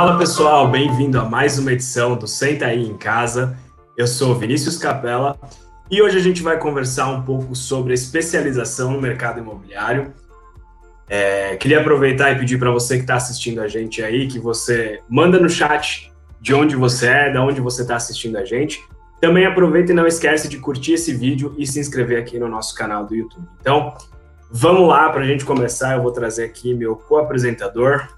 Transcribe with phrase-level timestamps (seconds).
[0.00, 3.54] Fala pessoal, bem-vindo a mais uma edição do Senta aí em Casa.
[3.94, 5.38] Eu sou Vinícius Capella
[5.90, 10.14] e hoje a gente vai conversar um pouco sobre especialização no mercado imobiliário.
[11.06, 15.02] É, queria aproveitar e pedir para você que está assistindo a gente aí que você
[15.06, 16.10] manda no chat
[16.40, 18.82] de onde você é, de onde você está assistindo a gente.
[19.20, 22.74] Também aproveita e não esquece de curtir esse vídeo e se inscrever aqui no nosso
[22.74, 23.46] canal do YouTube.
[23.60, 23.94] Então,
[24.50, 25.96] vamos lá para a gente começar.
[25.96, 28.08] Eu vou trazer aqui meu co-apresentador.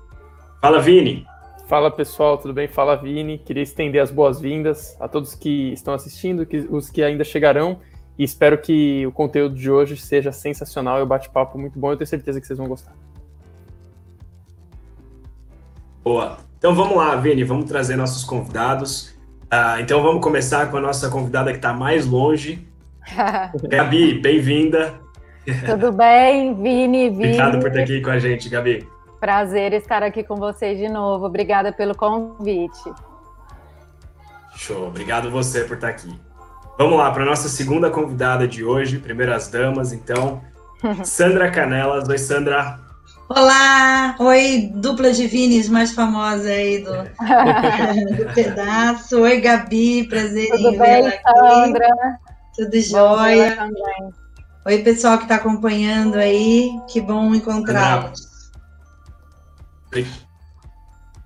[0.60, 1.26] Fala, Vini.
[1.72, 2.68] Fala pessoal, tudo bem?
[2.68, 3.38] Fala Vini.
[3.38, 7.78] Queria estender as boas-vindas a todos que estão assistindo, que, os que ainda chegarão,
[8.18, 11.90] e espero que o conteúdo de hoje seja sensacional e o bate-papo muito bom.
[11.90, 12.92] Eu tenho certeza que vocês vão gostar.
[16.04, 16.36] Boa.
[16.58, 19.08] Então vamos lá, Vini, vamos trazer nossos convidados.
[19.44, 22.68] Uh, então vamos começar com a nossa convidada que está mais longe.
[23.66, 25.00] Gabi, bem-vinda.
[25.64, 27.28] Tudo bem, Vini, Vini.
[27.28, 28.86] Obrigado por estar aqui com a gente, Gabi.
[29.22, 31.26] Prazer estar aqui com vocês de novo.
[31.26, 32.92] Obrigada pelo convite.
[34.56, 34.88] Show.
[34.88, 36.12] Obrigado você por estar aqui.
[36.76, 40.42] Vamos lá para nossa segunda convidada de hoje, primeiras damas, então.
[41.04, 42.08] Sandra Canelas.
[42.08, 42.80] Oi, Sandra.
[43.28, 44.16] Olá!
[44.18, 49.20] Oi, dupla de Vinis mais famosa aí do, do pedaço.
[49.20, 51.22] Oi, Gabi, prazer Tudo em bem, aqui.
[51.38, 51.88] Sandra?
[52.56, 53.70] Tudo jóia?
[54.66, 58.31] Oi, pessoal que está acompanhando aí, que bom encontrá-los.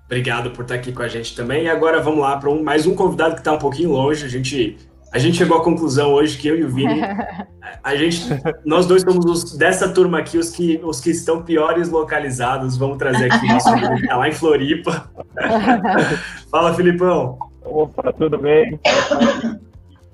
[0.05, 1.65] Obrigado por estar aqui com a gente também.
[1.65, 4.25] E agora vamos lá para um, mais um convidado que está um pouquinho longe.
[4.25, 4.77] A gente,
[5.11, 7.01] a gente chegou à conclusão hoje que eu e o Vini,
[7.83, 8.21] a gente,
[8.65, 12.77] nós dois somos os, dessa turma aqui os que, os que estão piores localizados.
[12.77, 15.11] Vamos trazer aqui o nosso amigo que está lá em Floripa.
[16.49, 17.37] Fala, Filipão.
[17.65, 18.79] Opa, tudo bem?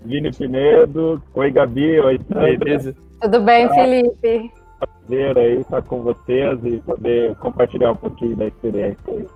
[0.04, 1.22] Vini Pinedo.
[1.36, 2.00] Oi, Gabi.
[2.00, 2.96] Oi, Sandra.
[3.22, 4.63] Tudo bem, Felipe?
[4.88, 9.28] Prazer aí estar com vocês e poder compartilhar um pouquinho da experiência.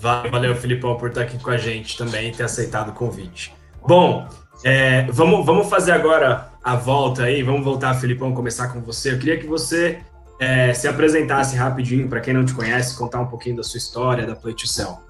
[0.00, 3.54] Valeu, Filipão, por estar aqui com a gente também e ter aceitado o convite.
[3.86, 4.26] Bom,
[4.64, 9.12] é, vamos, vamos fazer agora a volta aí, vamos voltar, Filipão, começar com você.
[9.12, 10.00] Eu queria que você
[10.40, 14.26] é, se apresentasse rapidinho, para quem não te conhece, contar um pouquinho da sua história,
[14.26, 15.00] da pleitição.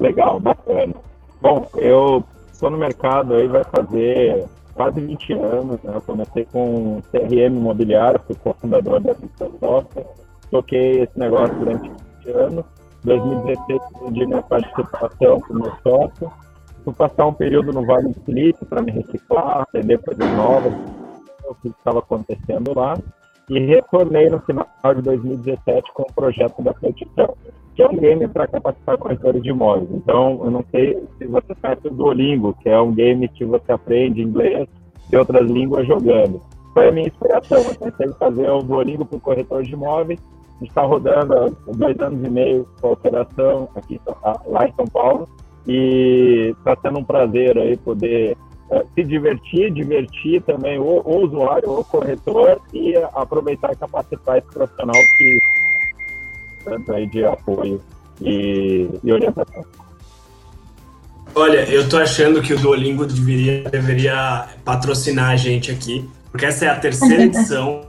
[0.00, 0.94] Legal, bacana.
[1.40, 4.46] Bom, eu estou no mercado aí, vai fazer
[4.76, 5.82] quase 20 anos.
[5.82, 5.92] Né?
[5.94, 10.06] Eu comecei com CRM imobiliário, fui cofundador da Vista Software,
[10.50, 11.90] toquei esse negócio durante
[12.24, 12.64] 20 anos.
[13.04, 16.30] Em 2016, vendi minha participação com meu sócio.
[16.84, 20.72] Fui passar um período no Vale do Silício para me reciclar, aprender coisas novas,
[21.48, 22.96] o que estava acontecendo lá.
[23.48, 27.36] E retornei no final de 2017 com o projeto da Petição,
[27.76, 29.90] que é um game para capacitar corretores de imóveis.
[29.92, 33.70] Então, eu não sei se você conhece o Duolingo, que é um game que você
[33.70, 34.66] aprende inglês
[35.12, 36.40] e outras línguas jogando.
[36.72, 37.58] Foi a minha inspiração.
[37.58, 40.18] Eu pensei em fazer o Duolingo para o corretor de imóveis.
[40.56, 44.00] A gente está rodando há dois anos e meio com a operação aqui,
[44.46, 45.28] lá em São Paulo.
[45.68, 48.38] E está sendo um prazer aí poder
[48.70, 54.48] uh, se divertir, divertir também o, o usuário, o corretor e aproveitar e capacitar esse
[54.48, 55.38] profissional que
[56.66, 57.80] tanto aí de apoio
[58.20, 59.64] e, e orientação.
[61.34, 66.64] Olha, eu tô achando que o Duolingo deveria, deveria patrocinar a gente aqui, porque essa
[66.64, 67.82] é a terceira edição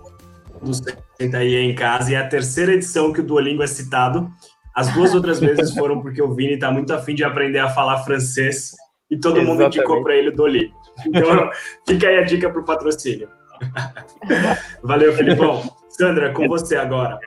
[0.61, 4.29] do Senta aí em casa e é a terceira edição que o Duolingo é citado.
[4.75, 8.03] As duas outras vezes foram porque o Vini tá muito afim de aprender a falar
[8.03, 8.73] francês
[9.09, 9.63] e todo Exatamente.
[9.63, 10.75] mundo indicou para ele o Duolingo.
[11.07, 11.49] Então,
[11.87, 13.27] fica aí a dica pro patrocínio.
[14.83, 15.63] Valeu, Filipão.
[15.89, 17.19] Sandra, com você agora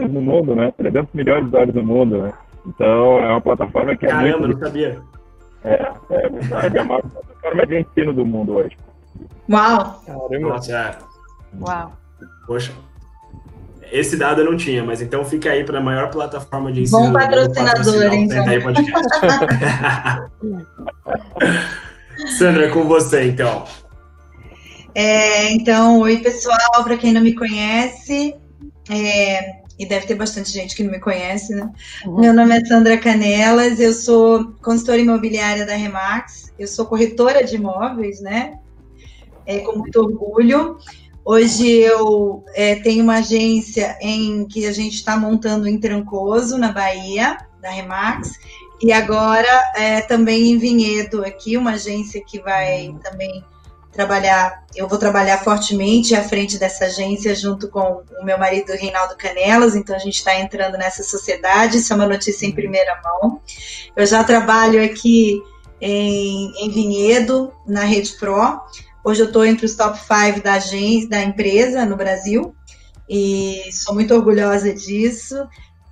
[0.00, 0.72] no mundo, né?
[0.76, 2.32] 300 milhões de usuários no mundo, né?
[2.66, 4.58] Então, é uma plataforma que é Caramba, muito...
[4.58, 5.00] não sabia.
[5.64, 8.76] É, é, é a maior plataforma de ensino do mundo hoje.
[9.50, 10.02] Uau!
[10.06, 10.48] Caramba.
[10.48, 10.96] Nossa, é.
[11.60, 11.92] Uau.
[12.46, 12.72] Poxa,
[13.92, 17.00] esse dado eu não tinha, mas então fica aí para a maior plataforma de ensino.
[17.00, 18.44] Bom patrocinador, então.
[18.48, 18.60] Aí
[22.38, 23.64] Sandra, com você, então.
[24.94, 28.34] É, então, oi pessoal, para quem não me conhece,
[28.90, 31.70] é, e deve ter bastante gente que não me conhece, né?
[32.06, 32.20] Uhum.
[32.20, 37.56] Meu nome é Sandra Canelas, eu sou consultora imobiliária da Remax, eu sou corretora de
[37.56, 38.58] imóveis, né?
[39.46, 40.78] É, com muito orgulho.
[41.24, 46.70] Hoje eu é, tenho uma agência em que a gente está montando em Trancoso, na
[46.70, 48.32] Bahia, da Remax,
[48.80, 53.42] e agora é, também em Vinhedo, aqui, uma agência que vai também
[53.94, 59.16] trabalhar, eu vou trabalhar fortemente à frente dessa agência junto com o meu marido Reinaldo
[59.16, 63.40] Canelas, então a gente está entrando nessa sociedade, isso é uma notícia em primeira mão.
[63.96, 65.40] Eu já trabalho aqui
[65.80, 68.60] em, em Vinhedo, na Rede Pro.
[69.04, 72.54] Hoje eu estou entre os top 5 da agência, da empresa no Brasil,
[73.08, 75.36] e sou muito orgulhosa disso.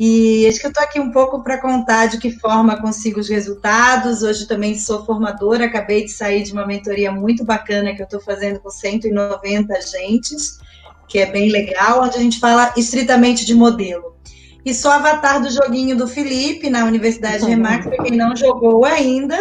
[0.04, 3.28] E acho que eu estou aqui um pouco para contar de que forma consigo os
[3.28, 4.24] resultados.
[4.24, 8.18] Hoje também sou formadora, acabei de sair de uma mentoria muito bacana que eu estou
[8.18, 10.58] fazendo com 190 agentes,
[11.06, 14.16] que é bem legal, onde a gente fala estritamente de modelo.
[14.64, 17.84] E sou avatar do joguinho do Felipe na Universidade Remax.
[17.84, 19.36] Para quem não jogou ainda,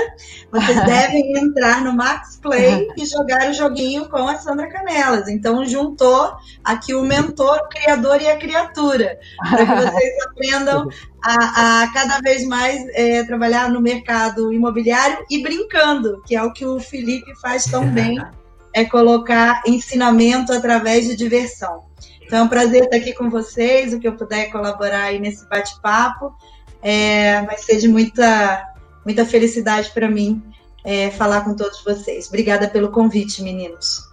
[0.51, 5.27] vocês devem entrar no Max Play e jogar o joguinho com a Sandra Canelas.
[5.27, 6.33] Então, juntou
[6.63, 10.89] aqui o mentor, o criador e a criatura, para que vocês aprendam
[11.23, 16.51] a, a cada vez mais é, trabalhar no mercado imobiliário e brincando, que é o
[16.51, 18.19] que o Felipe faz tão bem,
[18.73, 21.83] é colocar ensinamento através de diversão.
[22.31, 25.45] Então é um prazer estar aqui com vocês, o que eu puder colaborar aí nesse
[25.49, 26.33] bate-papo.
[26.81, 28.65] É, vai ser de muita,
[29.05, 30.41] muita felicidade para mim
[30.85, 32.29] é, falar com todos vocês.
[32.29, 34.07] Obrigada pelo convite, meninos.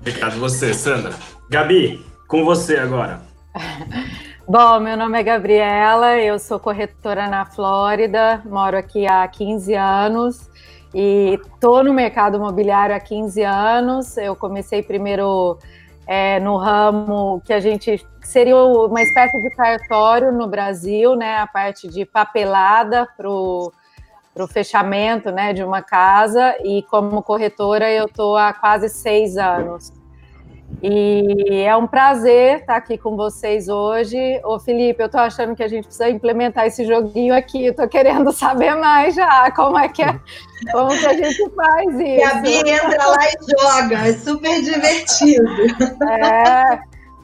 [0.00, 1.14] Obrigado você, Sandra.
[1.48, 3.22] Gabi, com você agora.
[4.44, 10.50] Bom, meu nome é Gabriela, eu sou corretora na Flórida, moro aqui há 15 anos
[10.92, 14.16] e estou no mercado imobiliário há 15 anos.
[14.16, 15.56] Eu comecei primeiro
[16.06, 21.36] é, no ramo que a gente seria uma espécie de cartório no Brasil, né?
[21.38, 23.72] A parte de papelada para o
[24.48, 29.92] fechamento né, de uma casa, e como corretora eu estou há quase seis anos.
[30.82, 34.40] E é um prazer estar aqui com vocês hoje.
[34.44, 37.66] Ô, Felipe, eu estou achando que a gente precisa implementar esse joguinho aqui.
[37.66, 40.18] Estou querendo saber mais já como é que é,
[40.72, 42.34] como que a gente faz isso.
[42.34, 45.48] Gabi entra lá e joga, é super divertido.
[46.10, 46.80] É,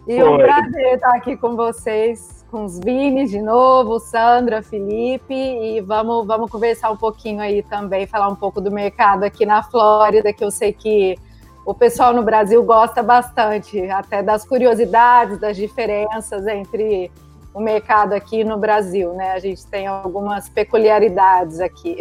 [0.07, 5.81] e um prazer estar aqui com vocês, com os Vini de novo, Sandra, Felipe, e
[5.81, 10.33] vamos, vamos conversar um pouquinho aí também, falar um pouco do mercado aqui na Flórida,
[10.33, 11.17] que eu sei que
[11.65, 17.11] o pessoal no Brasil gosta bastante, até das curiosidades, das diferenças entre
[17.53, 19.33] o mercado aqui no Brasil, né?
[19.33, 21.99] A gente tem algumas peculiaridades aqui.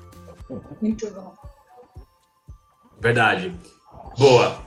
[0.80, 1.34] Muito bom.
[3.00, 3.54] Verdade.
[4.18, 4.58] Boa.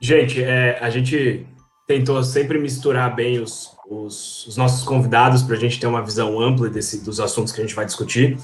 [0.00, 1.46] Gente, é, a gente
[1.86, 6.40] tentou sempre misturar bem os, os, os nossos convidados para a gente ter uma visão
[6.40, 8.38] ampla desse, dos assuntos que a gente vai discutir.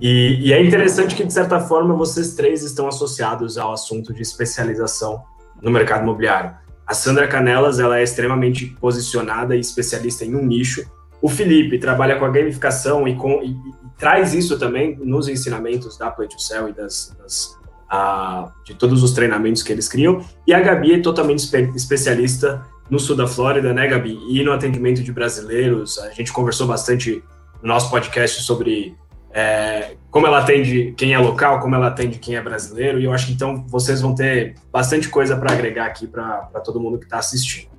[0.00, 4.22] E, e, é interessante que, de certa forma, vocês três estão associados ao assunto de
[4.22, 5.22] especialização
[5.60, 6.54] no mercado imobiliário.
[6.86, 10.84] A Sandra Canelas ela é extremamente posicionada e especialista em um nicho.
[11.20, 15.98] O Felipe trabalha com a gamificação e, com, e, e traz isso também nos ensinamentos
[15.98, 17.60] da Play to Sell e das, das
[17.90, 20.24] a, de todos os treinamentos que eles criam.
[20.46, 24.18] E a Gabi é totalmente espe especialista no sul da Flórida, né, Gabi?
[24.28, 25.98] E no atendimento de brasileiros.
[25.98, 27.22] A gente conversou bastante
[27.62, 28.96] no nosso podcast sobre
[29.32, 33.12] é, como ela atende quem é local, como ela atende quem é brasileiro, e eu
[33.12, 37.04] acho que então vocês vão ter bastante coisa para agregar aqui para todo mundo que
[37.04, 37.70] está assistindo.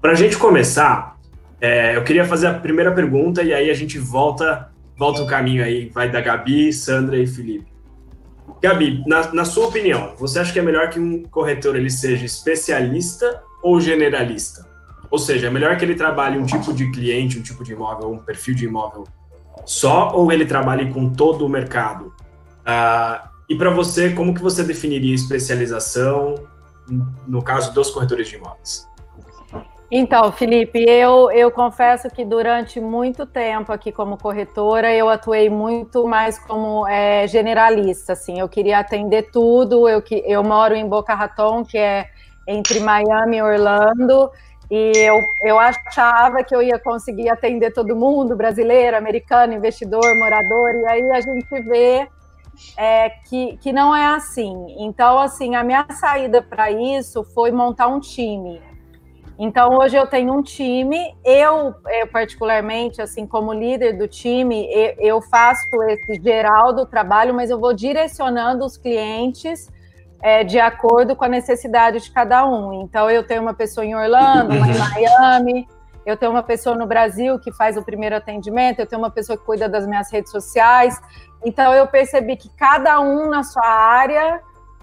[0.00, 1.16] Para a gente começar,
[1.60, 5.62] é, eu queria fazer a primeira pergunta e aí a gente volta volta o caminho
[5.62, 7.66] aí, vai da Gabi, Sandra e Felipe.
[8.60, 12.26] Gabi, na, na sua opinião, você acha que é melhor que um corretor ele seja
[12.26, 14.66] especialista ou generalista?
[15.08, 18.10] Ou seja, é melhor que ele trabalhe um tipo de cliente, um tipo de imóvel,
[18.10, 19.04] um perfil de imóvel
[19.64, 22.06] só ou ele trabalha com todo o mercado?
[22.60, 26.34] Uh, e para você, como que você definiria especialização
[27.26, 28.88] no caso dos corretores de imóveis?
[29.90, 36.06] Então, Felipe, eu, eu confesso que durante muito tempo aqui como corretora, eu atuei muito
[36.06, 41.64] mais como é, generalista, assim, eu queria atender tudo, eu, eu moro em Boca Raton,
[41.64, 42.06] que é
[42.46, 44.30] entre Miami e Orlando,
[44.70, 50.74] e eu, eu achava que eu ia conseguir atender todo mundo, brasileiro, americano, investidor, morador,
[50.74, 52.06] e aí a gente vê
[52.76, 54.76] é, que, que não é assim.
[54.78, 58.60] Então, assim, a minha saída para isso foi montar um time.
[59.38, 64.94] Então, hoje eu tenho um time, eu, eu particularmente, assim, como líder do time, eu,
[64.98, 69.70] eu faço esse geral do trabalho, mas eu vou direcionando os clientes
[70.22, 72.82] é, de acordo com a necessidade de cada um.
[72.82, 74.78] Então, eu tenho uma pessoa em Orlando, uma em uhum.
[74.78, 75.68] Miami,
[76.04, 79.38] eu tenho uma pessoa no Brasil que faz o primeiro atendimento, eu tenho uma pessoa
[79.38, 80.98] que cuida das minhas redes sociais.
[81.44, 84.40] Então, eu percebi que cada um na sua área,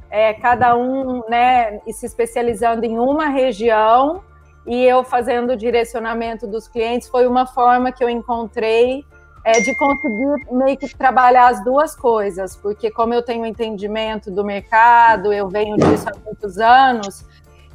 [0.09, 4.23] é, cada um né, se especializando em uma região,
[4.65, 9.03] e eu fazendo o direcionamento dos clientes, foi uma forma que eu encontrei
[9.45, 14.43] é de conseguir meio que trabalhar as duas coisas, porque como eu tenho entendimento do
[14.43, 17.23] mercado, eu venho disso há muitos anos,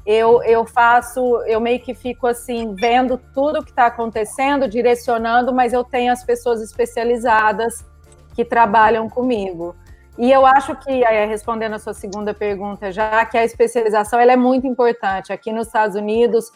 [0.05, 5.73] eu, eu faço, eu meio que fico assim, vendo tudo que está acontecendo, direcionando, mas
[5.73, 7.87] eu tenho as pessoas especializadas
[8.35, 9.77] que trabalham comigo.
[10.19, 14.37] E eu acho que, respondendo a sua segunda pergunta já, que a especialização ela é
[14.37, 15.33] muito importante.
[15.33, 16.50] Aqui nos Estados Unidos,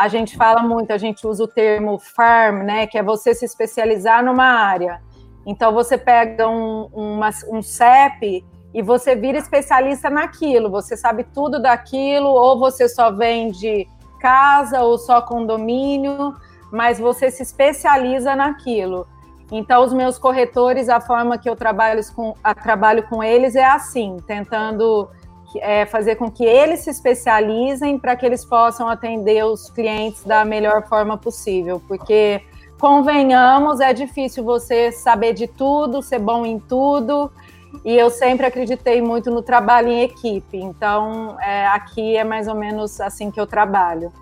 [0.00, 3.44] a gente fala muito, a gente usa o termo farm, né, que é você se
[3.44, 5.02] especializar numa área.
[5.44, 8.42] Então você pega um, uma, um CEP
[8.72, 13.86] e você vira especialista naquilo, você sabe tudo daquilo, ou você só vende
[14.22, 16.34] casa ou só condomínio,
[16.72, 19.06] mas você se especializa naquilo.
[19.52, 23.64] Então, os meus corretores, a forma que eu trabalho com, a, trabalho com eles é
[23.64, 25.10] assim, tentando
[25.58, 30.44] é, fazer com que eles se especializem para que eles possam atender os clientes da
[30.44, 32.42] melhor forma possível, porque
[32.78, 37.30] convenhamos, é difícil você saber de tudo, ser bom em tudo,
[37.84, 40.58] e eu sempre acreditei muito no trabalho em equipe.
[40.58, 44.12] Então, é, aqui é mais ou menos assim que eu trabalho.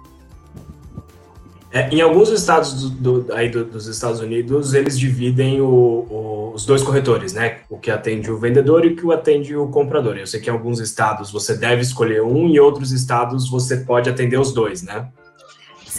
[1.70, 6.52] É, em alguns estados do, do, aí do, dos Estados Unidos, eles dividem o, o,
[6.54, 7.58] os dois corretores, né?
[7.68, 10.16] O que atende o vendedor e o que atende o comprador.
[10.16, 13.78] Eu sei que em alguns estados você deve escolher um, e em outros estados você
[13.78, 15.08] pode atender os dois, né?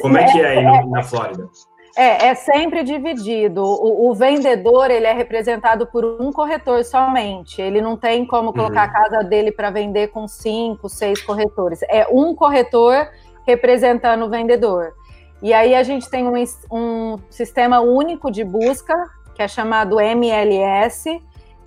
[0.01, 1.47] Como é, é que é aí é, na Flórida?
[1.95, 3.61] É, é sempre dividido.
[3.61, 7.61] O, o, vendedor ele é representado por um corretor somente.
[7.61, 8.89] Ele não tem como colocar uhum.
[8.89, 11.81] a casa dele para vender com cinco, seis corretores.
[11.83, 13.07] É um corretor
[13.45, 14.93] representando o vendedor.
[15.41, 16.33] E aí a gente tem um,
[16.71, 18.95] um sistema único de busca,
[19.33, 21.21] que é chamado MLS,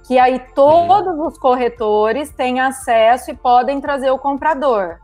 [0.06, 4.98] que aí todos os corretores têm acesso e podem trazer o comprador.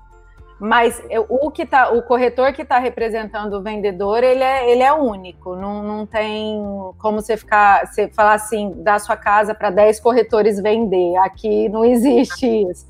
[0.61, 4.93] Mas o que tá, o corretor que está representando o vendedor, ele é, ele é
[4.93, 5.55] único.
[5.55, 6.61] Não, não tem
[6.99, 11.17] como você ficar, você falar assim, dar sua casa para 10 corretores vender.
[11.19, 12.87] Aqui não existe isso.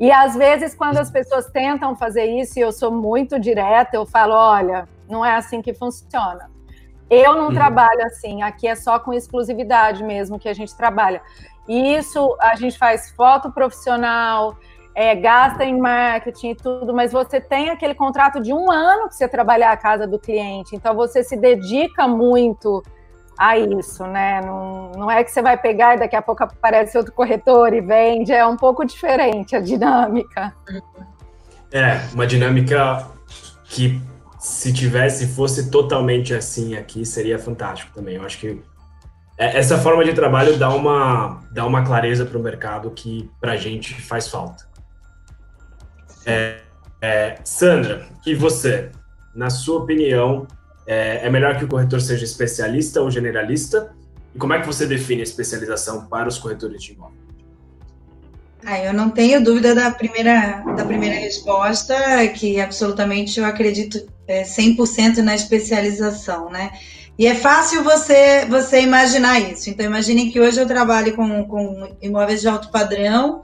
[0.00, 4.04] E às vezes, quando as pessoas tentam fazer isso, e eu sou muito direta, eu
[4.04, 6.50] falo: olha, não é assim que funciona.
[7.08, 7.54] Eu não uhum.
[7.54, 11.22] trabalho assim, aqui é só com exclusividade mesmo que a gente trabalha.
[11.68, 14.56] E isso a gente faz foto profissional,
[14.94, 19.14] é, gasta em marketing e tudo, mas você tem aquele contrato de um ano que
[19.14, 22.82] você trabalhar a casa do cliente, então você se dedica muito
[23.38, 24.40] a isso, né?
[24.40, 27.80] Não, não é que você vai pegar e daqui a pouco aparece outro corretor e
[27.80, 30.54] vende, é um pouco diferente a dinâmica.
[31.70, 33.06] É, uma dinâmica
[33.64, 34.00] que
[34.46, 38.14] se tivesse, fosse totalmente assim aqui, seria fantástico também.
[38.14, 38.62] Eu acho que
[39.36, 43.52] é, essa forma de trabalho dá uma, dá uma clareza para o mercado que para
[43.52, 44.64] a gente faz falta.
[46.24, 46.58] É,
[47.02, 48.92] é, Sandra, e você?
[49.34, 50.46] Na sua opinião,
[50.86, 53.92] é, é, melhor que o corretor seja especialista ou generalista?
[54.32, 57.16] E como é que você define a especialização para os corretores de imóvel?
[58.64, 61.94] Ah, eu não tenho dúvida da primeira, da primeira resposta,
[62.28, 66.72] que absolutamente eu acredito é, 100% na especialização, né?
[67.18, 69.70] E é fácil você, você imaginar isso.
[69.70, 73.42] Então, imaginem que hoje eu trabalho com, com imóveis de alto padrão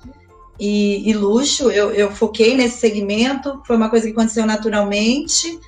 [0.61, 1.71] e, e luxo.
[1.71, 5.59] Eu, eu, foquei nesse segmento, foi uma coisa que aconteceu naturalmente,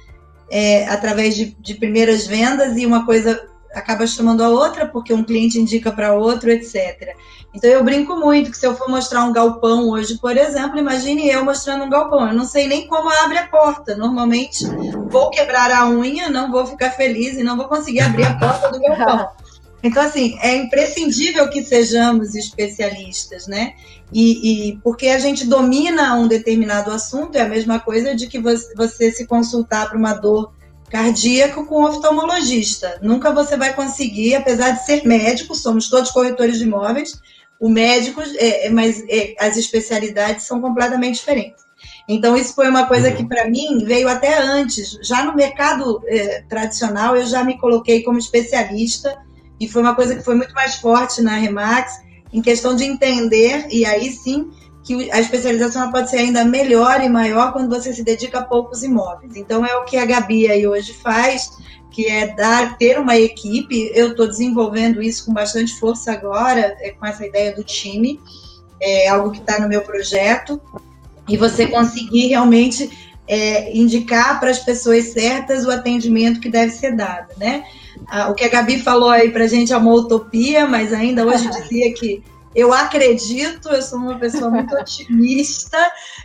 [0.51, 5.25] é, através de, de primeiras vendas, e uma coisa acaba chamando a outra, porque um
[5.25, 7.17] cliente indica para outro, etc.
[7.55, 11.29] Então eu brinco muito que se eu for mostrar um galpão hoje, por exemplo, imagine
[11.29, 12.27] eu mostrando um galpão.
[12.27, 13.95] Eu não sei nem como abre a porta.
[13.95, 14.65] Normalmente
[15.09, 18.71] vou quebrar a unha, não vou ficar feliz e não vou conseguir abrir a porta
[18.71, 19.29] do galpão.
[19.87, 23.75] Então, assim, é imprescindível que sejamos especialistas, né?
[24.11, 28.39] E, e, porque a gente domina um determinado assunto, é a mesma coisa de que
[28.39, 30.55] você, você se consultar para uma dor
[30.89, 32.99] cardíaca com um oftalmologista.
[33.03, 37.21] Nunca você vai conseguir, apesar de ser médico, somos todos corretores de imóveis,
[37.65, 41.65] o médico, é, é, mas é, as especialidades são completamente diferentes.
[42.07, 43.17] Então, isso foi uma coisa uhum.
[43.17, 44.99] que, para mim, veio até antes.
[45.03, 49.17] Já no mercado é, tradicional, eu já me coloquei como especialista
[49.59, 53.67] e foi uma coisa que foi muito mais forte na Remax, em questão de entender,
[53.71, 54.51] e aí sim
[54.83, 58.83] que a especialização pode ser ainda melhor e maior quando você se dedica a poucos
[58.83, 59.37] imóveis.
[59.37, 61.51] Então é o que a Gabi aí hoje faz,
[61.95, 63.93] que é dar ter uma equipe.
[63.95, 68.21] Eu estou desenvolvendo isso com bastante força agora, é, com essa ideia do time,
[68.83, 70.61] é algo que está no meu projeto,
[71.29, 72.91] e você conseguir realmente
[73.29, 77.65] é, indicar para as pessoas certas o atendimento que deve ser dado, né?
[78.09, 81.25] Ah, o que a Gabi falou aí para a gente é uma utopia, mas ainda
[81.25, 82.23] hoje dizia que
[82.55, 85.79] eu acredito, eu sou uma pessoa muito otimista,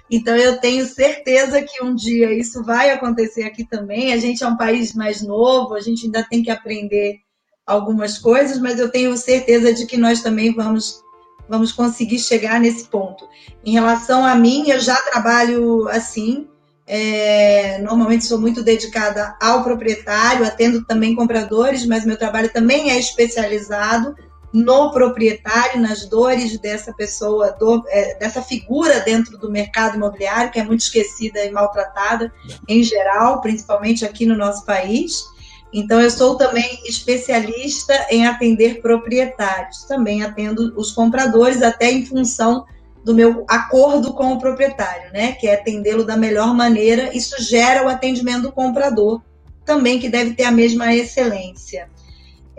[0.10, 4.14] então eu tenho certeza que um dia isso vai acontecer aqui também.
[4.14, 7.20] A gente é um país mais novo, a gente ainda tem que aprender
[7.66, 11.04] algumas coisas, mas eu tenho certeza de que nós também vamos
[11.48, 13.28] vamos conseguir chegar nesse ponto.
[13.66, 16.48] Em relação a mim, eu já trabalho assim,
[16.86, 23.00] é, normalmente sou muito dedicada ao proprietário, atendo também compradores, mas meu trabalho também é
[23.00, 24.16] especializado
[24.54, 30.60] no proprietário, nas dores dessa pessoa, do, é, dessa figura dentro do mercado imobiliário, que
[30.60, 32.34] é muito esquecida e maltratada
[32.68, 35.24] em geral, principalmente aqui no nosso país.
[35.72, 42.66] Então, eu sou também especialista em atender proprietários, também atendo os compradores, até em função
[43.04, 45.34] do meu acordo com o proprietário, né?
[45.34, 47.16] Que é atendê-lo da melhor maneira.
[47.16, 49.22] Isso gera o atendimento do comprador,
[49.64, 51.88] também que deve ter a mesma excelência.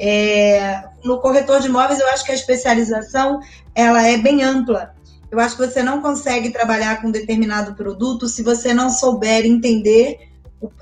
[0.03, 3.41] É, no corretor de imóveis, eu acho que a especialização
[3.75, 4.95] ela é bem ampla.
[5.31, 10.31] Eu acho que você não consegue trabalhar com determinado produto se você não souber entender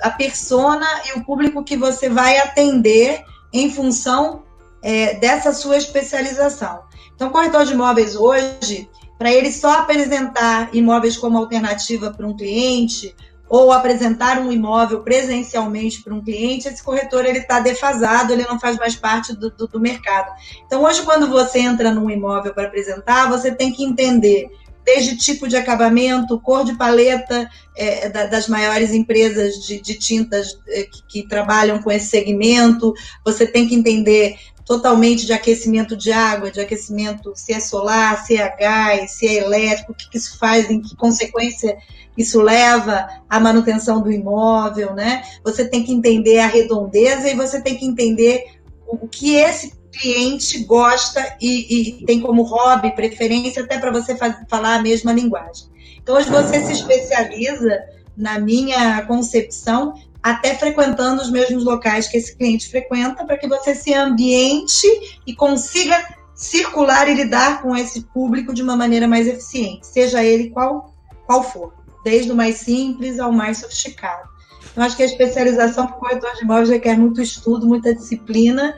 [0.01, 4.45] a persona e o público que você vai atender em função
[4.83, 6.83] é, dessa sua especialização.
[7.15, 13.15] Então, corretor de imóveis hoje, para ele só apresentar imóveis como alternativa para um cliente
[13.49, 18.61] ou apresentar um imóvel presencialmente para um cliente, esse corretor ele está defasado, ele não
[18.61, 20.31] faz mais parte do, do, do mercado.
[20.67, 24.51] Então, hoje, quando você entra num imóvel para apresentar, você tem que entender
[24.85, 30.59] desde tipo de acabamento, cor de paleta é, da, das maiores empresas de, de tintas
[30.67, 36.13] é, que, que, trabalham com esse segmento, você tem que entender totalmente de aquecimento de
[36.13, 40.19] água, de aquecimento se é solar, se é gás, se é elétrico, o que, que
[40.19, 41.79] isso faz, em que consequência
[42.19, 45.23] isso leva à manutenção do imóvel, né?
[45.43, 48.45] Você tem que entender a redondeza e você tem que entender
[48.87, 54.19] o que esse cliente gosta e, e tem como hobby, preferência, até para você
[54.51, 55.67] falar a mesma linguagem.
[56.03, 57.85] Então, hoje você se especializa,
[58.15, 59.95] na minha concepção,
[60.31, 64.87] até frequentando os mesmos locais que esse cliente frequenta, para que você se ambiente
[65.27, 65.97] e consiga
[66.35, 70.95] circular e lidar com esse público de uma maneira mais eficiente, seja ele qual,
[71.27, 74.29] qual for, desde o mais simples ao mais sofisticado.
[74.71, 78.75] Então, acho que a especialização para o corretor de imóveis requer muito estudo, muita disciplina,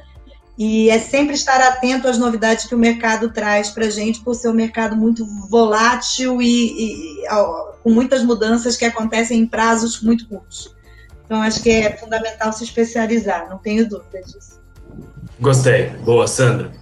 [0.57, 4.35] e é sempre estar atento às novidades que o mercado traz para a gente, por
[4.35, 7.29] ser um mercado muito volátil e, e,
[7.83, 10.75] com muitas mudanças que acontecem em prazos muito curtos.
[11.31, 14.61] Então, acho que é fundamental se especializar, não tenho dúvida disso.
[15.39, 15.91] Gostei.
[16.05, 16.73] Boa, Sandra.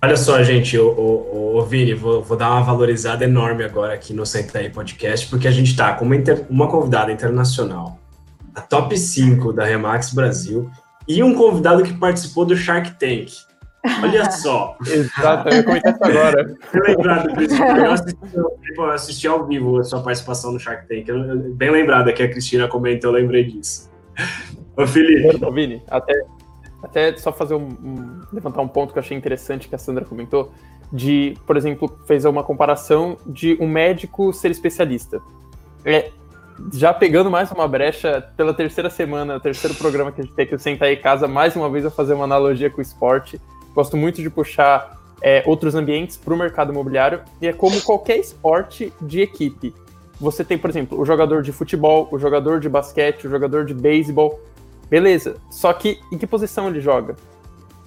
[0.00, 4.14] Olha só, gente, o, o, o Vini, vou, vou, dar uma valorizada enorme agora aqui
[4.14, 7.98] no Senta aí Podcast, porque a gente está com uma, inter, uma convidada internacional,
[8.54, 10.70] a top 5 da Remax Brasil,
[11.08, 13.32] e um convidado que participou do Shark Tank.
[14.02, 14.76] Olha só.
[14.86, 16.56] Exato, eu comentei isso agora.
[16.74, 18.36] Eu lembrado disso, eu assisti,
[18.76, 21.06] eu assisti ao vivo a sua participação no Shark Tank.
[21.54, 23.90] bem lembrado que a Cristina comentou, eu lembrei disso.
[24.76, 25.44] Ô, Felipe.
[25.44, 26.22] Ô, Vini, até,
[26.82, 30.04] até só fazer um, um, levantar um ponto que eu achei interessante que a Sandra
[30.04, 30.52] comentou,
[30.92, 35.20] de, por exemplo, fez uma comparação de um médico ser especialista.
[35.84, 36.10] É,
[36.72, 40.58] já pegando mais uma brecha pela terceira semana, terceiro programa que a gente tem que
[40.58, 43.40] sentar em casa, mais uma vez a fazer uma analogia com o esporte.
[43.78, 48.16] Gosto muito de puxar é, outros ambientes para o mercado imobiliário e é como qualquer
[48.16, 49.72] esporte de equipe.
[50.20, 53.72] Você tem, por exemplo, o jogador de futebol, o jogador de basquete, o jogador de
[53.72, 54.40] beisebol.
[54.90, 55.36] Beleza.
[55.48, 57.14] Só que em que posição ele joga?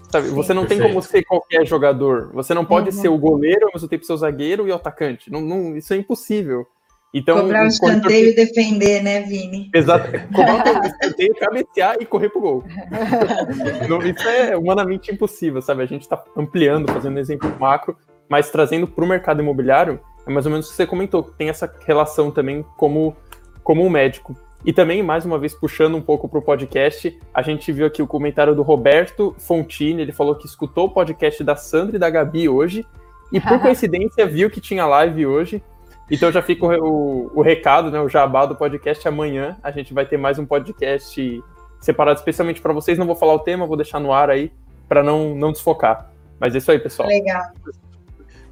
[0.10, 0.82] Sabe, Sim, você não perfeito.
[0.82, 2.30] tem como ser qualquer jogador.
[2.32, 3.01] Você não pode uhum.
[3.01, 5.30] ser o goleiro, ao mesmo tempo ser o zagueiro e o atacante.
[5.30, 6.65] Não, não, isso é impossível.
[7.13, 9.69] Então, Cobrar o escanteio e defender, né, Vini?
[9.76, 10.10] Exato.
[10.34, 12.63] Cobrar o escanteio, cabecear e correr pro gol.
[14.15, 15.84] isso é humanamente impossível, sabe?
[15.84, 17.97] A gente está ampliando, fazendo um exemplo macro,
[18.30, 21.50] mas trazendo para o mercado imobiliário, é mais ou menos o que você comentou, tem
[21.50, 23.15] essa relação também como,
[23.62, 24.34] como um médico.
[24.63, 28.02] E também, mais uma vez, puxando um pouco para o podcast, a gente viu aqui
[28.02, 32.10] o comentário do Roberto Fontini, ele falou que escutou o podcast da Sandra e da
[32.10, 32.86] Gabi hoje,
[33.34, 35.63] e por coincidência viu que tinha live hoje,
[36.12, 39.58] então já fica o, o, recado, né, o jabá do podcast amanhã.
[39.63, 41.41] A gente vai ter mais um podcast
[41.80, 42.97] separado especialmente para vocês.
[42.97, 44.52] Não vou falar o tema, vou deixar no ar aí
[44.89, 46.12] para não, não desfocar.
[46.38, 47.08] Mas é isso aí, pessoal.
[47.08, 47.41] Legal.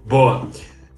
[0.05, 0.47] Boa.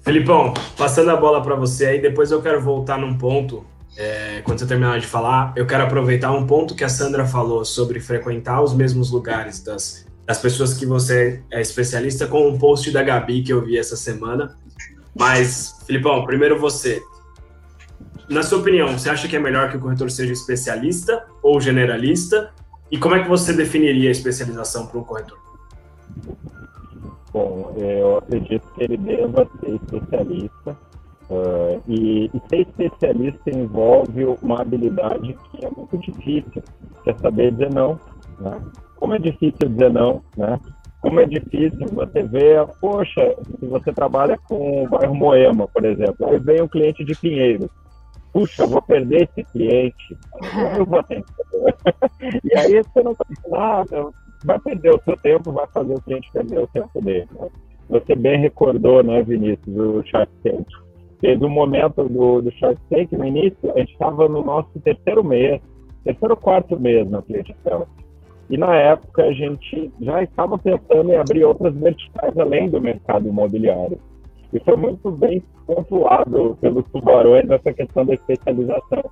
[0.02, 3.64] Felipão, passando a bola para você aí, depois eu quero voltar num ponto.
[3.96, 7.64] É, quando você terminar de falar, eu quero aproveitar um ponto que a Sandra falou
[7.64, 12.90] sobre frequentar os mesmos lugares das, das pessoas que você é especialista, com um post
[12.90, 14.56] da Gabi que eu vi essa semana.
[15.14, 17.02] Mas, Filipão, primeiro você.
[18.28, 22.52] Na sua opinião, você acha que é melhor que o corretor seja especialista ou generalista?
[22.90, 25.38] E como é que você definiria a especialização para um corretor?
[27.32, 30.76] Bom, eu acredito que ele deva ser especialista.
[31.30, 36.62] Uh, e, e, ser especialista envolve uma habilidade que é muito difícil,
[37.02, 37.98] que é saber dizer não.
[38.38, 38.60] Né?
[38.96, 40.60] Como é difícil dizer não, né?
[41.02, 46.28] Como é difícil você ver, poxa, se você trabalha com o bairro Moema, por exemplo,
[46.28, 47.68] aí vem um cliente de Pinheiro.
[48.32, 50.16] Puxa, vou perder esse cliente.
[50.78, 51.04] Eu vou
[52.44, 54.10] e aí você não está nada,
[54.44, 57.28] vai perder o seu tempo, vai fazer o cliente perder o tempo dele.
[57.32, 57.48] Né?
[57.90, 60.66] Você bem recordou, né, Vinícius, o Shark Tank.
[61.20, 65.24] Teve um momento do, do Shark Tank, no início, a gente estava no nosso terceiro
[65.24, 65.60] mês,
[66.04, 67.54] terceiro ou quarto mês na cliente
[68.52, 73.26] E na época a gente já estava pensando em abrir outras verticais além do mercado
[73.26, 73.98] imobiliário.
[74.52, 79.02] E foi muito bem pontuado pelos tubarões essa questão da especialização.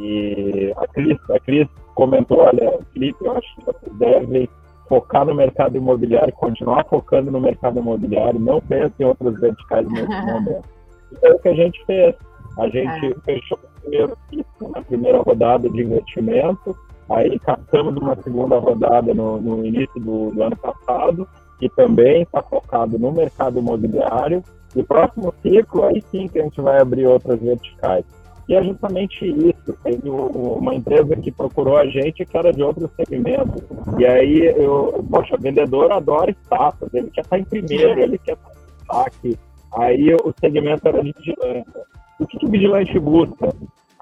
[0.00, 4.50] E a Cris, a Cris comentou, olha, Felipe, eu acho que você deve
[4.88, 10.08] focar no mercado imobiliário, continuar focando no mercado imobiliário, não pense em outras verticais nesse
[10.26, 10.64] momento.
[11.12, 12.12] Então, é o que a gente fez.
[12.58, 13.14] A gente é.
[13.24, 16.76] fechou o primeiro ciclo na primeira rodada de investimento,
[17.14, 22.42] aí captamos uma segunda rodada no, no início do, do, ano passado, que também está
[22.42, 24.42] focado no mercado imobiliário.
[24.74, 28.04] E próximo ciclo, aí sim que a gente vai abrir outras verticais.
[28.48, 29.78] E é justamente isso.
[29.82, 33.62] Teve uma empresa que procurou a gente que era de outro segmento.
[33.98, 38.50] E aí, eu, poxa, vendedor adora status, ele quer estar em primeiro, ele quer estar
[38.50, 39.38] em destaque.
[39.76, 41.82] Aí o segmento era de vigilância.
[42.20, 43.54] O que, que o vigilante busca?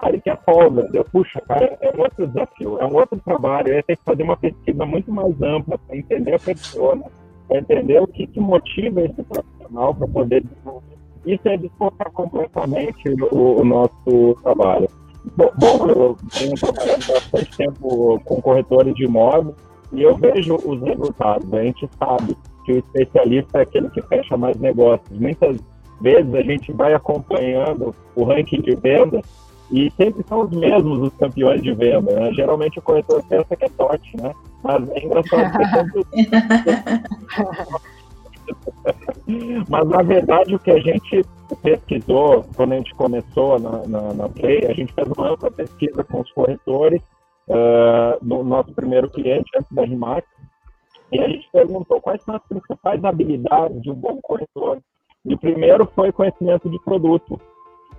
[0.03, 0.89] Ah, ele quer folga.
[0.93, 3.69] Eu, puxa, cara, é um outro desafio, é um outro trabalho.
[3.69, 6.99] Ele tem que fazer uma pesquisa muito mais ampla para entender a pessoa,
[7.47, 13.09] para entender o que, que motiva esse profissional para poder desenvolver isso é desfocar completamente
[13.31, 14.89] o, o, nosso trabalho.
[15.37, 19.55] Bom, eu tenho trabalhado bastante tempo com corretores de imóveis
[19.93, 21.53] e eu vejo os resultados.
[21.53, 25.17] A gente sabe que o especialista é aquele que fecha mais negócios.
[25.17, 25.57] Muitas
[26.01, 29.21] vezes a gente vai acompanhando o ranking de venda
[29.73, 32.13] e sempre são os mesmos os campeões de venda.
[32.13, 32.31] Né?
[32.33, 34.31] Geralmente o corretor pensa que é sorte, né?
[34.63, 35.63] Mas é engraçado que
[39.69, 41.25] Mas, na verdade, o que a gente
[41.63, 46.03] pesquisou quando a gente começou na, na, na Play, a gente fez uma ampla pesquisa
[46.03, 47.01] com os corretores
[47.47, 50.27] uh, no nosso primeiro cliente, antes da RIMAX,
[51.11, 54.79] e a gente perguntou quais são as principais habilidades de um bom corretor.
[55.25, 57.39] E o primeiro foi conhecimento de produto.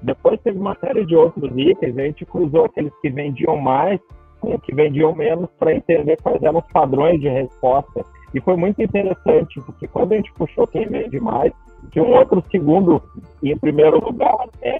[0.02, 4.00] Depois teve uma série de outros itens, a gente cruzou aqueles que vendiam mais
[4.40, 8.04] com que vendiam menos para entender quais eram os padrões de resposta
[8.34, 11.52] e foi muito interessante, porque quando a gente puxou quem vende mais,
[11.92, 13.00] tinha um outro segundo
[13.42, 14.48] em primeiro lugar.
[14.60, 14.78] Né?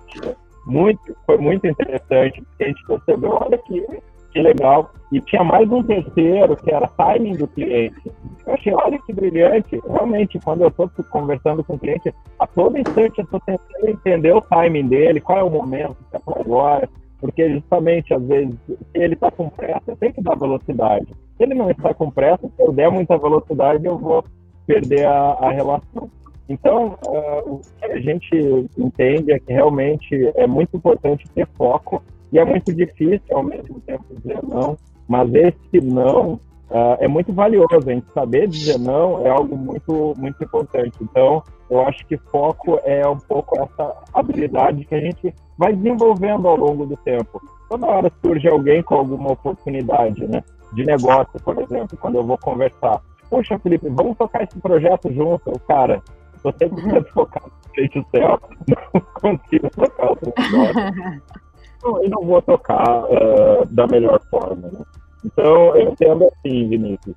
[0.66, 3.86] Muito, foi muito interessante, porque a gente percebeu, olha que,
[4.34, 4.90] que legal.
[5.12, 8.10] E tinha mais um terceiro, que era timing do cliente.
[8.44, 9.80] Eu achei, olha que brilhante.
[9.88, 14.32] Realmente, quando eu estou conversando com o cliente, a todo instante eu estou tentando entender
[14.34, 16.88] o timing dele, qual é o momento, se é agora.
[17.20, 21.06] Porque justamente, às vezes, se ele está com pressa, tem que dar velocidade.
[21.36, 24.24] Se ele não está com pressa, se eu der muita velocidade, eu vou
[24.66, 26.10] perder a, a relação.
[26.48, 32.02] Então, uh, o que a gente entende é que realmente é muito importante ter foco
[32.34, 36.32] e é muito difícil ao mesmo tempo dizer não, mas esse não
[36.68, 37.68] uh, é muito valioso.
[37.76, 40.96] A gente saber dizer não é algo muito, muito importante.
[41.00, 46.48] Então, eu acho que foco é um pouco essa habilidade que a gente vai desenvolvendo
[46.48, 47.40] ao longo do tempo.
[47.68, 50.42] Toda hora surge alguém com alguma oportunidade, né?
[50.74, 53.00] de negócio, por exemplo, quando eu vou conversar.
[53.30, 55.52] Puxa, Felipe, vamos tocar esse projeto junto.
[55.68, 56.02] Cara,
[56.34, 58.40] estou sempre focado no céu,
[58.92, 60.16] não consigo tocar o
[62.02, 64.68] e não vou tocar uh, da melhor forma.
[64.68, 64.80] Né?
[65.24, 67.14] Então, eu entendo assim, Vinícius.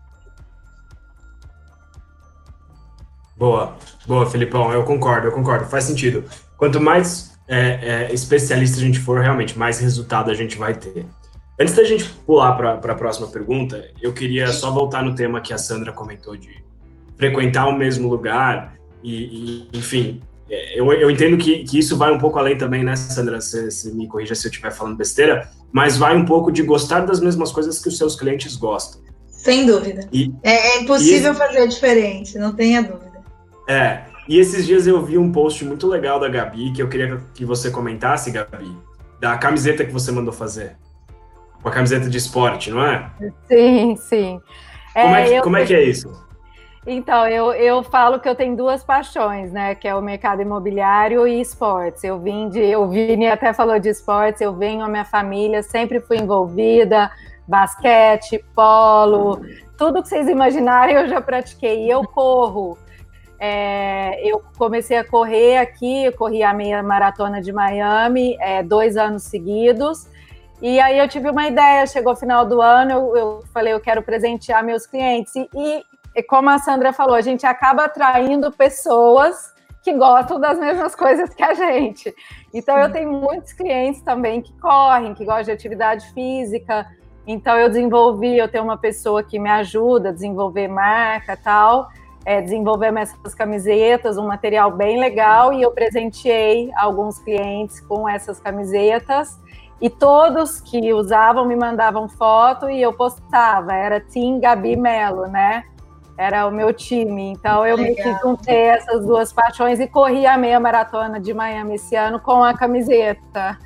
[3.37, 3.75] Boa,
[4.07, 6.23] boa, Felipão, eu concordo, eu concordo, faz sentido.
[6.57, 11.05] Quanto mais é, é, especialista a gente for, realmente, mais resultado a gente vai ter.
[11.59, 15.53] Antes da gente pular para a próxima pergunta, eu queria só voltar no tema que
[15.53, 16.63] a Sandra comentou de
[17.15, 22.17] frequentar o mesmo lugar e, e enfim, eu, eu entendo que, que, isso vai um
[22.17, 23.41] pouco além também, né, Sandra?
[23.41, 27.19] Você, me corrija se eu estiver falando besteira, mas vai um pouco de gostar das
[27.19, 29.01] mesmas coisas que os seus clientes gostam.
[29.27, 30.07] Sem dúvida.
[30.11, 33.21] E, é, é, impossível esse, fazer diferente, não tenha dúvida.
[33.67, 37.21] É, e esses dias eu vi um post muito legal da Gabi, que eu queria
[37.33, 38.75] que você comentasse, Gabi,
[39.19, 40.75] da camiseta que você mandou fazer
[41.61, 43.11] uma camiseta de esporte, não é?
[43.47, 44.41] Sim, sim.
[44.93, 45.43] Como é, é que, eu...
[45.43, 46.26] como é, que é isso?
[46.89, 49.75] Então, eu, eu falo que eu tenho duas paixões, né?
[49.75, 52.01] Que é o mercado imobiliário e esportes.
[52.01, 52.77] Eu vim de.
[52.77, 57.11] O Vini até falou de esportes, eu venho, a minha família sempre fui envolvida,
[57.45, 59.41] basquete, polo,
[59.77, 61.91] tudo que vocês imaginarem eu já pratiquei.
[61.91, 62.77] Eu corro.
[63.37, 68.95] É, eu comecei a correr aqui, eu corri a meia maratona de Miami é, dois
[68.95, 70.07] anos seguidos.
[70.61, 73.79] E aí eu tive uma ideia, chegou o final do ano, eu, eu falei, eu
[73.79, 75.35] quero presentear meus clientes.
[75.35, 75.83] E, e,
[76.23, 79.53] como a Sandra falou, a gente acaba atraindo pessoas
[79.83, 82.13] que gostam das mesmas coisas que a gente.
[82.53, 86.87] Então eu tenho muitos clientes também que correm, que gostam de atividade física.
[87.25, 91.89] Então eu desenvolvi, eu tenho uma pessoa que me ajuda a desenvolver marca tal,
[92.25, 98.39] é, desenvolver essas camisetas, um material bem legal, e eu presenteei alguns clientes com essas
[98.39, 99.39] camisetas.
[99.79, 103.73] E todos que usavam me mandavam foto e eu postava.
[103.73, 105.63] Era Team Gabi Melo, né?
[106.17, 107.31] Era o meu time.
[107.31, 107.95] Então eu Legal.
[107.95, 112.19] me que juntei essas duas paixões e corri a meia maratona de Miami esse ano
[112.19, 113.57] com a camiseta.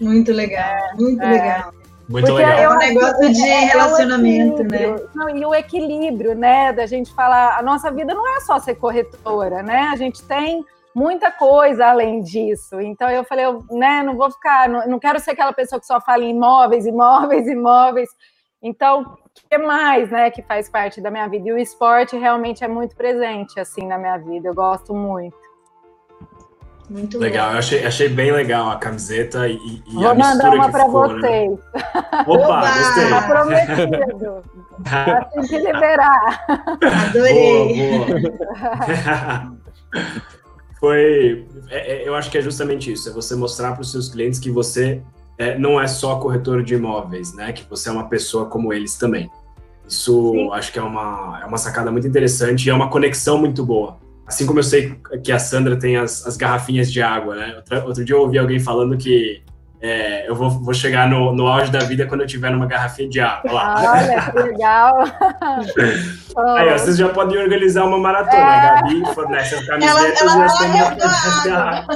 [0.00, 1.30] Muito legal, muito é.
[1.30, 1.72] legal.
[2.08, 2.58] Muito Porque legal.
[2.58, 4.96] É um negócio de é, relacionamento, é né?
[5.14, 6.72] Não, e o equilíbrio, né?
[6.72, 9.88] Da gente falar, a nossa vida não é só ser corretora, né?
[9.92, 10.64] A gente tem
[10.94, 12.80] muita coisa além disso.
[12.80, 15.86] Então eu falei, eu, né, não vou ficar, não, não quero ser aquela pessoa que
[15.86, 18.08] só fala em imóveis, imóveis, imóveis.
[18.66, 21.48] Então, o que mais, né, que faz parte da minha vida?
[21.48, 24.48] E o esporte realmente é muito presente, assim, na minha vida.
[24.48, 25.36] Eu gosto muito.
[26.90, 30.68] Muito legal, eu achei, achei bem legal a camiseta e, e Vou a mandar uma
[30.68, 30.90] para né?
[30.90, 31.58] vocês.
[32.16, 32.24] Né?
[32.26, 33.10] Opa, gostei.
[33.10, 34.42] Tá prometido.
[34.86, 36.46] assim que liberar.
[37.08, 37.90] Adorei.
[37.90, 39.56] Boa, boa.
[40.78, 44.08] Foi, é, é, eu acho que é justamente isso, é você mostrar para os seus
[44.08, 45.02] clientes que você
[45.38, 47.52] é, não é só corretor de imóveis, né?
[47.52, 49.30] Que você é uma pessoa como eles também.
[49.86, 50.50] Isso Sim.
[50.52, 53.98] acho que é uma, é uma sacada muito interessante e é uma conexão muito boa.
[54.26, 57.54] Assim como eu sei que a Sandra tem as, as garrafinhas de água, né?
[57.56, 59.42] Outro, outro dia eu ouvi alguém falando que
[59.80, 63.08] é, eu vou, vou chegar no, no auge da vida quando eu tiver numa garrafinha
[63.08, 63.52] de água.
[63.52, 63.74] Lá.
[63.76, 65.04] Olha, que legal!
[66.56, 68.36] Aí, ó, vocês já podem organizar uma maratona.
[68.36, 68.42] É.
[68.42, 71.88] A Gabi fornece as camisetas ela, ela e as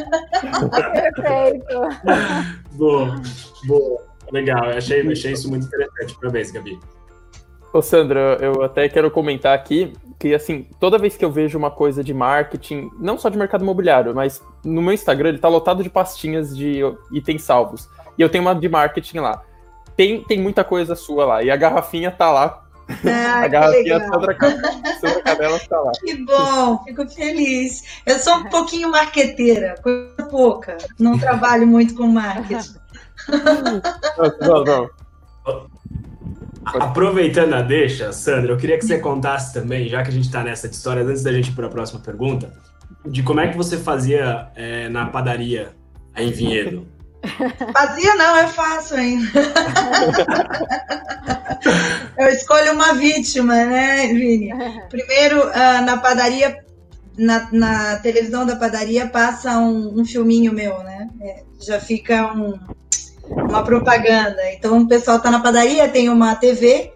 [1.14, 1.88] Perfeito!
[2.76, 3.20] boa,
[3.66, 4.10] boa.
[4.30, 6.16] Legal, eu achei, achei isso muito interessante.
[6.20, 6.78] Parabéns, Gabi.
[7.72, 11.70] Ô, Sandra, eu até quero comentar aqui que, assim, toda vez que eu vejo uma
[11.70, 15.82] coisa de marketing, não só de mercado imobiliário, mas no meu Instagram ele tá lotado
[15.82, 16.80] de pastinhas de
[17.12, 17.88] itens salvos.
[18.18, 19.42] E eu tenho uma de marketing lá.
[19.96, 21.42] Tem, tem muita coisa sua lá.
[21.42, 22.64] E a garrafinha tá lá.
[23.06, 24.36] Ah, a garrafinha Sandra,
[25.00, 25.92] Sandra Cadela tá lá.
[25.92, 28.02] Que bom, fico feliz.
[28.04, 30.76] Eu sou um pouquinho marqueteira, coisa pouca.
[30.98, 32.74] Não trabalho muito com marketing.
[34.40, 34.90] não, não.
[35.46, 35.80] não.
[36.64, 40.42] Aproveitando a deixa, Sandra, eu queria que você contasse também, já que a gente está
[40.42, 42.52] nessa história, antes da gente ir para a próxima pergunta,
[43.06, 45.70] de como é que você fazia é, na padaria
[46.16, 46.86] em Vinhedo.
[47.76, 49.28] Fazia não, eu faço ainda.
[52.18, 54.50] eu escolho uma vítima, né, Vini?
[54.88, 56.64] Primeiro, uh, na padaria,
[57.18, 61.10] na, na, televisão da padaria passa um, um filminho meu, né?
[61.20, 62.58] É, já fica um,
[63.50, 64.40] uma propaganda.
[64.52, 66.92] Então o pessoal está na padaria, tem uma TV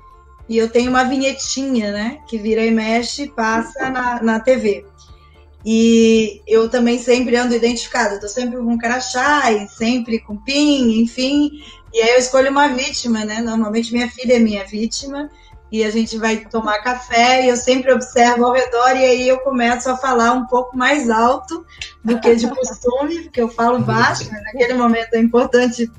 [0.49, 2.19] e eu tenho uma vinhetinha, né?
[2.29, 4.87] Que vira e mexe, passa na, na TV.
[5.67, 11.51] E eu também sempre ando identificada, estou sempre com crachá e sempre com PIN, enfim.
[11.93, 13.41] E aí eu escolho uma vítima, né?
[13.41, 15.31] Normalmente minha filha é minha vítima
[15.73, 19.39] e a gente vai tomar café e eu sempre observo ao redor e aí eu
[19.41, 21.65] começo a falar um pouco mais alto
[22.05, 25.91] do que de costume, porque eu falo baixo, mas naquele momento é importante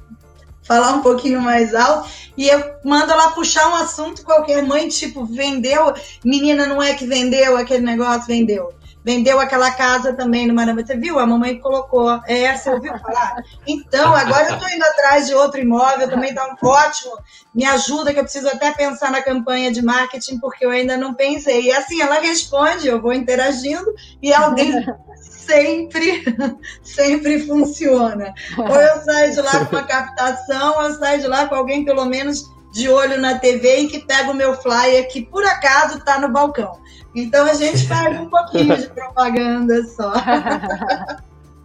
[0.65, 5.23] falar um pouquinho mais alto, e eu mando ela puxar um assunto qualquer mãe, tipo,
[5.25, 8.73] vendeu, menina não é que vendeu aquele negócio, vendeu.
[9.06, 10.84] Vendeu aquela casa também no Maramba.
[10.84, 11.19] Você viu?
[11.19, 12.19] A mamãe colocou.
[12.25, 13.36] É, você ouviu falar?
[13.67, 17.15] Então, agora eu estou indo atrás de outro imóvel, também está um ótimo.
[17.54, 21.13] Me ajuda, que eu preciso até pensar na campanha de marketing, porque eu ainda não
[21.13, 21.65] pensei.
[21.65, 24.73] E assim, ela responde, eu vou interagindo, e alguém
[25.45, 26.23] sempre,
[26.84, 28.34] sempre funciona.
[28.58, 31.86] Ou eu saio de lá com uma captação, ou eu saio de lá com alguém,
[31.86, 35.97] pelo menos, de olho na TV e que pega o meu flyer, que por acaso
[35.97, 36.77] está no balcão.
[37.15, 40.13] Então a gente faz um pouquinho de propaganda só.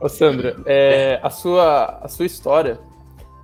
[0.01, 2.79] Ô Sandra, é, a, sua, a sua história,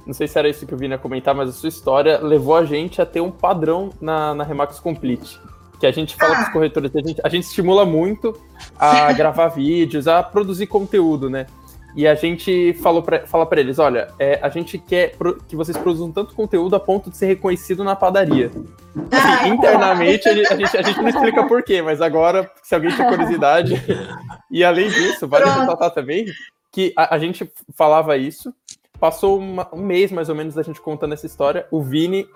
[0.07, 2.57] não sei se era isso que eu vim a comentar, mas a sua história levou
[2.57, 5.38] a gente a ter um padrão na, na Remax Complete
[5.79, 6.37] que a gente fala ah.
[6.37, 8.39] para os corretores, a gente, a gente estimula muito
[8.79, 11.47] a gravar vídeos, a produzir conteúdo, né?
[11.95, 15.57] E a gente falou pra, fala para eles, olha, é, a gente quer pro, que
[15.57, 18.51] vocês produzam tanto conteúdo a ponto de ser reconhecido na padaria.
[19.11, 23.09] Assim, internamente, a gente, a gente, não explica por quê, mas agora, se alguém tem
[23.09, 23.83] curiosidade...
[24.51, 26.27] e além disso, vale ressaltar também
[26.71, 28.53] que a, a, gente falava isso,
[29.01, 32.29] passou uma, um mês mais ou menos da gente contando essa história, o Vini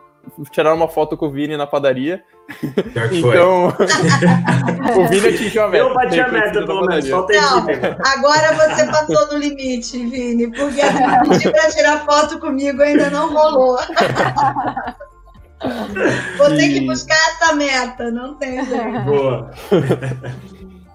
[0.51, 2.23] tiraram uma foto com o Vini na padaria.
[3.13, 3.69] então,
[4.97, 5.85] o Vini atingiu a meta.
[5.85, 7.09] Eu bati a meta, pelo menos.
[7.09, 7.27] Não,
[8.05, 10.81] agora você passou do limite, Vini, porque
[11.29, 13.79] pedir para tirar foto comigo ainda não rolou.
[16.39, 19.01] Vou ter que buscar essa meta, não tem jeito.
[19.05, 19.51] Boa.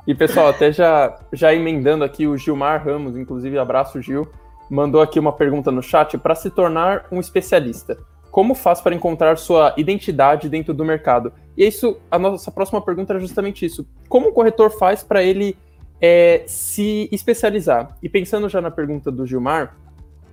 [0.08, 4.28] E pessoal, até já, já emendando aqui o Gilmar Ramos, inclusive abraço Gil,
[4.70, 7.98] mandou aqui uma pergunta no chat para se tornar um especialista
[8.36, 11.32] como faz para encontrar sua identidade dentro do mercado?
[11.56, 13.88] E isso, a nossa próxima pergunta era justamente isso.
[14.10, 15.56] Como o corretor faz para ele
[16.02, 17.98] é, se especializar?
[18.04, 19.78] E pensando já na pergunta do Gilmar,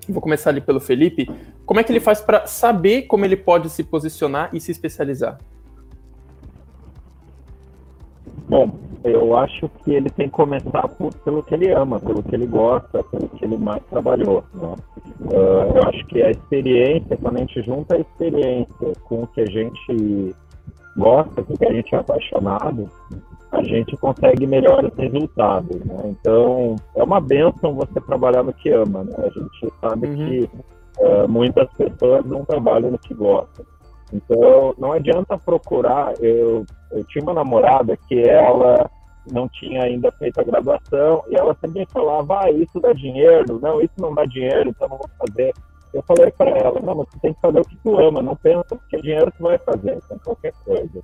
[0.09, 1.31] vou começar ali pelo Felipe,
[1.65, 5.39] como é que ele faz para saber como ele pode se posicionar e se especializar?
[8.49, 12.35] Bom, eu acho que ele tem que começar por, pelo que ele ama, pelo que
[12.35, 14.45] ele gosta, pelo que ele mais trabalhou.
[14.55, 14.75] Né?
[15.21, 19.41] Uh, eu acho que a experiência, quando a gente junta a experiência com o que
[19.41, 20.35] a gente
[20.97, 22.89] gosta, com o que a gente é apaixonado,
[23.51, 25.85] a gente consegue melhores resultados.
[25.85, 26.03] Né?
[26.07, 29.05] Então, é uma benção você trabalhar no que ama.
[29.05, 29.15] Né?
[29.19, 30.17] A gente sabe uhum.
[30.17, 30.51] que
[30.99, 33.65] uh, muitas pessoas não trabalham no que gostam.
[34.13, 36.15] Então, não adianta procurar.
[36.21, 38.91] Eu, eu tinha uma namorada que ela
[39.31, 43.81] não tinha ainda feito a graduação e ela sempre falava: ah, isso dá dinheiro, não,
[43.81, 45.53] isso não dá dinheiro, então não vou fazer.
[45.95, 48.79] Eu falei para ela: não, você tem que fazer o que tu ama, não pensa
[48.89, 51.03] que é dinheiro tu vai fazer, então qualquer coisa.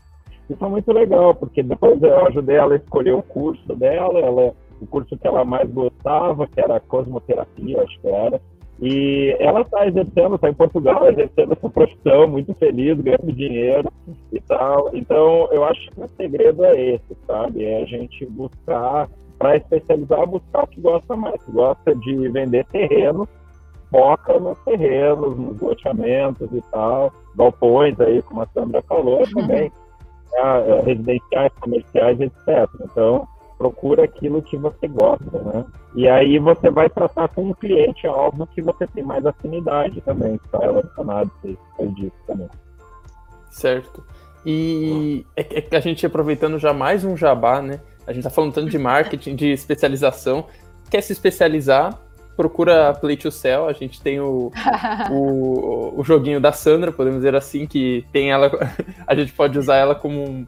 [0.51, 4.55] Isso é muito legal, porque depois eu ajudei ela a escolher o curso dela, ela,
[4.81, 8.41] o curso que ela mais gostava, que era cosmoterapia, acho que era.
[8.81, 13.93] E ela está exercendo, está em Portugal, exercendo essa profissão, muito feliz, ganhando dinheiro
[14.33, 14.91] e tal.
[14.95, 17.65] Então, eu acho que o segredo é esse, sabe?
[17.65, 21.41] É a gente buscar, para especializar, buscar o que gosta mais.
[21.49, 23.29] Gosta de vender terrenos,
[23.91, 29.73] foca nos terrenos, nos loteamentos e tal, galpões aí, como a Sandra falou, também,
[30.35, 32.69] é, residenciais, comerciais, etc.
[32.85, 33.27] Então,
[33.59, 35.65] procura aquilo que você gosta, né?
[35.95, 40.37] E aí você vai tratar com um cliente alvo que você tem mais afinidade também,
[40.37, 42.49] está relacionado a disso também.
[43.51, 44.05] Certo.
[44.47, 47.81] E é que a gente aproveitando já mais um jabá, né?
[48.07, 50.47] A gente tá falando tanto de marketing, de especialização.
[50.89, 52.01] Quer se especializar?
[52.37, 53.69] Procura Play to Sell.
[53.69, 54.53] A gente tem o,
[55.11, 58.51] o, o joguinho da Sandra, podemos dizer assim, que tem ela.
[59.07, 60.47] A gente pode usar ela como um,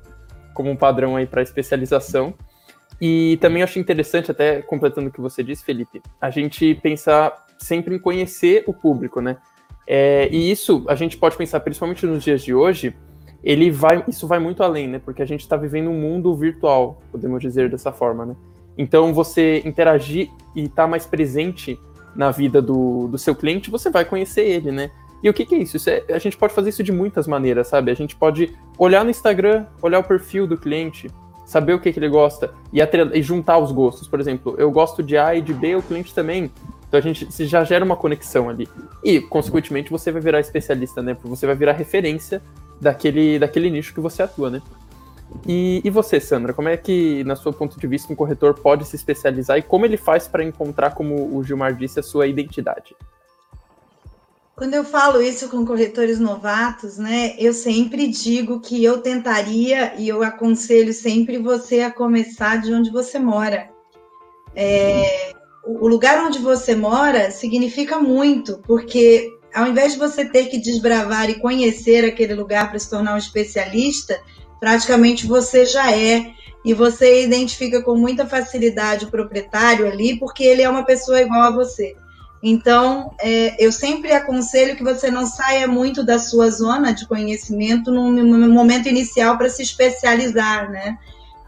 [0.55, 2.33] como um padrão aí para especialização.
[3.01, 7.95] E também acho interessante, até completando o que você disse, Felipe, a gente pensar sempre
[7.95, 9.37] em conhecer o público, né?
[9.87, 12.95] É, e isso a gente pode pensar, principalmente nos dias de hoje,
[13.43, 15.01] ele vai, isso vai muito além, né?
[15.03, 18.37] Porque a gente está vivendo um mundo virtual, podemos dizer dessa forma, né?
[18.77, 21.79] Então, você interagir e estar tá mais presente
[22.15, 24.91] na vida do, do seu cliente, você vai conhecer ele, né?
[25.23, 25.77] E o que, que é isso?
[25.77, 27.91] isso é, a gente pode fazer isso de muitas maneiras, sabe?
[27.91, 31.11] A gente pode olhar no Instagram, olhar o perfil do cliente,
[31.51, 34.07] saber o que, que ele gosta e, e, juntar os gostos.
[34.07, 36.49] Por exemplo, eu gosto de A e de B, o cliente também.
[36.87, 38.69] Então a gente já gera uma conexão ali.
[39.03, 41.17] E, consequentemente, você vai virar especialista, né?
[41.25, 42.41] Você vai virar referência
[42.81, 44.63] daquele, daquele nicho que você atua, né?
[45.45, 48.85] E, e você, Sandra, como é que, na sua ponto de vista, um corretor pode
[48.85, 52.95] se especializar e como ele faz para encontrar, como o Gilmar disse, a sua identidade?
[54.61, 60.07] Quando eu falo isso com corretores novatos, né, eu sempre digo que eu tentaria e
[60.07, 63.71] eu aconselho sempre você a começar de onde você mora.
[64.55, 65.33] É,
[65.65, 71.31] o lugar onde você mora significa muito, porque ao invés de você ter que desbravar
[71.31, 74.21] e conhecer aquele lugar para se tornar um especialista,
[74.61, 76.35] praticamente você já é.
[76.63, 81.45] E você identifica com muita facilidade o proprietário ali, porque ele é uma pessoa igual
[81.45, 81.97] a você.
[82.43, 87.91] Então, é, eu sempre aconselho que você não saia muito da sua zona de conhecimento
[87.91, 90.97] no, momento inicial para se especializar, né?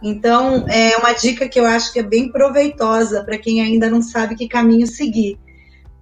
[0.02, 4.02] Então, é uma dica que eu acho que é bem proveitosa para quem ainda não
[4.02, 5.38] sabe que caminho seguir.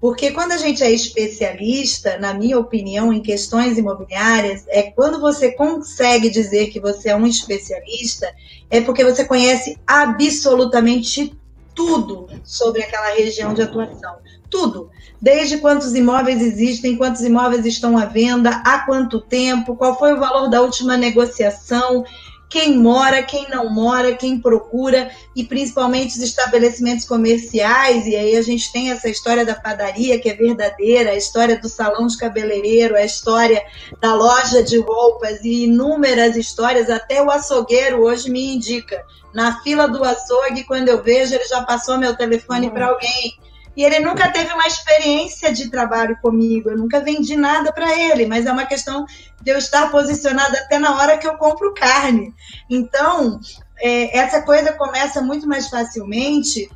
[0.00, 5.52] Porque quando a gente é especialista, na minha opinião, em questões imobiliárias, é quando você
[5.52, 8.26] consegue dizer que você é um especialista,
[8.70, 11.38] é porque você conhece absolutamente
[11.74, 14.16] tudo sobre aquela região de atuação
[14.50, 14.90] tudo.
[15.20, 20.18] Desde quantos imóveis existem, quantos imóveis estão à venda, há quanto tempo, qual foi o
[20.18, 22.04] valor da última negociação,
[22.50, 28.06] quem mora, quem não mora, quem procura, e principalmente os estabelecimentos comerciais.
[28.06, 31.68] E aí a gente tem essa história da padaria, que é verdadeira, a história do
[31.68, 33.64] salão de cabeleireiro, a história
[34.00, 36.90] da loja de roupas e inúmeras histórias.
[36.90, 39.06] Até o açougueiro hoje me indica.
[39.32, 42.72] Na fila do açougue, quando eu vejo, ele já passou meu telefone uhum.
[42.72, 43.38] para alguém
[43.80, 48.26] e ele nunca teve uma experiência de trabalho comigo, eu nunca vendi nada para ele,
[48.26, 49.06] mas é uma questão
[49.40, 52.34] de eu estar posicionada até na hora que eu compro carne.
[52.68, 53.40] Então,
[53.78, 56.70] é, essa coisa começa muito mais facilmente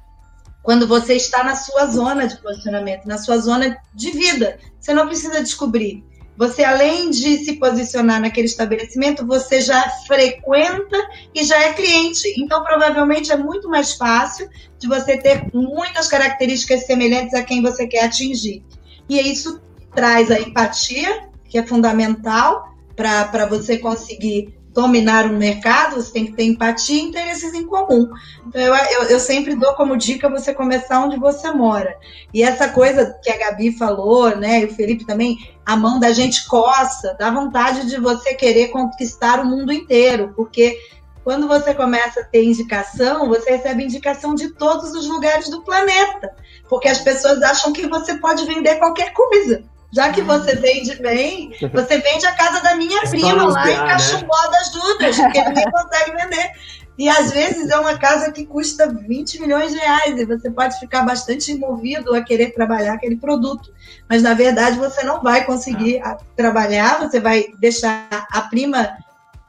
[0.63, 4.59] quando você está na sua zona de posicionamento, na sua zona de vida.
[4.81, 6.03] Você não precisa descobrir.
[6.37, 10.97] Você, além de se posicionar naquele estabelecimento, você já frequenta
[11.33, 12.35] e já é cliente.
[12.37, 17.87] Então, provavelmente é muito mais fácil de você ter muitas características semelhantes a quem você
[17.87, 18.65] quer atingir.
[19.09, 19.61] E isso
[19.95, 26.33] traz a empatia, que é fundamental para você conseguir dominar o mercado, você tem que
[26.33, 28.11] ter empatia e interesses em comum.
[28.47, 31.97] Então, eu, eu, eu, sempre dou como dica você começar onde você mora.
[32.33, 36.13] E essa coisa que a Gabi falou, né, e o Felipe também, a mão da
[36.13, 40.77] gente coça, dá vontade de você querer conquistar o mundo inteiro, porque
[41.23, 46.35] quando você começa a ter indicação, você recebe indicação de todos os lugares do planeta,
[46.69, 49.63] porque as pessoas acham que você pode vender qualquer coisa.
[49.95, 53.77] Já que você vende bem, você vende a casa da minha é prima lá em
[53.77, 54.51] Cachumbó né?
[54.51, 56.51] das Dudas, porque ninguém consegue vender.
[56.99, 60.79] E às vezes é uma casa que custa 20 milhões de reais e você pode
[60.81, 63.73] ficar bastante movido a querer trabalhar aquele produto.
[64.09, 66.17] Mas na verdade você não vai conseguir ah.
[66.37, 68.97] trabalhar, você vai deixar a prima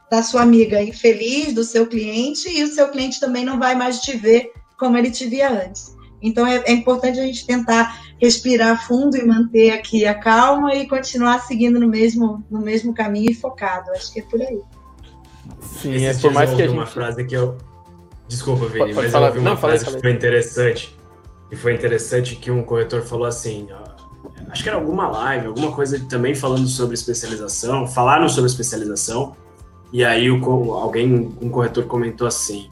[0.08, 4.00] da sua amiga infeliz, do seu cliente, e o seu cliente também não vai mais
[4.00, 5.96] te ver como ele te via antes.
[6.22, 10.86] Então é, é, importante a gente tentar respirar fundo e manter aqui a calma e
[10.88, 13.90] continuar seguindo no mesmo, no mesmo caminho e focado.
[13.92, 14.60] Acho que é por aí.
[15.60, 16.76] Sim, é por mais que a gente...
[16.76, 17.56] uma frase que eu
[18.28, 19.26] Desculpa, Vini, mas falar.
[19.26, 20.96] eu ouvi uma Não, frase falei, que foi interessante.
[21.50, 23.68] E foi interessante que um corretor falou assim,
[24.48, 29.36] acho que era alguma live, alguma coisa também falando sobre especialização, falaram sobre especialização,
[29.92, 32.68] e aí o, alguém, um corretor comentou assim,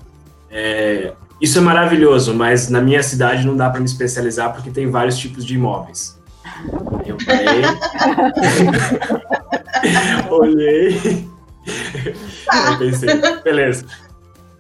[0.51, 4.91] é, isso é maravilhoso, mas na minha cidade não dá para me especializar porque tem
[4.91, 6.21] vários tipos de imóveis.
[7.05, 7.63] Eu parei,
[10.31, 11.29] olhei,
[12.71, 13.09] eu pensei,
[13.43, 13.87] beleza,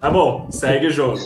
[0.00, 1.20] tá bom, segue o jogo.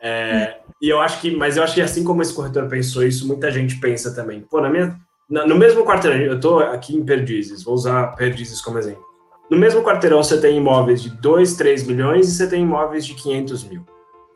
[0.00, 3.26] É, e eu acho que, mas eu acho que assim como esse corretor pensou isso,
[3.26, 4.40] muita gente pensa também.
[4.40, 4.96] Pô, na minha,
[5.28, 9.04] na, no mesmo quarteirão, eu estou aqui em Perdizes, vou usar Perdizes como exemplo.
[9.50, 13.14] No mesmo quarteirão você tem imóveis de 2, 3 milhões e você tem imóveis de
[13.14, 13.84] 500 mil.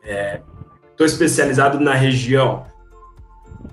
[0.03, 2.65] Estou é, especializado na região.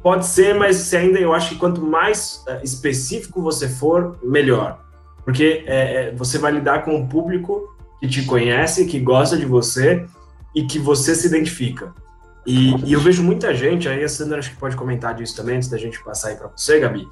[0.03, 4.85] Pode ser, mas ainda eu acho que quanto mais é, específico você for, melhor.
[5.25, 9.45] Porque é, é, você vai lidar com um público que te conhece, que gosta de
[9.45, 10.07] você
[10.55, 11.93] e que você se identifica.
[12.47, 15.57] E, e, eu vejo muita gente, aí a Sandra acho que pode comentar disso também,
[15.57, 17.07] antes da gente passar aí para você, Gabi,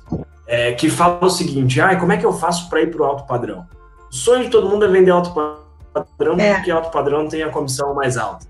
[0.46, 3.04] é, que fala o seguinte: ah, como é que eu faço para ir para o
[3.04, 3.66] alto padrão?
[4.10, 5.34] O sonho de todo mundo é vender alto
[5.92, 6.54] padrão, é.
[6.54, 8.46] porque alto padrão tem a comissão mais alta.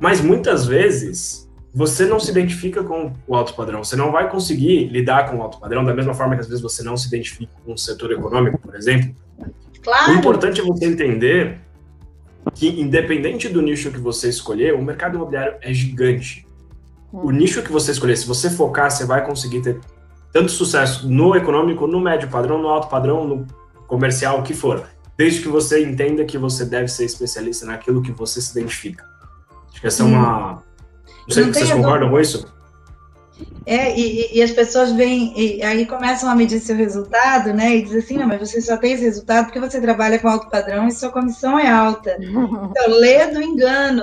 [0.00, 4.88] Mas muitas vezes você não se identifica com o alto padrão, você não vai conseguir
[4.88, 7.52] lidar com o alto padrão da mesma forma que às vezes você não se identifica
[7.64, 9.14] com o setor econômico, por exemplo.
[9.82, 10.12] Claro.
[10.12, 11.58] O importante é você entender
[12.54, 16.46] que, independente do nicho que você escolher, o mercado imobiliário é gigante.
[17.12, 17.30] O hum.
[17.30, 19.80] nicho que você escolher, se você focar, você vai conseguir ter
[20.32, 23.46] tanto sucesso no econômico, no médio padrão, no alto padrão, no
[23.86, 24.86] comercial, o que for.
[25.16, 29.11] Desde que você entenda que você deve ser especialista naquilo que você se identifica.
[29.82, 30.62] Acho que essa é uma.
[31.26, 32.46] Não sei se vocês concordam com isso.
[33.66, 37.76] É, e, e, as pessoas vêm, e aí começam a medir seu resultado, né?
[37.76, 40.50] E dizem assim, não, mas você só tem esse resultado porque você trabalha com alto
[40.50, 42.16] padrão e sua comissão é alta.
[42.20, 44.02] Então, lê do engano.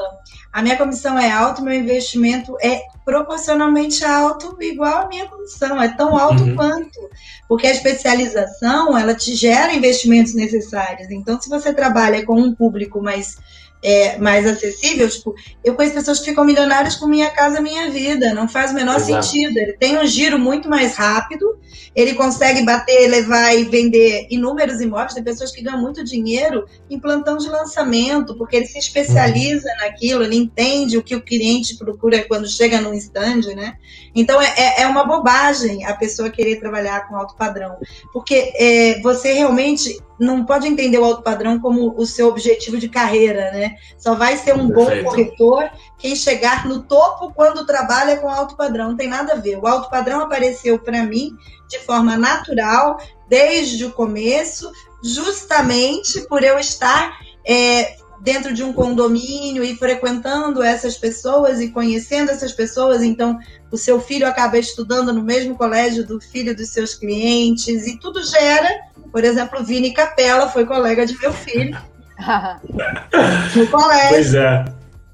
[0.51, 5.89] A minha comissão é alta, meu investimento é proporcionalmente alto, igual a minha comissão, é
[5.89, 6.55] tão alto uhum.
[6.55, 6.99] quanto.
[7.47, 11.09] Porque a especialização, ela te gera investimentos necessários.
[11.11, 13.37] Então, se você trabalha com um público mais
[13.81, 18.33] é, mais acessível, tipo, eu conheço pessoas que ficam milionárias com Minha Casa Minha Vida,
[18.33, 19.25] não faz o menor Exato.
[19.25, 19.57] sentido.
[19.57, 21.57] Ele tem um giro muito mais rápido,
[21.95, 25.13] ele consegue bater, levar e vender inúmeros imóveis.
[25.13, 29.85] Tem pessoas que ganham muito dinheiro em plantão de lançamento, porque ele se especializa uhum.
[29.85, 33.75] naquilo, ele entende o que o cliente procura quando chega no stand, né?
[34.13, 37.77] Então é, é, é uma bobagem a pessoa querer trabalhar com alto padrão,
[38.11, 42.89] porque é, você realmente não pode entender o alto padrão como o seu objetivo de
[42.89, 43.75] carreira, né?
[43.97, 45.03] Só vai ser um Perfeito.
[45.03, 48.89] bom corretor quem chegar no topo quando trabalha com alto padrão.
[48.89, 49.57] Não tem nada a ver.
[49.57, 51.35] O alto padrão apareceu para mim
[51.69, 52.99] de forma natural
[53.29, 54.71] desde o começo,
[55.03, 62.31] justamente por eu estar é, dentro de um condomínio e frequentando essas pessoas e conhecendo
[62.31, 63.01] essas pessoas.
[63.01, 63.37] Então,
[63.71, 68.23] o seu filho acaba estudando no mesmo colégio do filho dos seus clientes e tudo
[68.23, 68.69] gera
[69.11, 71.77] por exemplo, Vini Capella foi colega de meu filho
[73.55, 74.09] no colégio.
[74.09, 74.65] Pois é.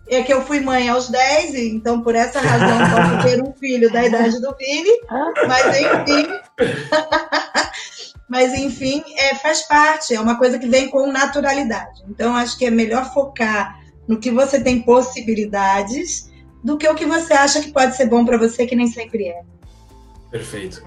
[0.08, 3.92] É que eu fui mãe aos 10, então por essa razão posso ter um filho
[3.92, 5.00] da idade do Vini,
[5.48, 6.28] mas enfim.
[8.30, 12.04] mas enfim, é, faz parte, é uma coisa que vem com naturalidade.
[12.08, 16.30] Então acho que é melhor focar no que você tem possibilidades
[16.64, 19.28] do que o que você acha que pode ser bom para você, que nem sempre
[19.28, 19.42] é.
[20.30, 20.84] Perfeito.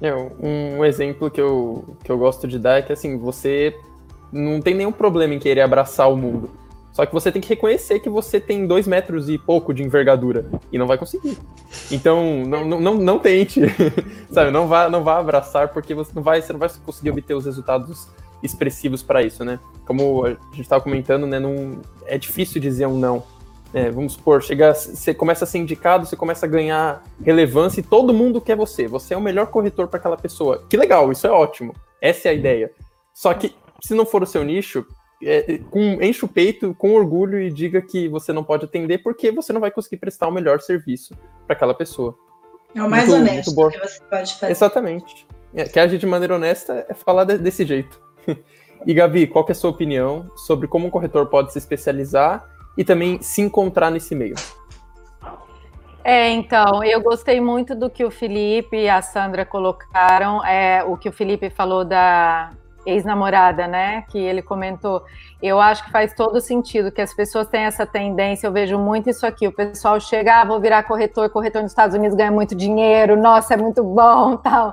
[0.00, 3.74] É, um exemplo que eu, que eu gosto de dar é que assim, você
[4.32, 6.50] não tem nenhum problema em querer abraçar o mundo.
[6.92, 10.46] Só que você tem que reconhecer que você tem dois metros e pouco de envergadura
[10.72, 11.36] e não vai conseguir.
[11.90, 13.60] Então, não, não, não, não tente,
[14.32, 14.50] sabe?
[14.50, 17.44] Não vá, não vá abraçar porque você não vai, você não vai conseguir obter os
[17.44, 18.08] resultados
[18.42, 19.60] expressivos para isso, né?
[19.86, 21.38] Como a gente estava comentando, né?
[21.38, 23.22] Não, é difícil dizer um não.
[23.76, 27.82] É, vamos supor, chega, você começa a ser indicado, você começa a ganhar relevância e
[27.82, 28.88] todo mundo quer você.
[28.88, 30.64] Você é o melhor corretor para aquela pessoa.
[30.66, 31.74] Que legal, isso é ótimo.
[32.00, 32.72] Essa é a ideia.
[33.12, 34.86] Só que se não for o seu nicho,
[35.22, 39.30] é, com, enche o peito com orgulho e diga que você não pode atender porque
[39.30, 41.14] você não vai conseguir prestar o melhor serviço
[41.46, 42.16] para aquela pessoa.
[42.74, 44.52] É o mais muito, honesto muito que você pode fazer.
[44.52, 45.26] Exatamente.
[45.52, 48.00] É, que agir de maneira honesta é falar de, desse jeito.
[48.86, 52.84] e Gabi, qual é a sua opinião sobre como um corretor pode se especializar e
[52.84, 54.34] também se encontrar nesse meio?
[56.04, 60.96] É, então, eu gostei muito do que o Felipe e a Sandra colocaram, é, o
[60.96, 62.52] que o Felipe falou da,
[62.86, 64.04] ex-namorada, né?
[64.08, 65.02] Que ele comentou.
[65.42, 68.46] Eu acho que faz todo sentido que as pessoas têm essa tendência.
[68.46, 69.46] Eu vejo muito isso aqui.
[69.46, 73.54] O pessoal chega, ah, vou virar corretor, corretor nos Estados Unidos ganha muito dinheiro, nossa,
[73.54, 74.72] é muito bom, tal.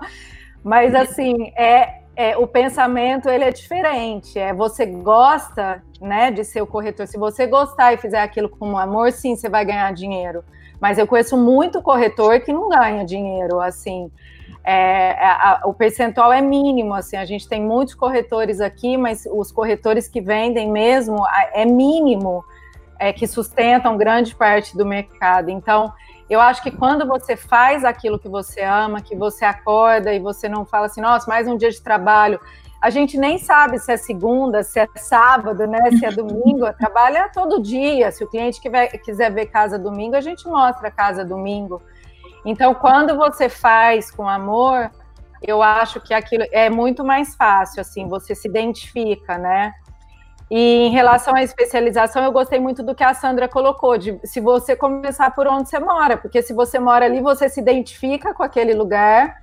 [0.63, 4.37] Mas assim, é, é o pensamento ele é diferente.
[4.39, 7.07] É você gosta, né, de ser o corretor.
[7.07, 10.43] Se você gostar e fizer aquilo com amor, sim, você vai ganhar dinheiro.
[10.79, 14.11] Mas eu conheço muito corretor que não ganha dinheiro, assim
[14.63, 19.27] é, é, a, o percentual é mínimo, assim, a gente tem muitos corretores aqui, mas
[19.29, 21.17] os corretores que vendem mesmo
[21.53, 22.45] é mínimo,
[22.97, 25.49] é, que sustentam grande parte do mercado.
[25.49, 25.91] Então,
[26.29, 30.47] eu acho que quando você faz aquilo que você ama, que você acorda e você
[30.47, 32.39] não fala assim, nossa, mais um dia de trabalho,
[32.81, 35.79] a gente nem sabe se é segunda, se é sábado, né?
[35.97, 38.11] Se é domingo, trabalha todo dia.
[38.11, 38.59] Se o cliente
[39.03, 41.81] quiser ver casa domingo, a gente mostra casa domingo.
[42.45, 44.91] Então, quando você faz com amor,
[45.41, 49.73] eu acho que aquilo é muito mais fácil, assim, você se identifica, né?
[50.55, 54.39] E em relação à especialização, eu gostei muito do que a Sandra colocou, de se
[54.39, 58.43] você começar por onde você mora, porque se você mora ali, você se identifica com
[58.43, 59.41] aquele lugar.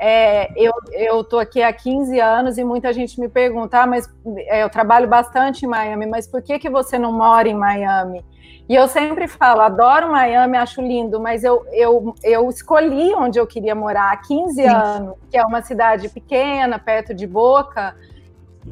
[0.00, 4.12] É, eu estou aqui há 15 anos e muita gente me pergunta, ah, mas
[4.48, 8.24] é, eu trabalho bastante em Miami, mas por que, que você não mora em Miami?
[8.68, 13.46] E eu sempre falo, adoro Miami, acho lindo, mas eu, eu, eu escolhi onde eu
[13.46, 14.66] queria morar há 15 Sim.
[14.66, 17.94] anos, que é uma cidade pequena, perto de Boca,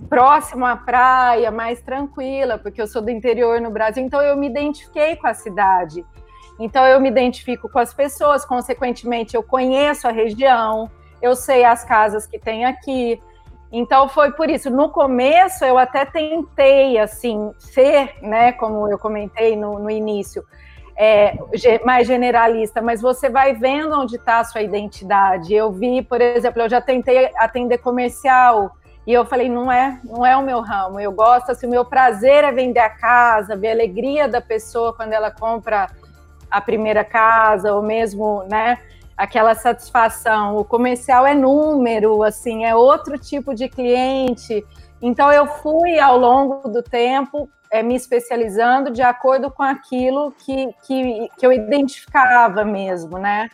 [0.09, 4.47] próximo à praia, mais tranquila, porque eu sou do interior no Brasil, então eu me
[4.47, 6.05] identifiquei com a cidade.
[6.59, 10.91] Então eu me identifico com as pessoas, consequentemente eu conheço a região,
[11.21, 13.21] eu sei as casas que tem aqui,
[13.71, 14.71] então foi por isso.
[14.71, 20.45] No começo eu até tentei assim ser, né, como eu comentei no, no início,
[20.97, 21.37] é,
[21.85, 25.53] mais generalista, mas você vai vendo onde está a sua identidade.
[25.53, 28.75] Eu vi, por exemplo, eu já tentei atender comercial
[29.07, 30.99] e eu falei, não é, não é o meu ramo.
[30.99, 34.93] Eu gosto, assim, o meu prazer é vender a casa, ver a alegria da pessoa
[34.95, 35.89] quando ela compra
[36.51, 38.79] a primeira casa, ou mesmo, né?
[39.17, 40.57] aquela satisfação.
[40.57, 44.65] O comercial é número, assim, é outro tipo de cliente.
[45.01, 50.69] Então eu fui ao longo do tempo é, me especializando de acordo com aquilo que,
[50.87, 53.49] que, que eu identificava mesmo, né?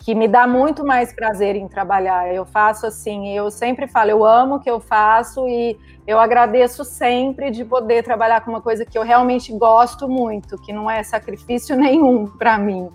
[0.00, 2.34] Que me dá muito mais prazer em trabalhar.
[2.34, 6.84] Eu faço assim, eu sempre falo, eu amo o que eu faço e eu agradeço
[6.84, 11.02] sempre de poder trabalhar com uma coisa que eu realmente gosto muito, que não é
[11.02, 12.88] sacrifício nenhum para mim.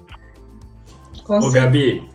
[1.28, 2.10] Ô, Gabi,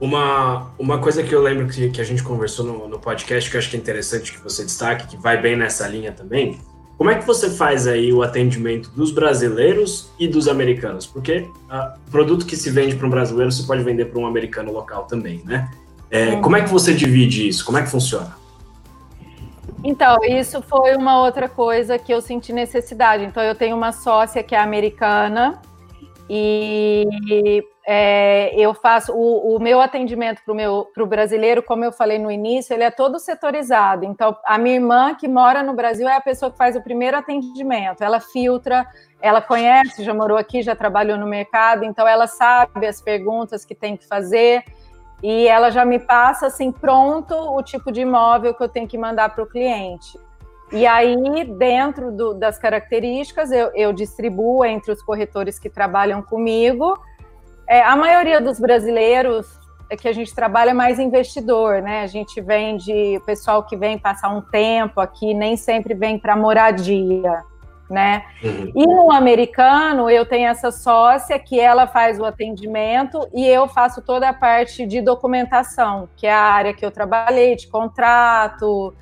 [0.00, 3.56] uma, uma coisa que eu lembro que, que a gente conversou no, no podcast, que
[3.56, 6.58] eu acho que é interessante que você destaque, que vai bem nessa linha também,
[6.98, 11.06] como é que você faz aí o atendimento dos brasileiros e dos americanos?
[11.06, 14.72] Porque uh, produto que se vende para um brasileiro, você pode vender para um americano
[14.72, 15.70] local também, né?
[16.10, 16.36] É.
[16.36, 17.64] Como é que você divide isso?
[17.64, 18.34] Como é que funciona?
[19.84, 23.24] Então, isso foi uma outra coisa que eu senti necessidade.
[23.24, 25.60] Então, eu tenho uma sócia que é americana
[26.30, 32.28] e é, eu faço o, o meu atendimento para o brasileiro, como eu falei no
[32.28, 34.04] início, ele é todo setorizado.
[34.04, 37.16] Então, a minha irmã que mora no Brasil é a pessoa que faz o primeiro
[37.16, 38.02] atendimento.
[38.02, 38.84] Ela filtra,
[39.22, 43.74] ela conhece, já morou aqui, já trabalhou no mercado, então ela sabe as perguntas que
[43.74, 44.64] tem que fazer
[45.22, 48.98] e ela já me passa assim pronto o tipo de imóvel que eu tenho que
[48.98, 50.18] mandar para o cliente.
[50.72, 56.98] E aí, dentro do, das características, eu, eu distribuo entre os corretores que trabalham comigo
[57.68, 59.46] é, a maioria dos brasileiros
[59.88, 62.02] é que a gente trabalha mais investidor, né?
[62.02, 66.34] A gente vem de pessoal que vem passar um tempo aqui, nem sempre vem para
[66.34, 67.44] moradia,
[67.88, 68.24] né?
[68.42, 68.72] Uhum.
[68.74, 74.02] E no americano, eu tenho essa sócia que ela faz o atendimento e eu faço
[74.02, 78.92] toda a parte de documentação, que é a área que eu trabalhei, de contrato,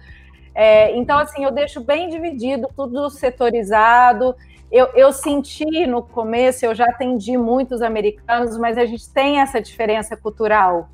[0.55, 4.37] É, então, assim, eu deixo bem dividido, tudo setorizado.
[4.71, 9.61] Eu, eu senti no começo, eu já atendi muitos americanos, mas a gente tem essa
[9.61, 10.89] diferença cultural.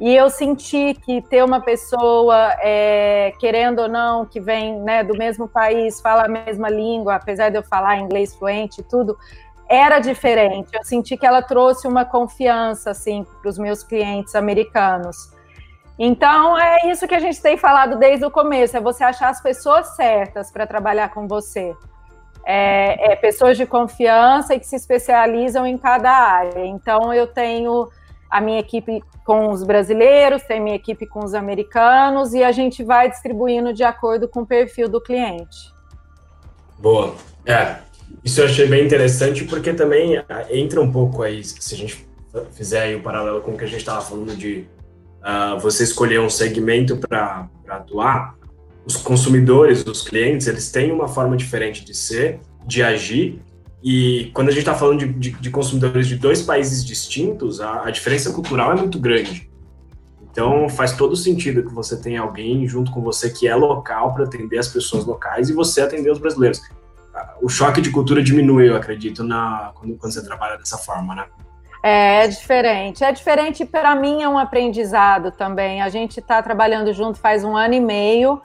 [0.00, 5.14] E eu senti que ter uma pessoa, é, querendo ou não, que vem né, do
[5.14, 9.18] mesmo país, fala a mesma língua, apesar de eu falar inglês fluente e tudo,
[9.68, 10.70] era diferente.
[10.72, 15.16] Eu senti que ela trouxe uma confiança assim para os meus clientes americanos.
[15.98, 19.42] Então é isso que a gente tem falado desde o começo: é você achar as
[19.42, 21.76] pessoas certas para trabalhar com você.
[22.44, 26.64] É, é, pessoas de confiança e que se especializam em cada área.
[26.64, 27.88] Então eu tenho
[28.30, 32.82] a minha equipe com os brasileiros, tem minha equipe com os americanos e a gente
[32.82, 35.72] vai distribuindo de acordo com o perfil do cliente.
[36.78, 37.14] Boa.
[37.44, 37.76] É,
[38.24, 42.08] isso eu achei bem interessante porque também ah, entra um pouco aí, se a gente
[42.52, 44.66] fizer aí o paralelo com o que a gente estava falando de
[45.20, 48.36] uh, você escolher um segmento para atuar,
[48.90, 53.40] os consumidores, os clientes, eles têm uma forma diferente de ser, de agir
[53.82, 57.86] e quando a gente está falando de, de, de, consumidores de dois países distintos, a,
[57.86, 59.48] a, diferença cultural é muito grande.
[60.30, 64.24] Então faz todo sentido que você tenha alguém junto com você que é local para
[64.24, 66.60] atender as pessoas locais e você atender os brasileiros.
[67.40, 71.24] O choque de cultura diminui, eu acredito, na, quando, quando você trabalha dessa forma, né?
[71.82, 73.02] É, é diferente.
[73.02, 75.80] É diferente, para mim, é um aprendizado também.
[75.80, 78.40] A gente está trabalhando junto faz um ano e meio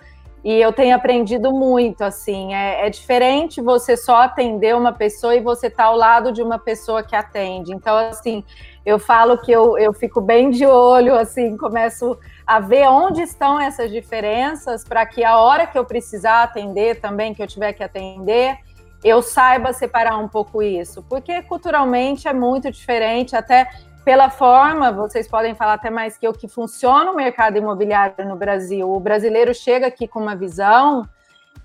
[0.46, 5.40] e eu tenho aprendido muito, assim, é, é, diferente você só atender uma pessoa e
[5.40, 7.74] você estar tá ao lado de uma pessoa que atende.
[7.74, 8.44] Então, assim,
[8.86, 12.16] eu falo que eu, eu fico bem de olho, assim, começo
[12.46, 17.34] a ver onde estão essas diferenças para que a hora que eu precisar atender também,
[17.34, 18.60] que eu tiver que atender,
[19.04, 23.68] eu saiba separar um pouco isso, porque culturalmente é muito diferente, até
[24.06, 28.36] pela forma, vocês podem falar até mais que eu, que funciona o mercado imobiliário no
[28.36, 28.88] Brasil.
[28.88, 31.10] O brasileiro chega aqui com uma visão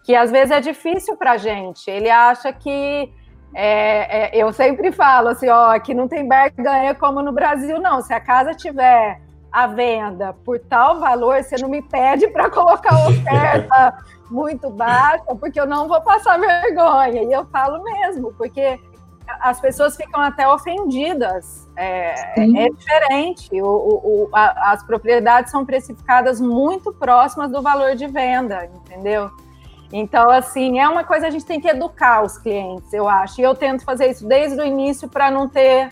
[0.03, 1.91] que às vezes é difícil para a gente.
[1.91, 3.13] Ele acha que.
[3.53, 6.27] É, é, eu sempre falo assim: ó, aqui não tem
[6.57, 8.01] ganha como no Brasil, não.
[8.01, 9.21] Se a casa tiver
[9.53, 13.99] à venda por tal valor, você não me pede para colocar oferta
[14.31, 17.23] muito baixa, porque eu não vou passar vergonha.
[17.23, 18.79] E eu falo mesmo, porque
[19.41, 21.69] as pessoas ficam até ofendidas.
[21.77, 23.49] É, é diferente.
[23.63, 29.31] O, o, a, as propriedades são precificadas muito próximas do valor de venda, entendeu?
[29.93, 33.41] Então, assim, é uma coisa que a gente tem que educar os clientes, eu acho.
[33.41, 35.91] E eu tento fazer isso desde o início para não ter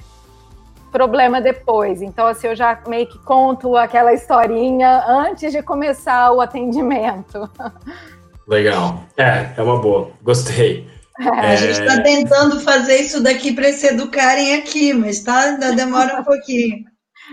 [0.91, 2.01] problema depois.
[2.01, 7.49] Então, assim, eu já meio que conto aquela historinha antes de começar o atendimento.
[8.47, 9.03] Legal.
[9.17, 10.11] É, é uma boa.
[10.23, 10.89] Gostei.
[11.21, 11.53] É...
[11.53, 16.21] A gente está tentando fazer isso daqui para se educarem aqui, mas tá, ainda demora
[16.21, 16.85] um pouquinho.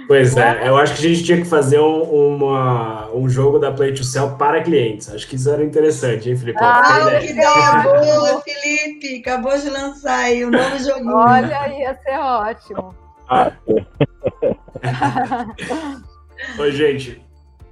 [0.08, 3.72] Pois é, eu acho que a gente tinha que fazer um, uma, um jogo da
[3.72, 5.10] Play to Sell para clientes.
[5.10, 6.60] Acho que isso era interessante, hein, Felipe?
[6.62, 9.20] Ah, que ideia boa, Felipe!
[9.20, 11.16] Acabou de lançar aí o novo joguinho.
[11.16, 12.94] Olha, ia ser ótimo.
[13.30, 13.54] Ah.
[16.60, 17.22] Oi, gente.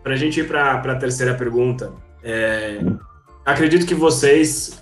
[0.02, 1.94] Para a gente ir para a terceira pergunta,
[2.24, 2.80] é,
[3.46, 4.82] acredito que vocês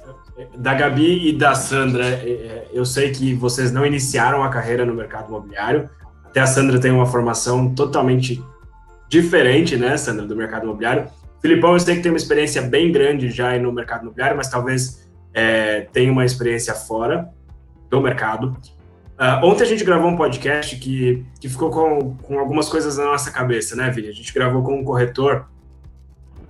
[0.58, 4.86] da Gabi e da Sandra, é, é, eu sei que vocês não iniciaram a carreira
[4.86, 5.90] no mercado imobiliário.
[6.26, 8.44] Até a Sandra tem uma formação totalmente
[9.10, 11.08] diferente, né, Sandra, do mercado imobiliário.
[11.42, 15.10] Filipão, eu sei que tem uma experiência bem grande já no mercado imobiliário, mas talvez
[15.34, 17.30] é, tenha uma experiência fora
[17.90, 18.56] do mercado.
[19.20, 23.06] Uh, ontem a gente gravou um podcast que, que ficou com, com algumas coisas na
[23.06, 24.08] nossa cabeça, né, Vini?
[24.08, 25.46] A gente gravou com um corretor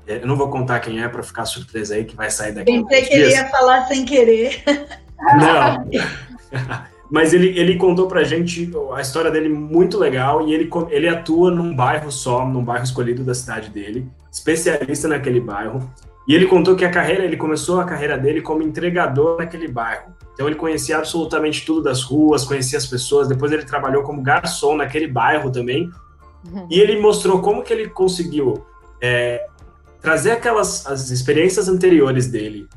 [0.08, 2.72] eu não vou contar quem é para ficar surpresa aí que vai sair daqui.
[2.72, 4.64] Pensei que ele ia falar sem querer.
[5.40, 5.88] Não.
[7.12, 11.52] Mas ele, ele contou pra gente a história dele muito legal e ele, ele atua
[11.52, 15.92] num bairro só, num bairro escolhido da cidade dele, especialista naquele bairro.
[16.26, 20.14] E ele contou que a carreira, ele começou a carreira dele como entregador naquele bairro.
[20.34, 23.28] Então ele conhecia absolutamente tudo das ruas, conhecia as pessoas.
[23.28, 25.90] Depois ele trabalhou como garçom naquele bairro também.
[26.50, 26.68] Uhum.
[26.72, 28.66] E ele mostrou como que ele conseguiu
[29.02, 29.46] é,
[30.02, 32.68] trazer aquelas as experiências anteriores dele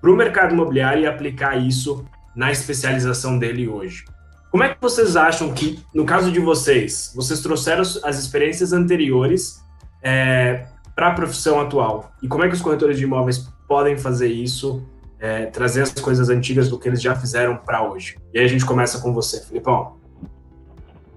[0.00, 2.04] para o mercado imobiliário e aplicar isso
[2.34, 4.04] na especialização dele hoje.
[4.50, 9.62] Como é que vocês acham que, no caso de vocês, vocês trouxeram as experiências anteriores
[10.02, 12.12] é, para a profissão atual?
[12.22, 14.86] E como é que os corretores de imóveis podem fazer isso,
[15.18, 18.16] é, trazer as coisas antigas do que eles já fizeram para hoje?
[18.32, 19.96] E aí a gente começa com você, Filipão.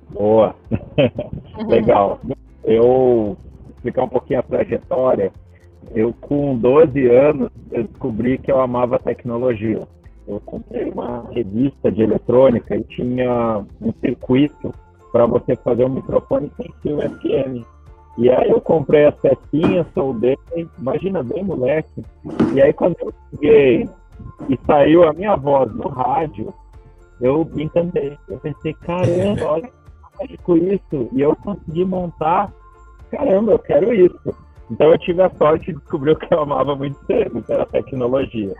[0.09, 0.55] Boa,
[1.67, 2.19] legal.
[2.63, 3.37] Eu
[3.79, 5.31] explicar um pouquinho a trajetória,
[5.95, 9.81] eu com 12 anos eu descobri que eu amava tecnologia.
[10.27, 14.73] Eu comprei uma revista de eletrônica e tinha um circuito
[15.11, 17.65] para você fazer um microfone sem fio FM.
[18.17, 20.37] E aí eu comprei as pecinhas, soldei,
[20.77, 22.03] imagina bem moleque.
[22.53, 23.89] E aí quando eu cheguei
[24.49, 26.53] e saiu a minha voz no rádio,
[27.21, 28.17] eu me encantei.
[28.27, 31.09] Eu pensei, caramba, olha com isso.
[31.13, 32.51] E eu consegui montar,
[33.11, 34.35] caramba, eu quero isso.
[34.71, 37.65] Então eu tive a sorte de descobrir o que eu amava muito cedo, que era
[37.65, 38.53] tecnologia.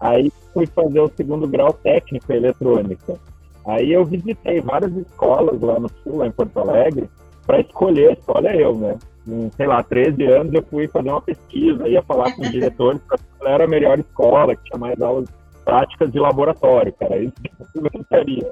[0.00, 3.18] Aí fui fazer o segundo grau técnico em eletrônica.
[3.66, 7.10] Aí eu visitei várias escolas lá no sul, lá em Porto Alegre,
[7.46, 8.96] para escolher, olha eu, né?
[9.56, 13.18] Sei lá, 13 anos eu fui fazer uma pesquisa, ia falar com os diretores para
[13.38, 15.28] qual era a melhor escola, que tinha mais aulas
[15.68, 18.50] práticas de laboratório, cara, isso que eu gostaria.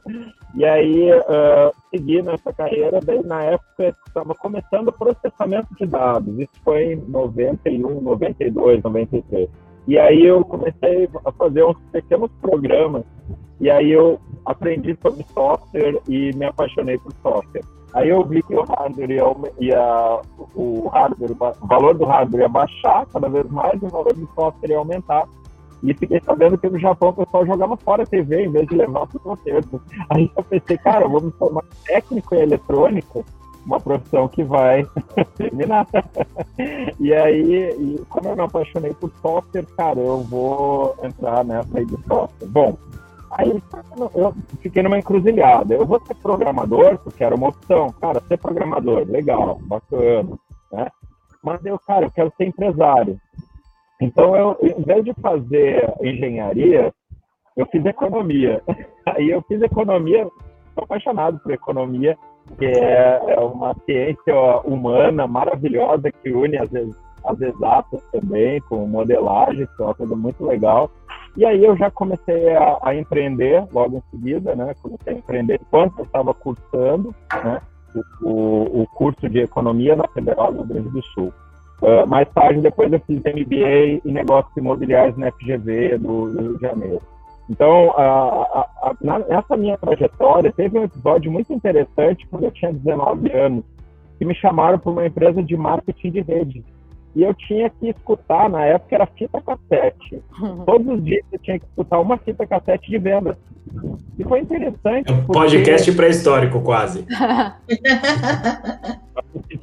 [0.55, 6.39] E aí, uh, segui nessa carreira, daí na época estava começando o processamento de dados,
[6.39, 9.49] isso foi em 91, 92, 93.
[9.89, 13.05] E aí eu comecei a fazer uns pequenos programas,
[13.62, 17.64] e aí eu aprendi sobre software e me apaixonei por software.
[17.95, 19.25] Aí eu vi que o hardware ia,
[19.59, 20.21] ia
[20.55, 24.29] o hardware, o valor do hardware ia baixar cada vez mais e o valor do
[24.35, 25.27] software ia aumentar.
[25.87, 28.74] E fiquei sabendo que no Japão o pessoal jogava fora a TV em vez de
[28.74, 29.80] levar para o concerto.
[30.11, 33.24] Aí eu pensei, cara, me formar técnico em eletrônica,
[33.64, 34.84] uma profissão que vai
[35.39, 35.87] terminar.
[36.99, 41.87] e aí, e como eu me apaixonei por software, cara, eu vou entrar nessa aí
[41.87, 42.49] de software.
[42.49, 42.76] Bom,
[43.30, 43.62] aí
[44.12, 45.72] eu fiquei numa encruzilhada.
[45.72, 47.95] Eu vou ser programador, porque era uma opção.
[48.01, 50.37] Cara, ser programador, legal, bacana,
[50.72, 50.89] né?
[51.45, 53.20] Mas eu, cara, eu quero ser empresário.
[54.01, 56.92] Então, eu, em vez de fazer engenharia,
[57.57, 58.62] eu fiz economia.
[59.07, 60.24] Aí eu fiz economia,
[60.74, 62.16] sou apaixonado por economia,
[62.59, 64.34] que é, é uma ciência
[64.64, 66.70] humana maravilhosa que une as,
[67.24, 70.90] as exatas também, com modelagem, que é uma coisa muito legal.
[71.36, 74.74] E aí eu já comecei a, a empreender logo em seguida, né?
[74.80, 77.61] Comecei a empreender enquanto eu estava cursando, né?
[78.22, 81.32] O, o, o curso de economia na Federal do Rio Grande do Sul.
[81.83, 86.55] Uh, mais tarde, depois eu fiz MBA em negócios imobiliários na FGV do, do Rio
[86.57, 87.03] de Janeiro.
[87.49, 92.72] Então, a, a, a, nessa minha trajetória, teve um episódio muito interessante quando eu tinha
[92.72, 93.64] 19 anos,
[94.18, 96.64] que me chamaram para uma empresa de marketing de rede.
[97.17, 100.23] E eu tinha que escutar, na época era fita cassete.
[100.67, 103.39] Todos os dias eu tinha que escutar uma fita cassete de venda.
[104.19, 105.11] E foi interessante.
[105.11, 105.33] É um porque...
[105.33, 107.07] podcast pré-histórico, quase.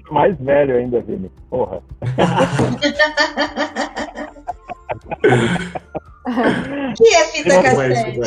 [0.10, 1.32] mais velho ainda, Vini.
[1.48, 1.84] Porra.
[6.98, 8.20] que é fita cassete?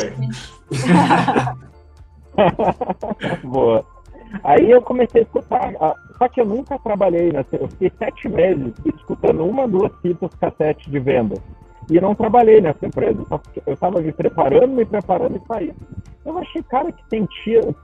[3.43, 3.85] Boa.
[4.43, 5.73] Aí eu comecei a escutar,
[6.17, 7.45] só que eu nunca trabalhei, né?
[7.53, 11.35] Eu fiquei sete meses escutando uma, duas fitas cassete de venda.
[11.89, 13.23] E não trabalhei nessa empresa,
[13.65, 15.73] eu estava me preparando, me preparando e saí.
[16.25, 17.25] Eu achei, cara, que tem,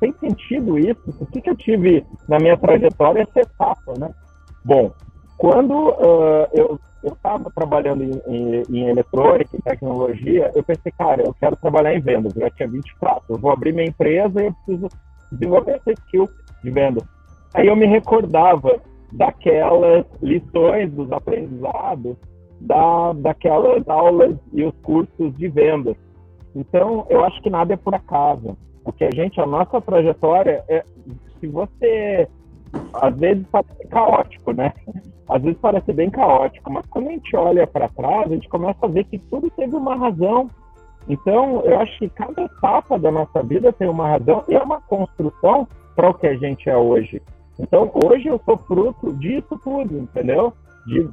[0.02, 1.02] tem sentido isso.
[1.22, 4.14] O que, que eu tive na minha trajetória essa etapa, né?
[4.66, 4.92] Bom,
[5.38, 11.34] quando uh, eu estava trabalhando em, em, em, eletrônica, em tecnologia, eu pensei, cara, eu
[11.34, 12.36] quero trabalhar em vendas.
[12.36, 14.90] Eu já tinha 24, eu vou abrir minha empresa e eu preciso
[15.34, 16.30] desenvolver essa skill
[16.64, 17.02] de venda.
[17.54, 18.80] Aí eu me recordava
[19.12, 22.16] daquelas lições, dos aprendizados,
[22.60, 25.96] da, daquelas aulas e os cursos de vendas.
[26.56, 28.58] Então, eu acho que nada é por acaso.
[28.84, 30.84] Porque a gente, a nossa trajetória é,
[31.40, 32.28] se você,
[32.94, 34.74] às vezes parece caótico, né?
[35.28, 38.86] Às vezes parece bem caótico, mas quando a gente olha para trás, a gente começa
[38.86, 40.48] a ver que tudo teve uma razão.
[41.08, 44.82] Então, eu acho que cada etapa da nossa vida tem uma razão e é uma
[44.82, 47.22] construção para o que a gente é hoje.
[47.60, 50.54] Então, hoje eu sou fruto disso tudo, entendeu?
[50.88, 51.08] De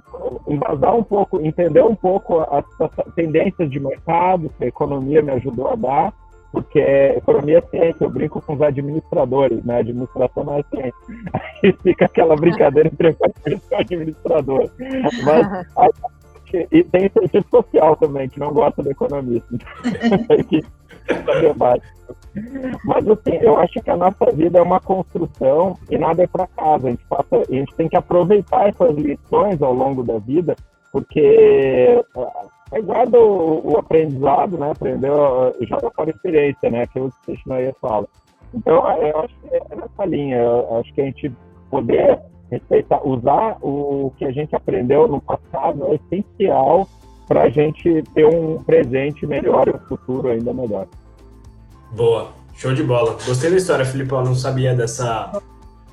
[0.48, 5.32] embasar um pouco, entender um pouco as, as tendências de mercado que a economia me
[5.32, 6.14] ajudou a dar,
[6.50, 9.78] porque economia é ciência, eu brinco com os administradores, né?
[9.78, 10.94] Administração não é ciência.
[11.62, 13.16] Aí fica aquela brincadeira entre
[13.70, 14.68] e administrador.
[15.24, 15.66] Mas
[16.70, 19.48] e tem cientista social também, que não gosta do economista.
[21.40, 21.86] debate.
[22.84, 26.46] Mas assim, eu acho que a nossa vida é uma construção e nada é para
[26.46, 26.88] casa.
[26.88, 30.56] A gente, passa, a gente tem que aproveitar essas lições ao longo da vida,
[30.92, 32.02] porque
[32.72, 34.70] é guarda o, o, aprendizado, né?
[34.70, 36.86] Aprendeu, joga para a experiência, né?
[36.86, 38.06] Que o Krishna fala.
[38.54, 40.38] Então, eu acho que é nessa linha.
[40.38, 41.32] Eu acho que a gente
[41.70, 42.20] poder
[42.50, 46.88] respeitar, usar o que a gente aprendeu no passado é essencial
[47.26, 50.86] para a gente ter um presente melhor e um futuro ainda melhor.
[51.92, 53.16] Boa, show de bola.
[53.24, 54.12] Gostei da história, Felipe.
[54.12, 55.40] Eu não sabia dessa,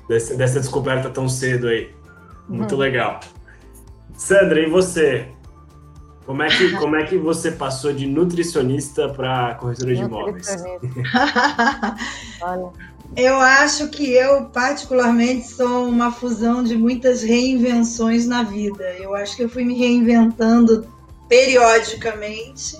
[0.08, 1.90] dessa, dessa descoberta tão cedo aí.
[2.48, 2.80] Muito uhum.
[2.80, 3.20] legal.
[4.16, 5.28] Sandra, e você?
[6.26, 10.46] Como é que, como é que você passou de nutricionista para corretora de imóveis?
[12.42, 12.68] Olha,
[13.16, 18.84] Eu acho que eu, particularmente, sou uma fusão de muitas reinvenções na vida.
[18.98, 20.86] Eu acho que eu fui me reinventando
[21.28, 22.78] periodicamente.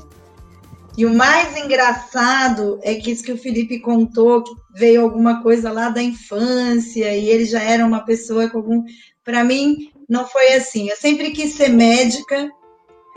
[0.96, 5.70] E o mais engraçado é que isso que o Felipe contou, que veio alguma coisa
[5.70, 8.84] lá da infância e ele já era uma pessoa com algum.
[9.24, 10.88] Para mim, não foi assim.
[10.88, 12.50] Eu sempre quis ser médica,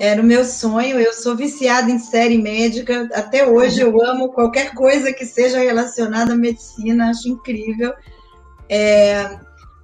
[0.01, 0.99] era o meu sonho.
[0.99, 3.07] Eu sou viciada em série médica.
[3.13, 7.93] Até hoje eu amo qualquer coisa que seja relacionada à medicina, acho incrível.
[8.67, 9.37] É,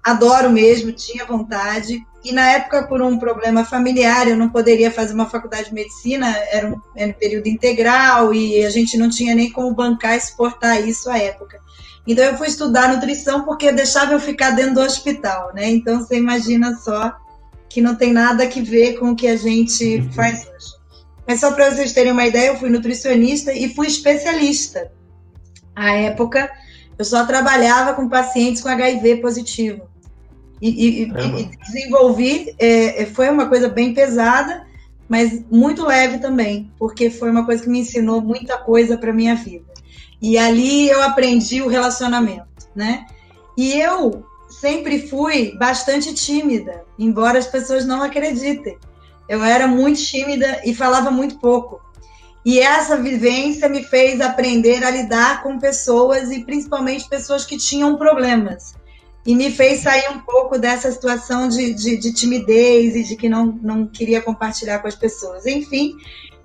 [0.04, 2.04] adoro mesmo, tinha vontade.
[2.24, 6.36] E na época, por um problema familiar, eu não poderia fazer uma faculdade de medicina,
[6.52, 10.18] era um, era um período integral e a gente não tinha nem como bancar e
[10.18, 11.60] exportar isso à época.
[12.08, 15.70] Então eu fui estudar nutrição porque deixava eu ficar dentro do hospital, né?
[15.70, 17.16] Então você imagina só
[17.70, 20.12] que não tem nada a ver com o que a gente uhum.
[20.12, 20.78] faz hoje.
[21.28, 24.92] Mas só para vocês terem uma ideia, eu fui nutricionista e fui especialista.
[25.76, 26.50] À época,
[26.98, 29.88] eu só trabalhava com pacientes com HIV positivo.
[30.62, 34.66] E, e, e desenvolvi, é, é, foi uma coisa bem pesada,
[35.08, 39.36] mas muito leve também, porque foi uma coisa que me ensinou muita coisa para minha
[39.36, 39.66] vida.
[40.20, 43.06] E ali eu aprendi o relacionamento, né?
[43.56, 44.26] E eu
[44.60, 48.78] sempre fui bastante tímida, embora as pessoas não acreditem.
[49.30, 51.82] Eu era muito tímida e falava muito pouco.
[52.46, 57.98] E essa vivência me fez aprender a lidar com pessoas e principalmente pessoas que tinham
[57.98, 58.74] problemas.
[59.26, 63.28] E me fez sair um pouco dessa situação de, de, de timidez e de que
[63.28, 65.46] não, não queria compartilhar com as pessoas.
[65.46, 65.94] Enfim,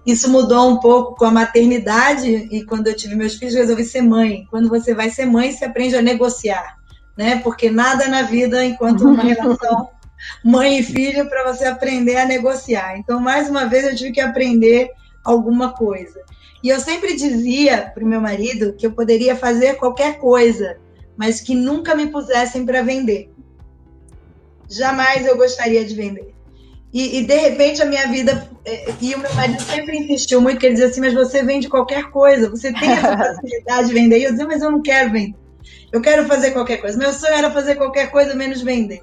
[0.05, 4.03] isso mudou um pouco com a maternidade e quando eu tive meus filhos, resolvi ser
[4.03, 4.45] mãe.
[4.51, 6.82] Quando você vai ser mãe, você aprende a negociar
[7.17, 7.41] né?
[7.43, 9.89] Porque nada na vida enquanto uma relação
[10.45, 12.97] mãe e filho para você aprender a negociar.
[12.99, 14.91] Então, mais uma vez, eu tive que aprender
[15.25, 16.21] alguma coisa.
[16.63, 20.79] E eu sempre dizia para o meu marido que eu poderia fazer qualquer coisa,
[21.17, 23.33] mas que nunca me pusessem para vender.
[24.71, 26.33] Jamais eu gostaria de vender.
[26.93, 28.49] E, e, de repente a minha vida.
[28.65, 31.69] É, e o meu marido sempre insistiu muito, que ele dizia assim: Mas você vende
[31.69, 34.19] qualquer coisa, você tem essa facilidade de vender.
[34.19, 35.35] E eu dizia: Mas eu não quero vender.
[35.93, 36.99] Eu quero fazer qualquer coisa.
[36.99, 39.03] Meu sonho era fazer qualquer coisa menos vender.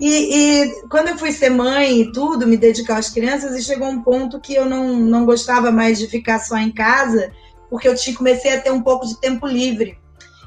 [0.00, 3.88] E, e, quando eu fui ser mãe e tudo, me dedicar às crianças, e chegou
[3.88, 7.30] um ponto que eu não, não gostava mais de ficar só em casa,
[7.70, 9.96] porque eu tinha, comecei a ter um pouco de tempo livre.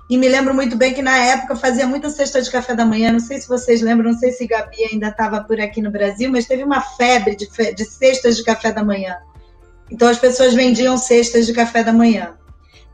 [0.09, 3.11] E me lembro muito bem que na época fazia muita cesta de café da manhã.
[3.11, 6.31] Não sei se vocês lembram, não sei se Gabi ainda estava por aqui no Brasil,
[6.31, 9.17] mas teve uma febre de, de cestas de café da manhã.
[9.91, 12.37] Então as pessoas vendiam cestas de café da manhã.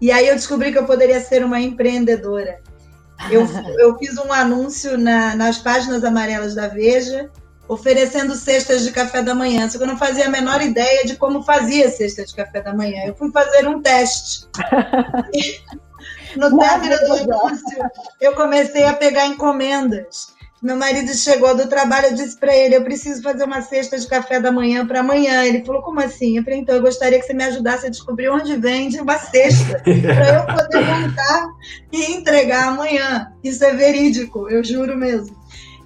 [0.04, 2.60] E aí eu descobri que eu poderia ser uma empreendedora.
[3.32, 3.47] Eu,
[3.80, 7.32] eu fiz um anúncio na, nas páginas amarelas da Veja,
[7.70, 11.16] oferecendo cestas de café da manhã, só que eu não fazia a menor ideia de
[11.16, 13.04] como fazia cesta de café da manhã.
[13.06, 14.45] Eu fui fazer um teste.
[16.36, 17.89] no término do anúncio,
[18.20, 20.32] eu comecei a pegar encomendas.
[20.64, 24.07] Meu marido chegou do trabalho, eu disse para ele: eu preciso fazer uma cesta de
[24.07, 25.43] café da manhã para amanhã.
[25.43, 26.38] Ele falou: como assim?
[26.38, 29.78] Eu falei: então, eu gostaria que você me ajudasse a descobrir onde vende uma cesta
[29.84, 31.49] para eu poder montar
[31.91, 33.34] e entregar amanhã.
[33.43, 35.36] Isso é verídico, eu juro mesmo.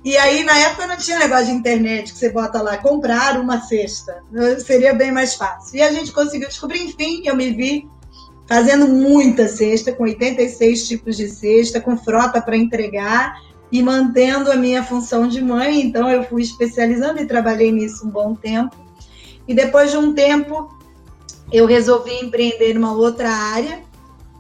[0.06, 3.60] E aí, na época, não tinha negócio de internet que você bota lá, comprar uma
[3.62, 4.22] cesta.
[4.64, 5.76] Seria bem mais fácil.
[5.76, 7.90] E a gente conseguiu descobrir, enfim, eu me vi
[8.48, 14.56] fazendo muita cesta, com 86 tipos de cesta, com frota para entregar e mantendo a
[14.56, 15.82] minha função de mãe.
[15.82, 18.76] Então, eu fui especializando e trabalhei nisso um bom tempo.
[19.48, 20.70] E depois de um tempo,
[21.52, 23.82] eu resolvi empreender numa outra área,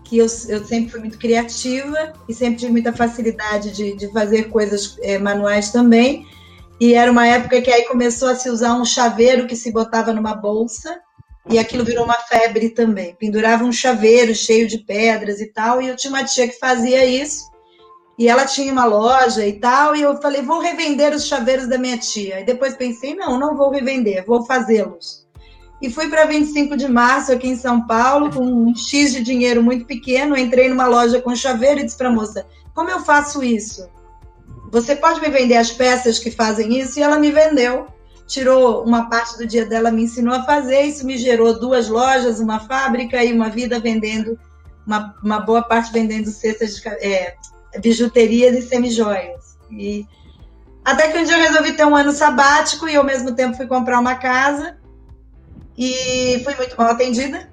[0.03, 4.45] que eu, eu sempre fui muito criativa e sempre tive muita facilidade de, de fazer
[4.49, 6.25] coisas é, manuais também.
[6.79, 10.13] E era uma época que aí começou a se usar um chaveiro que se botava
[10.13, 11.01] numa bolsa,
[11.49, 13.15] e aquilo virou uma febre também.
[13.15, 17.05] Pendurava um chaveiro cheio de pedras e tal, e eu tinha uma tia que fazia
[17.05, 17.47] isso
[18.17, 21.77] e ela tinha uma loja e tal, e eu falei, vou revender os chaveiros da
[21.77, 22.39] minha tia.
[22.41, 25.27] E depois pensei, não, não vou revender, vou fazê-los.
[25.79, 29.61] E fui para 25 de março aqui em São Paulo, com um X de dinheiro
[29.61, 33.43] muito pequeno, entrei numa loja com chaveiro e disse para a moça, como eu faço
[33.43, 33.87] isso?
[34.71, 36.99] Você pode me vender as peças que fazem isso?
[36.99, 37.85] E ela me vendeu.
[38.25, 40.81] Tirou uma parte do dia dela, me ensinou a fazer.
[40.81, 44.37] Isso me gerou duas lojas, uma fábrica e uma vida vendendo,
[44.85, 47.35] uma, uma boa parte vendendo cestas de, é,
[47.81, 49.57] bijuterias e semijoias.
[49.71, 50.05] E
[50.83, 53.67] até que um dia eu resolvi ter um ano sabático e ao mesmo tempo fui
[53.67, 54.77] comprar uma casa
[55.77, 57.49] e fui muito mal atendida.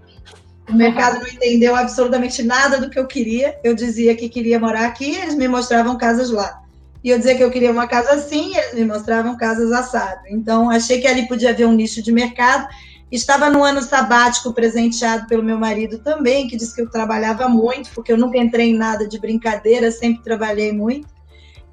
[0.68, 3.58] O mercado não entendeu absolutamente nada do que eu queria.
[3.62, 6.62] Eu dizia que queria morar aqui, eles me mostravam casas lá.
[7.02, 10.22] E eu dizia que eu queria uma casa assim, eles me mostravam casas assado.
[10.26, 12.66] Então, achei que ali podia haver um nicho de mercado.
[13.14, 17.90] Estava no ano sabático presenteado pelo meu marido também, que disse que eu trabalhava muito,
[17.94, 21.06] porque eu nunca entrei em nada de brincadeira, sempre trabalhei muito.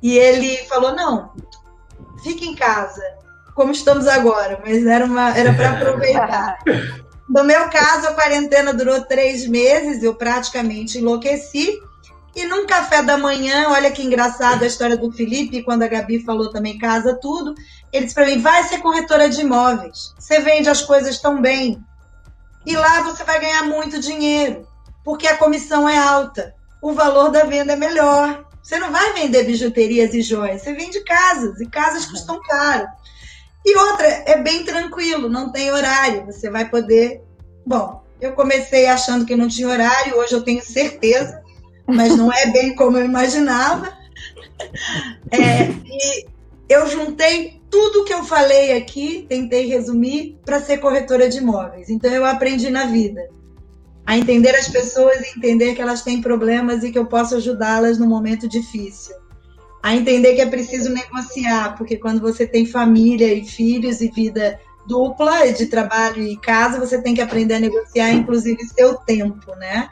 [0.04, 1.34] E ele falou: não,
[2.22, 3.02] fique em casa,
[3.56, 6.60] como estamos agora, mas era uma era para aproveitar.
[7.30, 11.80] No meu caso, a quarentena durou três meses, eu praticamente enlouqueci.
[12.36, 16.24] E num café da manhã, olha que engraçado a história do Felipe, quando a Gabi
[16.24, 17.54] falou também casa tudo,
[17.92, 20.14] ele disse para mim: vai ser corretora de imóveis.
[20.18, 21.84] Você vende as coisas tão bem.
[22.66, 24.68] E lá você vai ganhar muito dinheiro,
[25.04, 28.46] porque a comissão é alta, o valor da venda é melhor.
[28.62, 32.88] Você não vai vender bijuterias e joias, você vende casas, e casas custam caro.
[33.66, 37.24] E outra, é bem tranquilo, não tem horário, você vai poder.
[37.66, 41.41] Bom, eu comecei achando que não tinha horário, hoje eu tenho certeza,
[41.88, 43.92] mas não é bem como eu imaginava.
[45.32, 46.26] É, e
[46.70, 51.90] eu juntei tudo que eu falei aqui, tentei resumir, para ser corretora de imóveis.
[51.90, 53.30] Então eu aprendi na vida
[54.06, 57.98] a entender as pessoas e entender que elas têm problemas e que eu posso ajudá-las
[57.98, 59.16] no momento difícil
[59.84, 64.60] a entender que é preciso negociar, porque quando você tem família e filhos e vida
[64.86, 69.90] dupla de trabalho e casa, você tem que aprender a negociar, inclusive seu tempo, né?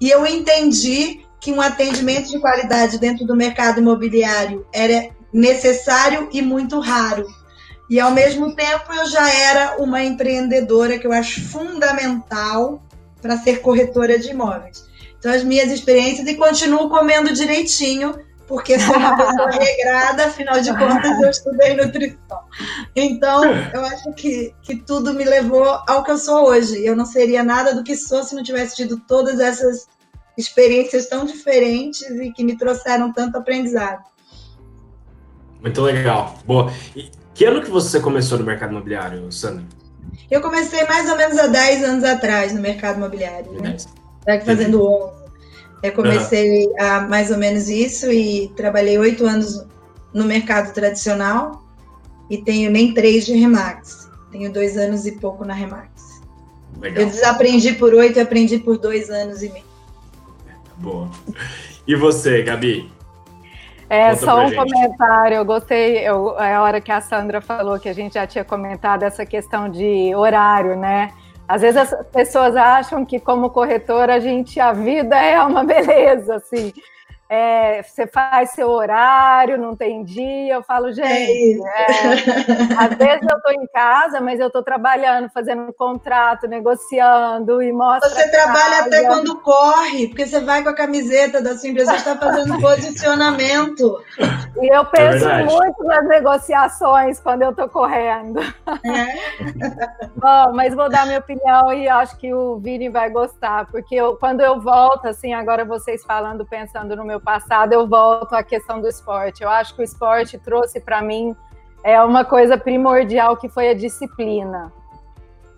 [0.00, 6.40] E eu entendi que um atendimento de qualidade dentro do mercado imobiliário era necessário e
[6.40, 7.26] muito raro.
[7.90, 12.80] E ao mesmo tempo eu já era uma empreendedora que eu acho fundamental
[13.20, 14.86] para ser corretora de imóveis.
[15.18, 18.14] Então as minhas experiências e continuo comendo direitinho
[18.46, 22.38] porque sou uma pessoa regrada, afinal de contas eu estudei nutrição.
[22.94, 26.84] Então, eu acho que, que tudo me levou ao que eu sou hoje.
[26.84, 29.86] Eu não seria nada do que sou se não tivesse tido todas essas
[30.36, 34.02] experiências tão diferentes e que me trouxeram tanto aprendizado.
[35.60, 36.38] Muito legal.
[36.44, 36.72] Boa.
[36.96, 39.64] E que ano que você começou no mercado imobiliário, Sandra?
[40.30, 43.76] Eu comecei mais ou menos há 10 anos atrás no mercado imobiliário, né?
[44.26, 45.22] Daqui fazendo 11.
[45.82, 46.74] Eu comecei uhum.
[46.78, 49.64] a mais ou menos isso e trabalhei oito anos
[50.14, 51.62] no mercado tradicional
[52.30, 54.08] e tenho nem três de Remax.
[54.30, 55.90] Tenho dois anos e pouco na Remax.
[56.80, 57.02] Legal.
[57.04, 59.71] Eu desaprendi por oito e aprendi por dois anos e meio.
[60.82, 61.08] Boa.
[61.86, 62.90] E você, Gabi?
[63.88, 64.56] É, Conta só um gente.
[64.56, 65.36] comentário.
[65.36, 68.44] Eu gostei, eu, é a hora que a Sandra falou que a gente já tinha
[68.44, 71.12] comentado essa questão de horário, né?
[71.46, 76.36] Às vezes as pessoas acham que como corretora a gente a vida é uma beleza,
[76.36, 76.72] assim
[77.34, 80.52] é, você faz seu horário, não tem dia.
[80.52, 82.12] Eu falo, gente, é é,
[82.76, 87.72] às vezes eu estou em casa, mas eu estou trabalhando, fazendo um contrato, negociando e
[87.72, 88.10] mostra.
[88.10, 92.18] Você trabalha até quando corre, porque você vai com a camiseta da sua empresa, está
[92.18, 94.02] fazendo posicionamento.
[94.60, 98.40] E eu penso é muito nas negociações quando eu estou correndo.
[98.40, 100.08] É.
[100.16, 104.16] Bom, mas vou dar minha opinião e acho que o Vini vai gostar, porque eu,
[104.16, 108.80] quando eu volto, assim, agora vocês falando, pensando no meu passado, eu volto à questão
[108.80, 109.42] do esporte.
[109.42, 111.34] Eu acho que o esporte trouxe para mim
[111.84, 114.72] é uma coisa primordial que foi a disciplina.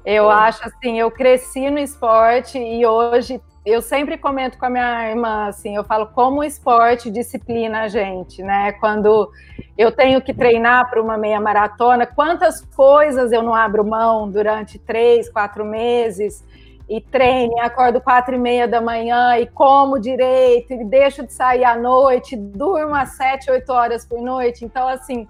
[0.05, 5.11] Eu acho assim, eu cresci no esporte e hoje eu sempre comento com a minha
[5.11, 8.73] irmã assim, eu falo como o esporte disciplina a gente, né?
[8.73, 9.31] Quando
[9.77, 14.79] eu tenho que treinar para uma meia maratona, quantas coisas eu não abro mão durante
[14.79, 16.45] três, quatro meses
[16.89, 21.65] e treine, acordo quatro e meia da manhã e como direito, e deixo de sair
[21.65, 24.65] à noite, durmo às sete, oito horas por noite.
[24.65, 25.27] Então, assim,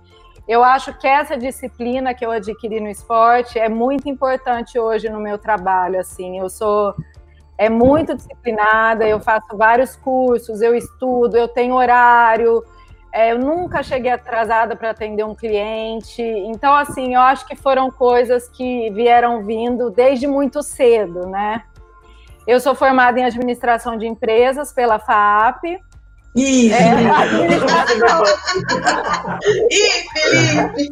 [0.48, 5.20] eu acho que essa disciplina que eu adquiri no esporte é muito importante hoje no
[5.20, 6.00] meu trabalho.
[6.00, 6.94] Assim, eu sou
[7.56, 12.64] é muito disciplinada, eu faço vários cursos, eu estudo, eu tenho horário,
[13.14, 16.20] é, eu nunca cheguei atrasada para atender um cliente.
[16.20, 21.62] Então, assim, eu acho que foram coisas que vieram vindo desde muito cedo, né?
[22.44, 25.78] Eu sou formada em administração de empresas pela FAP.
[26.34, 26.74] Isso!
[26.74, 28.24] É, administração.
[29.70, 30.90] Ih, Felipe!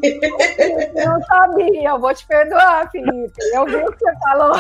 [1.05, 3.35] Não sabia, eu vou te perdoar, Felipe.
[3.53, 4.53] Eu vi o que você falou.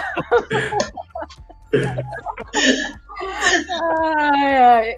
[3.94, 4.96] Ai, ai.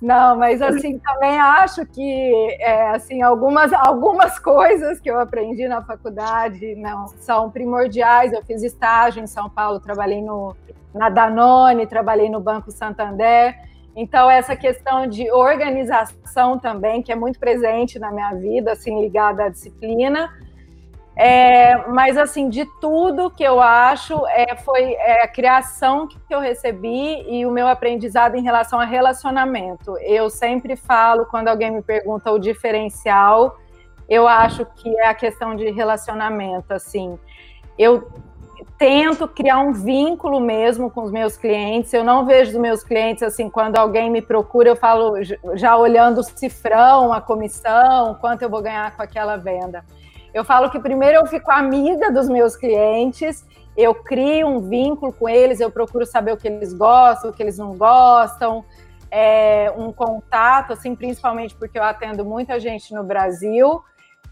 [0.00, 5.82] Não, mas assim também acho que é, assim algumas algumas coisas que eu aprendi na
[5.82, 8.32] faculdade não são primordiais.
[8.32, 10.56] Eu fiz estágio em São Paulo, trabalhei no
[10.94, 13.54] na Danone, trabalhei no Banco Santander.
[13.96, 19.44] Então essa questão de organização também que é muito presente na minha vida, assim ligada
[19.44, 20.30] à disciplina
[21.16, 26.40] é, mas assim, de tudo que eu acho, é, foi é, a criação que eu
[26.40, 29.96] recebi e o meu aprendizado em relação a relacionamento.
[29.98, 33.56] Eu sempre falo, quando alguém me pergunta o diferencial,
[34.08, 36.74] eu acho que é a questão de relacionamento.
[36.74, 37.16] Assim,
[37.78, 38.10] eu
[38.76, 41.92] tento criar um vínculo mesmo com os meus clientes.
[41.92, 45.14] Eu não vejo os meus clientes assim, quando alguém me procura, eu falo
[45.54, 49.84] já olhando o cifrão, a comissão, quanto eu vou ganhar com aquela venda.
[50.34, 55.28] Eu falo que primeiro eu fico amiga dos meus clientes, eu crio um vínculo com
[55.28, 58.64] eles, eu procuro saber o que eles gostam, o que eles não gostam,
[59.12, 63.80] é, um contato, assim, principalmente porque eu atendo muita gente no Brasil.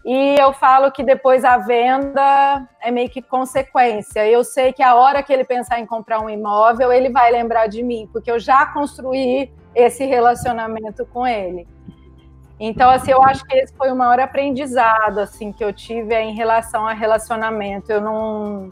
[0.05, 4.27] E eu falo que depois a venda é meio que consequência.
[4.27, 7.67] Eu sei que a hora que ele pensar em comprar um imóvel, ele vai lembrar
[7.67, 11.65] de mim, porque eu já construí esse relacionamento com ele.
[12.59, 16.33] Então, assim, eu acho que esse foi o maior aprendizado, assim, que eu tive em
[16.33, 17.91] relação a relacionamento.
[17.91, 18.69] Eu não,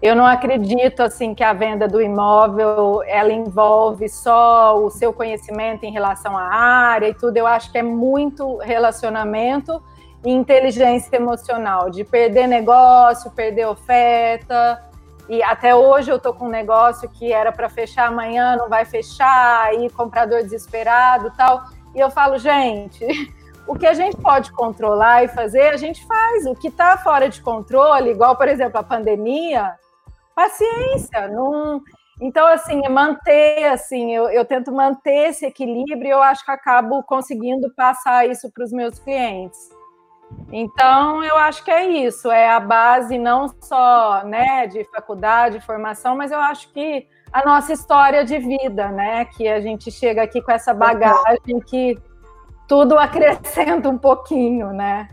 [0.00, 5.84] eu não acredito, assim, que a venda do imóvel, ela envolve só o seu conhecimento
[5.84, 7.36] em relação à área e tudo.
[7.36, 9.82] Eu acho que é muito relacionamento
[10.24, 14.82] inteligência emocional, de perder negócio, perder oferta.
[15.28, 18.84] E até hoje eu tô com um negócio que era para fechar amanhã, não vai
[18.84, 21.62] fechar, aí comprador desesperado, tal.
[21.94, 23.04] E eu falo, gente,
[23.66, 26.46] o que a gente pode controlar e fazer, a gente faz.
[26.46, 29.74] O que está fora de controle, igual, por exemplo, a pandemia,
[30.34, 31.82] paciência, não.
[32.20, 36.50] Então, assim, é manter, assim, eu, eu tento manter esse equilíbrio e eu acho que
[36.50, 39.70] acabo conseguindo passar isso para os meus clientes.
[40.52, 46.16] Então, eu acho que é isso, é a base não só né, de faculdade, formação,
[46.16, 49.24] mas eu acho que a nossa história de vida, né?
[49.24, 51.98] Que a gente chega aqui com essa bagagem que
[52.66, 55.08] tudo acrescenta um pouquinho, né?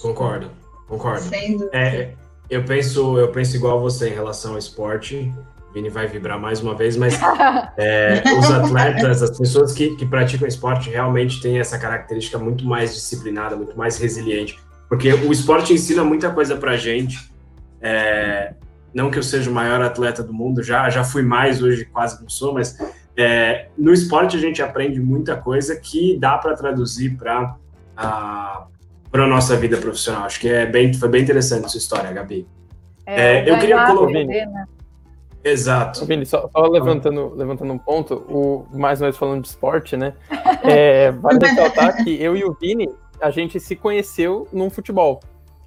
[0.00, 0.50] Concordo,
[0.88, 1.24] concordo.
[1.72, 2.14] É,
[2.48, 5.32] eu penso, eu penso igual você em relação ao esporte.
[5.72, 7.18] Vini vai vibrar mais uma vez, mas
[7.78, 12.94] é, os atletas, as pessoas que, que praticam esporte realmente têm essa característica muito mais
[12.94, 17.32] disciplinada, muito mais resiliente, porque o esporte ensina muita coisa pra gente.
[17.80, 18.52] É,
[18.94, 22.20] não que eu seja o maior atleta do mundo, já, já fui mais, hoje quase
[22.20, 22.76] não sou, mas
[23.16, 27.56] é, no esporte a gente aprende muita coisa que dá para traduzir para
[27.96, 28.66] a
[29.12, 30.24] para nossa vida profissional.
[30.24, 32.48] Acho que é bem, foi bem interessante essa história, Gabi.
[33.04, 34.24] É, é eu queria colocar.
[34.24, 34.66] Né?
[35.44, 36.06] Exato.
[36.06, 40.14] Vini, só, só, levantando, levantando um ponto, o, mais uma vez falando de esporte, né?
[40.64, 42.88] É, vale ressaltar que eu e o Vini,
[43.20, 45.20] a gente se conheceu num futebol.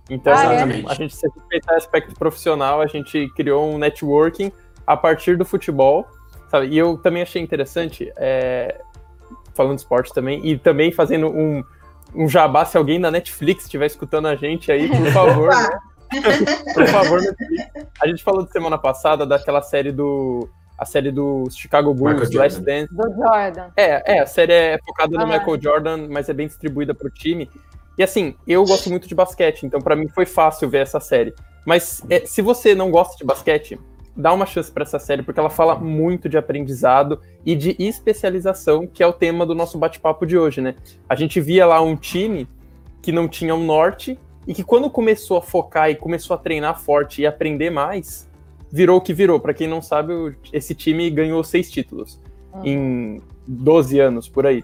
[0.09, 0.61] Então, ah, é?
[0.61, 4.51] a gente se respeitar aspecto profissional, a gente criou um networking
[4.85, 6.07] a partir do futebol,
[6.49, 6.67] sabe?
[6.67, 8.81] E eu também achei interessante, é,
[9.53, 11.63] falando de esporte também, e também fazendo um,
[12.13, 15.69] um jabá, se alguém da Netflix estiver escutando a gente aí, por favor, né?
[16.73, 17.19] Por favor,
[17.99, 20.47] a gente falou de semana passada daquela série do.
[20.77, 22.93] A série do Chicago Bulls, Last Dance.
[22.93, 23.69] Do Jordan.
[23.77, 27.49] É, é, a série é focada no Michael Jordan, mas é bem distribuída pro time.
[27.97, 31.33] E assim, eu gosto muito de basquete, então para mim foi fácil ver essa série.
[31.65, 33.79] Mas é, se você não gosta de basquete,
[34.15, 38.87] dá uma chance para essa série, porque ela fala muito de aprendizado e de especialização,
[38.87, 40.75] que é o tema do nosso bate-papo de hoje, né?
[41.09, 42.47] A gente via lá um time
[43.01, 44.17] que não tinha um norte
[44.47, 48.29] e que quando começou a focar e começou a treinar forte e aprender mais,
[48.71, 49.39] virou o que virou.
[49.39, 50.13] Para quem não sabe,
[50.53, 52.21] esse time ganhou seis títulos
[52.53, 52.61] uhum.
[52.65, 54.63] em 12 anos, por aí.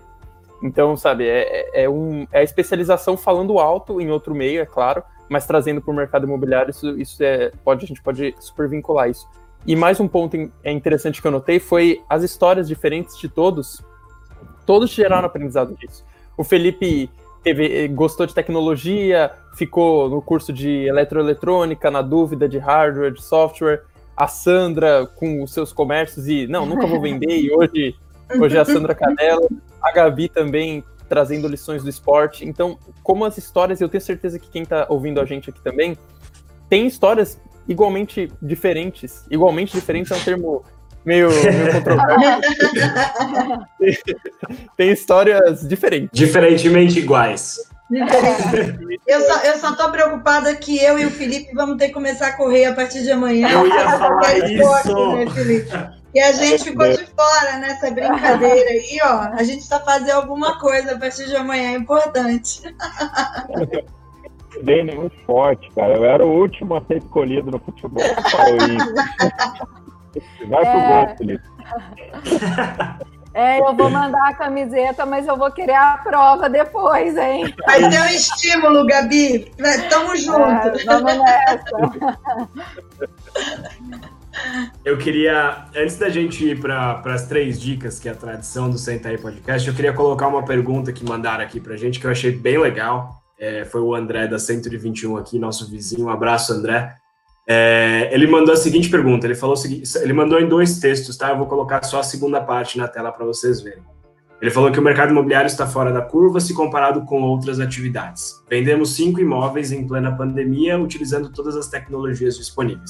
[0.62, 5.04] Então, sabe, é, é, um, é a especialização falando alto em outro meio, é claro,
[5.28, 9.10] mas trazendo para o mercado imobiliário, isso, isso é, pode, a gente pode super vincular
[9.10, 9.28] isso.
[9.66, 13.84] E mais um ponto é interessante que eu notei foi as histórias diferentes de todos,
[14.66, 16.04] todos geraram aprendizado disso.
[16.38, 17.10] O Felipe
[17.44, 23.84] teve, gostou de tecnologia, ficou no curso de eletroeletrônica, na dúvida de hardware, de software.
[24.16, 27.40] A Sandra com os seus comércios e não, nunca vou vender.
[27.40, 27.96] E hoje,
[28.40, 29.48] hoje é a Sandra Canela,
[29.82, 32.46] a Gabi também trazendo lições do esporte.
[32.46, 35.98] Então, como as histórias, eu tenho certeza que quem está ouvindo a gente aqui também
[36.70, 39.26] tem histórias igualmente diferentes.
[39.30, 40.64] Igualmente diferentes é um termo
[41.04, 42.42] meio, meio controverso.
[44.78, 46.10] tem histórias diferentes.
[46.14, 47.58] Diferentemente iguais.
[49.06, 52.28] Eu só, eu só tô preocupada que eu e o Felipe vamos ter que começar
[52.28, 53.50] a correr a partir de amanhã.
[53.50, 55.16] Eu ia falar isso.
[55.16, 56.01] né, Felipe?
[56.14, 59.34] E a gente ficou de fora nessa brincadeira aí, ó.
[59.34, 62.62] A gente está fazendo alguma coisa a partir de amanhã, é importante.
[64.62, 65.94] Dei nenhum esporte, cara.
[65.96, 68.04] Eu era o último a ser escolhido no futebol.
[70.50, 71.06] Vai pro é...
[71.06, 71.44] gol, Felipe.
[73.34, 77.56] É, eu vou mandar a camiseta, mas eu vou querer a prova depois, hein?
[77.66, 79.50] Vai ter um estímulo, Gabi.
[79.90, 80.68] Tamo junto.
[80.68, 81.72] É, vamos nessa.
[84.84, 88.78] Eu queria, antes da gente ir para as três dicas, que é a tradição do
[88.78, 92.12] Senta aí Podcast, eu queria colocar uma pergunta que mandaram aqui para gente, que eu
[92.12, 93.22] achei bem legal.
[93.40, 96.06] É, foi o André da 121 aqui, nosso vizinho.
[96.06, 96.96] Um abraço, André.
[97.48, 101.30] É, ele mandou a seguinte pergunta, ele falou seguinte, ele mandou em dois textos, tá?
[101.30, 103.84] Eu vou colocar só a segunda parte na tela para vocês verem.
[104.42, 108.34] Ele falou que o mercado imobiliário está fora da curva se comparado com outras atividades.
[108.50, 112.90] Vendemos cinco imóveis em plena pandemia, utilizando todas as tecnologias disponíveis.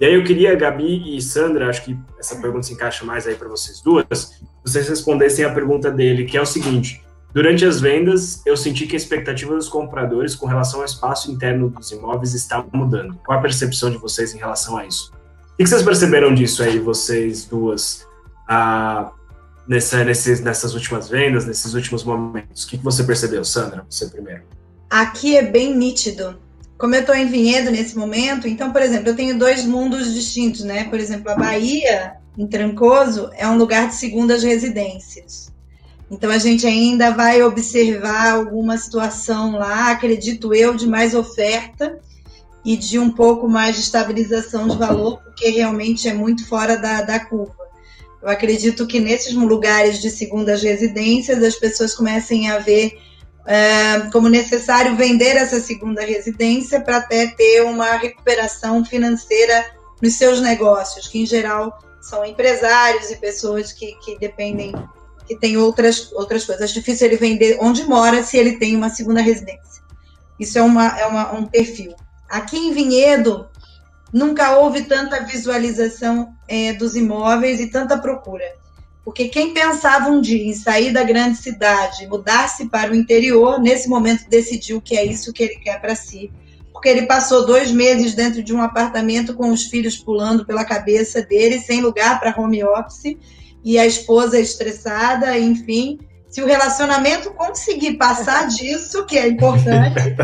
[0.00, 3.34] E aí eu queria, Gabi e Sandra, acho que essa pergunta se encaixa mais aí
[3.34, 4.06] para vocês duas,
[4.64, 7.02] vocês respondessem a pergunta dele, que é o seguinte:
[7.34, 11.68] durante as vendas, eu senti que a expectativa dos compradores com relação ao espaço interno
[11.68, 13.18] dos imóveis está mudando.
[13.26, 15.12] Qual a percepção de vocês em relação a isso?
[15.54, 18.06] O que vocês perceberam disso aí, vocês duas,
[18.46, 19.10] ah,
[19.66, 22.62] nessa, nesses, nessas últimas vendas, nesses últimos momentos?
[22.62, 23.84] O que você percebeu, Sandra?
[23.90, 24.42] Você primeiro.
[24.88, 26.38] Aqui é bem nítido.
[26.78, 30.62] Como eu estou em Vinhedo nesse momento, então, por exemplo, eu tenho dois mundos distintos,
[30.62, 30.84] né?
[30.84, 35.52] Por exemplo, a Bahia, em Trancoso, é um lugar de segundas residências.
[36.08, 41.98] Então, a gente ainda vai observar alguma situação lá, acredito eu, de mais oferta
[42.64, 47.02] e de um pouco mais de estabilização de valor, porque realmente é muito fora da,
[47.02, 47.56] da curva.
[48.22, 52.92] Eu acredito que nesses lugares de segundas residências as pessoas comecem a ver
[54.12, 59.64] como necessário vender essa segunda residência para até ter uma recuperação financeira
[60.02, 64.72] nos seus negócios, que em geral são empresários e pessoas que, que dependem,
[65.26, 66.70] que têm outras, outras coisas.
[66.70, 69.82] É difícil ele vender onde mora se ele tem uma segunda residência.
[70.38, 71.94] Isso é, uma, é uma, um perfil.
[72.28, 73.48] Aqui em Vinhedo,
[74.12, 78.44] nunca houve tanta visualização é, dos imóveis e tanta procura.
[79.08, 83.88] Porque quem pensava um dia em sair da grande cidade, mudar-se para o interior, nesse
[83.88, 86.30] momento decidiu que é isso que ele quer para si.
[86.70, 91.22] Porque ele passou dois meses dentro de um apartamento com os filhos pulando pela cabeça
[91.22, 93.16] dele, sem lugar para home office,
[93.64, 95.98] e a esposa estressada, enfim
[96.28, 100.14] se o relacionamento conseguir passar disso, que é importante,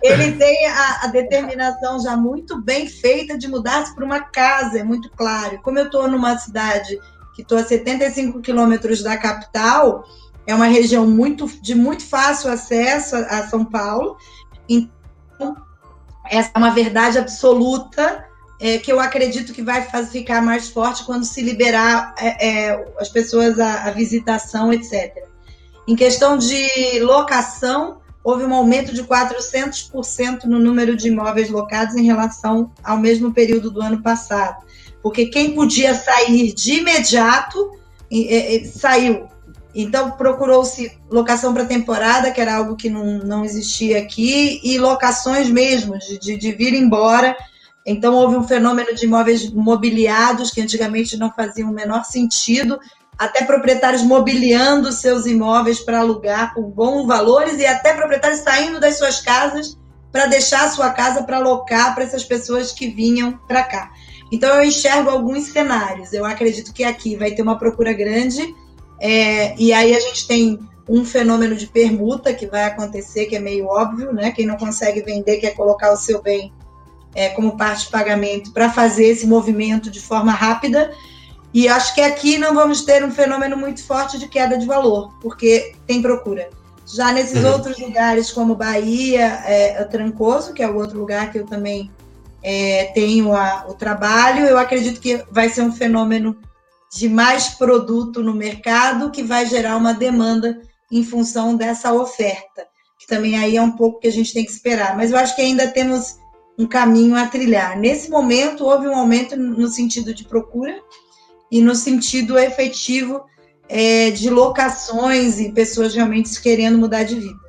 [0.00, 4.84] ele tem a, a, determinação já muito bem feita de mudar-se para uma casa, é
[4.84, 5.60] muito claro.
[5.60, 6.96] Como eu estou numa cidade
[7.40, 10.04] que estou a 75 quilômetros da capital,
[10.46, 14.16] é uma região muito de muito fácil acesso a, a São Paulo,
[14.68, 15.56] então
[16.28, 18.24] essa é uma verdade absoluta
[18.60, 23.08] é, que eu acredito que vai ficar mais forte quando se liberar é, é, as
[23.08, 25.24] pessoas a visitação, etc.
[25.88, 32.04] Em questão de locação, houve um aumento de 400% no número de imóveis locados em
[32.04, 34.62] relação ao mesmo período do ano passado.
[35.02, 37.72] Porque quem podia sair de imediato
[38.72, 39.28] saiu.
[39.74, 45.48] Então, procurou-se locação para temporada, que era algo que não, não existia aqui, e locações
[45.48, 47.36] mesmo, de, de, de vir embora.
[47.86, 52.80] Então, houve um fenômeno de imóveis mobiliados, que antigamente não faziam o menor sentido,
[53.16, 58.98] até proprietários mobiliando seus imóveis para alugar por bons valores e até proprietários saindo das
[58.98, 59.78] suas casas
[60.10, 63.90] para deixar a sua casa para alocar para essas pessoas que vinham para cá.
[64.30, 66.12] Então eu enxergo alguns cenários.
[66.12, 68.54] Eu acredito que aqui vai ter uma procura grande
[69.00, 70.58] é, e aí a gente tem
[70.88, 74.32] um fenômeno de permuta que vai acontecer, que é meio óbvio, né?
[74.32, 76.52] Quem não consegue vender quer colocar o seu bem
[77.14, 80.90] é, como parte de pagamento para fazer esse movimento de forma rápida
[81.52, 85.12] e acho que aqui não vamos ter um fenômeno muito forte de queda de valor,
[85.20, 86.48] porque tem procura.
[86.86, 87.52] Já nesses uhum.
[87.52, 91.90] outros lugares, como Bahia, é, Trancoso, que é o outro lugar que eu também
[92.42, 96.36] é, tenho a, o trabalho, eu acredito que vai ser um fenômeno
[96.92, 100.60] de mais produto no mercado que vai gerar uma demanda
[100.90, 102.66] em função dessa oferta,
[102.98, 104.96] que também aí é um pouco que a gente tem que esperar.
[104.96, 106.18] Mas eu acho que ainda temos
[106.58, 107.78] um caminho a trilhar.
[107.78, 110.80] Nesse momento, houve um aumento no sentido de procura,
[111.50, 113.24] e no sentido efetivo
[113.68, 117.40] é, de locações e pessoas realmente querendo mudar de vida.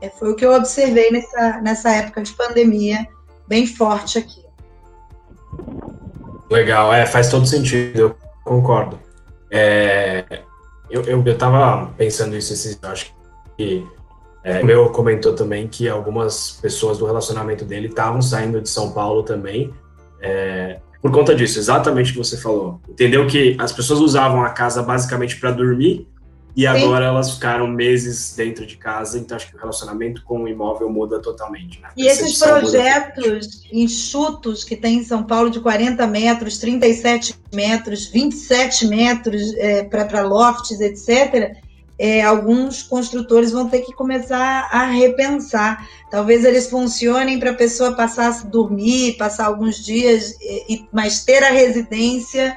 [0.00, 3.06] É, foi o que eu observei nessa, nessa época de pandemia,
[3.48, 4.44] bem forte aqui.
[6.50, 8.98] Legal, é, faz todo sentido, eu concordo.
[9.50, 10.42] É,
[10.90, 13.14] eu, eu, eu tava pensando isso, esses, acho
[13.56, 13.86] que
[14.44, 18.92] é, o meu comentou também que algumas pessoas do relacionamento dele estavam saindo de São
[18.92, 19.72] Paulo também,
[20.20, 22.80] é, por conta disso, exatamente o que você falou.
[22.88, 26.08] Entendeu que as pessoas usavam a casa basicamente para dormir
[26.56, 26.66] e Sim.
[26.66, 30.90] agora elas ficaram meses dentro de casa, então acho que o relacionamento com o imóvel
[30.90, 31.80] muda totalmente.
[31.80, 31.88] Né?
[31.96, 38.86] E esses projetos enxutos que tem em São Paulo de 40 metros, 37 metros, 27
[38.88, 41.56] metros é, para lofts, etc.,
[41.98, 45.84] é, alguns construtores vão ter que começar a repensar.
[46.10, 51.42] Talvez eles funcionem para a pessoa passar a dormir, passar alguns dias, e, mas ter
[51.42, 52.54] a residência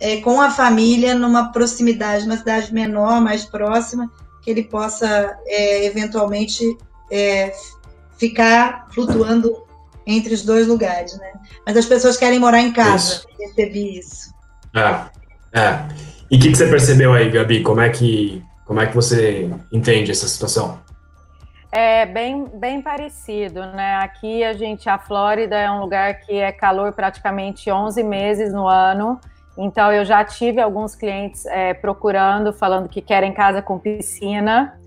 [0.00, 4.10] é, com a família numa proximidade, uma cidade menor, mais próxima,
[4.42, 6.64] que ele possa é, eventualmente
[7.10, 7.52] é,
[8.18, 9.64] ficar flutuando
[10.06, 11.32] entre os dois lugares, né?
[11.66, 13.26] Mas as pessoas querem morar em casa, isso.
[13.36, 14.34] percebi isso.
[14.74, 15.88] É, é.
[16.30, 17.62] E o que, que você percebeu aí, Gabi?
[17.62, 20.78] Como é que, como é que você entende essa situação?
[21.72, 23.96] É bem, bem parecido, né?
[23.96, 28.66] Aqui a gente, a Flórida é um lugar que é calor praticamente 11 meses no
[28.66, 29.20] ano.
[29.56, 34.78] Então eu já tive alguns clientes é, procurando, falando que querem casa com piscina,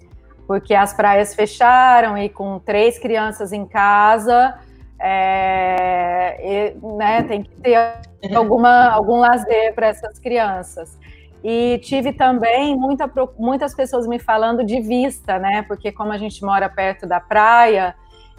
[0.48, 4.58] porque as praias fecharam e com três crianças em casa,
[5.00, 7.78] é, e, né, tem que ter
[8.36, 10.98] alguma, algum lazer para essas crianças.
[11.44, 15.62] E tive também muita, muitas pessoas me falando de vista, né?
[15.68, 17.94] Porque como a gente mora perto da praia,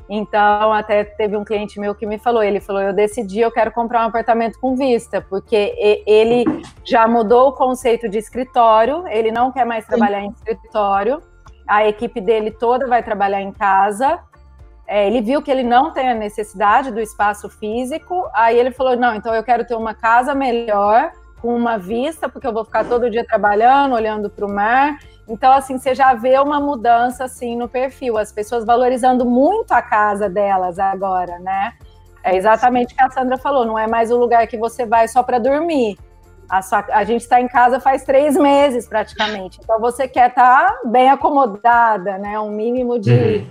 [0.09, 3.72] então até teve um cliente meu que me falou, ele falou, eu decidi, eu quero
[3.72, 5.74] comprar um apartamento com vista, porque
[6.06, 6.44] ele
[6.85, 11.22] já mudou o conceito de escritório, ele não quer mais trabalhar em escritório,
[11.66, 14.20] a equipe dele toda vai trabalhar em casa.
[14.86, 18.97] É, ele viu que ele não tem a necessidade do espaço físico, aí ele falou:
[18.97, 21.10] não, então eu quero ter uma casa melhor
[21.40, 24.98] com uma vista, porque eu vou ficar todo dia trabalhando, olhando para o mar.
[25.28, 29.80] Então, assim, você já vê uma mudança assim no perfil, as pessoas valorizando muito a
[29.80, 31.72] casa delas agora, né?
[32.22, 35.09] É exatamente o que a Sandra falou, não é mais o lugar que você vai
[35.09, 35.98] só para dormir.
[36.48, 40.72] A, sua, a gente está em casa faz três meses praticamente, então você quer estar
[40.72, 42.38] tá bem acomodada, né?
[42.38, 43.46] Um mínimo de, uhum.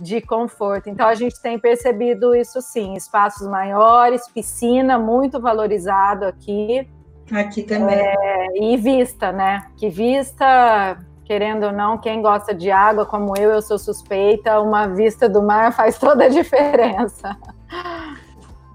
[0.00, 0.88] de conforto.
[0.88, 6.88] Então a gente tem percebido isso sim, espaços maiores, piscina muito valorizado aqui.
[7.32, 7.94] Aqui também.
[7.94, 9.66] É, e vista, né?
[9.76, 14.86] Que vista, querendo ou não, quem gosta de água, como eu, eu sou suspeita, uma
[14.86, 17.36] vista do mar faz toda a diferença.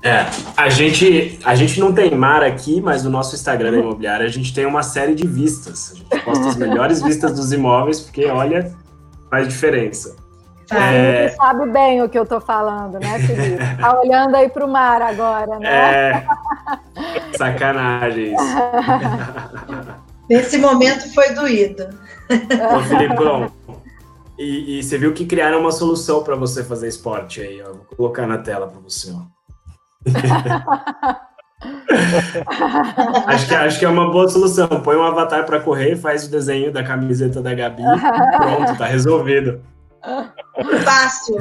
[0.01, 4.25] É, a gente, a gente não tem mar aqui, mas no nosso Instagram da imobiliária
[4.25, 5.91] a gente tem uma série de vistas.
[5.91, 8.73] A gente posta as melhores vistas dos imóveis, porque olha,
[9.29, 10.15] faz diferença.
[10.71, 11.29] Ah, é...
[11.29, 13.59] sabe bem o que eu tô falando, né, Felipe?
[13.79, 15.69] Tá olhando aí pro mar agora, né?
[15.69, 16.27] É...
[17.37, 18.43] Sacanagem isso.
[20.29, 21.89] Nesse momento foi doído.
[22.75, 23.51] Ô, Filipão,
[24.37, 27.73] e, e, você viu que criaram uma solução para você fazer esporte aí, ó.
[27.73, 29.23] Vou colocar na tela para você, ó.
[33.27, 34.67] acho, que, acho que é uma boa solução.
[34.67, 37.83] Põe um avatar para correr, faz o desenho da camiseta da Gabi,
[38.37, 39.61] pronto, tá resolvido.
[40.83, 41.39] Fácil.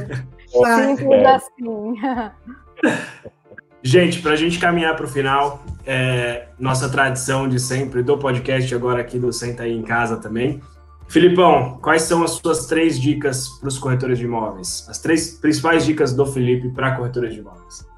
[0.48, 1.94] Simples assim.
[3.82, 8.74] Gente, para a gente caminhar para o final, é, nossa tradição de sempre do podcast,
[8.74, 10.60] agora aqui do Senta aí em Casa também.
[11.09, 14.86] Filipão, quais são as suas três dicas para os corretores de imóveis?
[14.90, 17.89] As três principais dicas do Felipe para corretores de imóveis.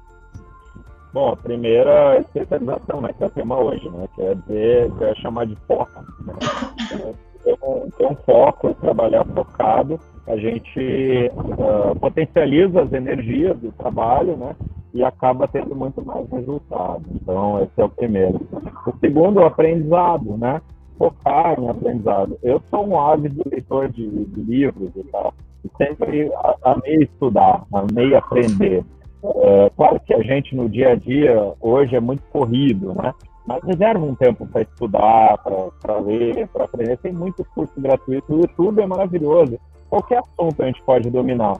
[1.11, 5.03] Bom, a primeira é especialização, né, que é o tema hoje, né, quer dizer, que
[5.03, 6.05] é chamar de foco.
[6.21, 6.33] Né?
[7.43, 14.35] Ter, um, ter um foco, trabalhar focado, a gente uh, potencializa as energias do trabalho,
[14.37, 14.55] né,
[14.93, 17.03] e acaba tendo muito mais resultado.
[17.15, 18.41] Então, esse é o primeiro.
[18.85, 20.61] O segundo, o aprendizado, né,
[20.97, 22.37] focar em aprendizado.
[22.43, 25.33] Eu sou um ávido leitor de, de livros e tal,
[25.77, 26.31] sempre
[26.63, 28.83] amei estudar, amei aprender.
[29.23, 33.13] É, claro que a gente no dia a dia hoje é muito corrido, né?
[33.45, 35.37] Mas reserva um tempo para estudar,
[35.81, 36.97] para ler, para aprender.
[36.97, 38.29] Tem muitos cursos gratuitos.
[38.29, 39.59] O YouTube é maravilhoso.
[39.91, 41.57] Qualquer assunto a gente pode dominar.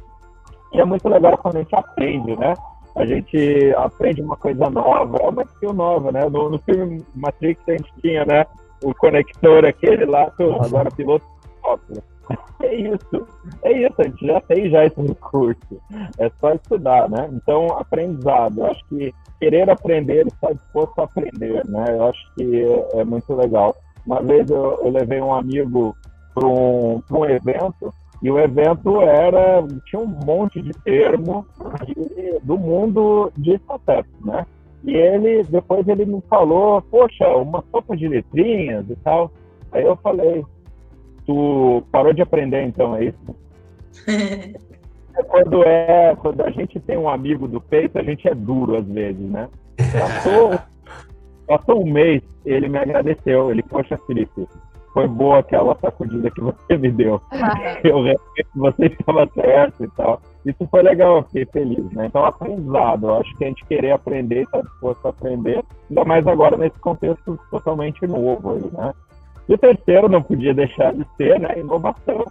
[0.71, 2.53] E é muito legal quando a gente aprende, né?
[2.95, 6.29] A gente aprende uma coisa nova, é uma skill nova, né?
[6.29, 8.45] No, no filme Matrix a gente tinha, né?
[8.81, 10.31] O conector aquele lá,
[10.63, 12.03] agora piloto de software.
[12.63, 13.27] É isso,
[13.63, 15.81] é isso, a gente já tem já esse recurso.
[16.19, 17.27] É só estudar, né?
[17.33, 18.59] Então, aprendizado.
[18.59, 21.85] Eu acho que querer aprender, estar disposto a aprender, né?
[21.89, 23.75] Eu acho que é, é muito legal.
[24.05, 25.95] Uma vez eu, eu levei um amigo
[26.33, 27.91] para um, um evento
[28.21, 31.45] e o evento era tinha um monte de termo
[31.85, 34.45] de, do mundo de SATEP, né?
[34.83, 39.31] E ele depois ele me falou, poxa, uma sopa de letrinhas e tal.
[39.71, 40.43] Aí eu falei,
[41.25, 43.35] Tu parou de aprender, então, é isso?
[45.27, 48.85] quando, é, quando a gente tem um amigo do peito, a gente é duro às
[48.85, 49.47] vezes, né?
[49.91, 50.59] Passou,
[51.47, 53.51] passou um mês, ele me agradeceu.
[53.51, 54.47] Ele, poxa, Felipe,
[54.93, 57.21] foi boa aquela sacudida que você me deu.
[57.83, 60.21] Eu realmente você estava certo e tal.
[60.45, 62.07] Isso foi legal, eu fiquei feliz, né?
[62.07, 63.07] Então, aprendizado.
[63.07, 66.79] Eu acho que a gente querer aprender, está disposto a aprender, ainda mais agora nesse
[66.79, 68.93] contexto totalmente novo aí, né?
[69.47, 72.25] E o terceiro não podia deixar de ser, né, inovação.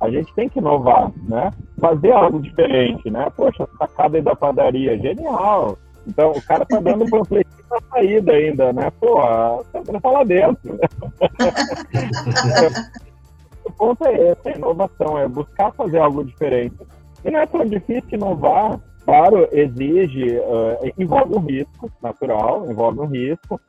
[0.00, 1.50] A gente tem que inovar, né?
[1.80, 3.30] Fazer algo diferente, né?
[3.34, 5.76] Poxa, sacada aí da padaria, genial.
[6.06, 8.90] Então, o cara tá dando panfletinho na saída ainda, né?
[9.00, 10.78] Pô, a Sandra tá lá dentro.
[13.64, 16.76] o ponto é esse, é inovação, é buscar fazer algo diferente.
[17.24, 23.06] E não é tão difícil inovar claro, exige, uh, envolve um risco natural, envolve um
[23.06, 23.60] risco,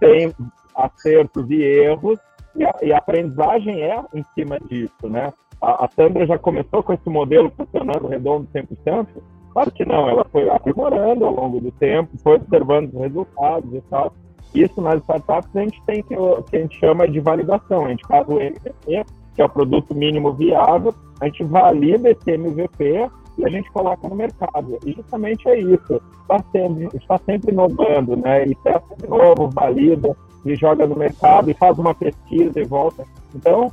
[0.00, 0.34] tem
[0.74, 2.18] acertos e erros,
[2.56, 5.30] e a, e a aprendizagem é em cima disso, né?
[5.60, 9.06] A, a Sandra já começou com esse modelo funcionando redondo 100%?
[9.52, 13.80] Claro que não, ela foi aprimorando ao longo do tempo, foi observando os resultados e
[13.82, 14.12] tal.
[14.54, 16.14] Isso nas startups a gente tem que,
[16.50, 17.86] que a gente chama de validação.
[17.86, 19.04] A gente faz o MVP,
[19.34, 24.08] que é o produto mínimo viável, a gente valida esse MVP e a gente coloca
[24.08, 24.78] no mercado.
[24.84, 26.00] E justamente é isso.
[26.22, 28.46] Está sempre, está sempre inovando, né?
[28.46, 33.04] E testa de novo, valida, e joga no mercado, e faz uma pesquisa e volta.
[33.34, 33.72] Então,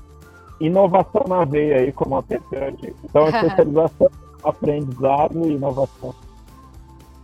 [0.60, 2.94] inovação na veia aí como atacante.
[3.04, 4.10] Então, especialização,
[4.46, 6.14] aprendizado e inovação.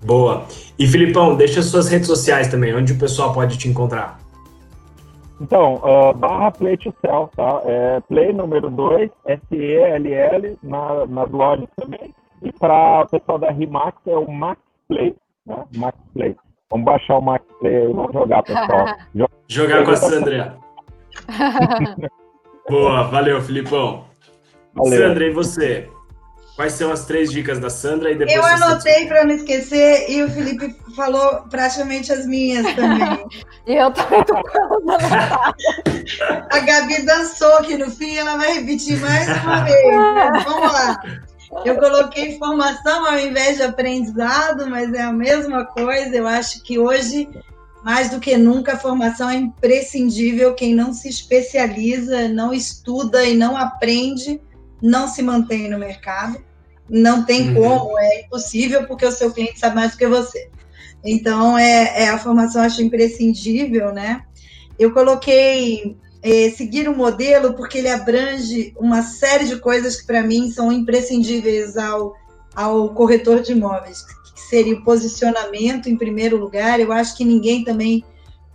[0.04, 0.46] Boa.
[0.80, 4.20] E Filipão, deixa suas redes sociais também, onde o pessoal pode te encontrar.
[5.40, 7.62] Então, uh, barra Play to Sell, tá?
[7.66, 12.14] É Play número 2, S-E-L-L, na, nas lojas também.
[12.44, 15.16] E para o pessoal da Rimax é o Max Play,
[15.46, 15.64] né?
[15.76, 16.36] Max Play.
[16.70, 18.86] Vamos baixar o Max Play aí, vamos jogar, pessoal.
[19.48, 20.58] jogar com a Sandra.
[22.70, 24.06] Boa, valeu, Filipão.
[24.76, 25.00] Valeu.
[25.00, 25.90] Sandra, e você?
[26.62, 28.12] Quais são as três dicas da Sandra?
[28.12, 33.26] E depois eu anotei para não esquecer e o Felipe falou praticamente as minhas também.
[33.66, 34.36] e eu também tô
[36.52, 40.44] A Gabi dançou aqui no fim, ela vai repetir mais uma vez.
[40.44, 41.02] Vamos lá.
[41.66, 46.16] Eu coloquei formação ao invés de aprendizado, mas é a mesma coisa.
[46.16, 47.28] Eu acho que hoje,
[47.84, 50.54] mais do que nunca, a formação é imprescindível.
[50.54, 54.40] Quem não se especializa, não estuda e não aprende,
[54.80, 56.51] não se mantém no mercado.
[56.92, 57.56] Não tem uhum.
[57.56, 60.50] como, é impossível, porque o seu cliente sabe mais do que você.
[61.04, 64.24] Então, é, é a formação, acho imprescindível, né?
[64.78, 70.06] Eu coloquei é, seguir o um modelo porque ele abrange uma série de coisas que,
[70.06, 72.14] para mim, são imprescindíveis ao,
[72.54, 74.04] ao corretor de imóveis,
[74.36, 76.78] que seria o posicionamento em primeiro lugar.
[76.78, 78.04] Eu acho que ninguém também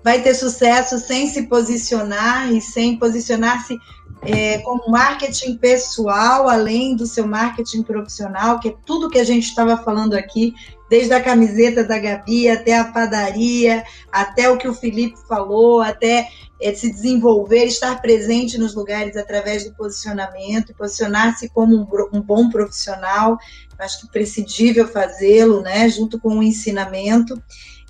[0.04, 3.78] vai ter sucesso sem se posicionar e sem posicionar-se
[4.26, 9.44] é, como marketing pessoal, além do seu marketing profissional, que é tudo que a gente
[9.44, 10.54] estava falando aqui,
[10.88, 16.28] desde a camiseta da Gabi até a padaria, até o que o Felipe falou, até
[16.60, 22.48] é, se desenvolver, estar presente nos lugares através do posicionamento, posicionar-se como um, um, bom
[22.48, 23.38] profissional,
[23.78, 27.40] acho que imprescindível fazê-lo, né, junto com o ensinamento,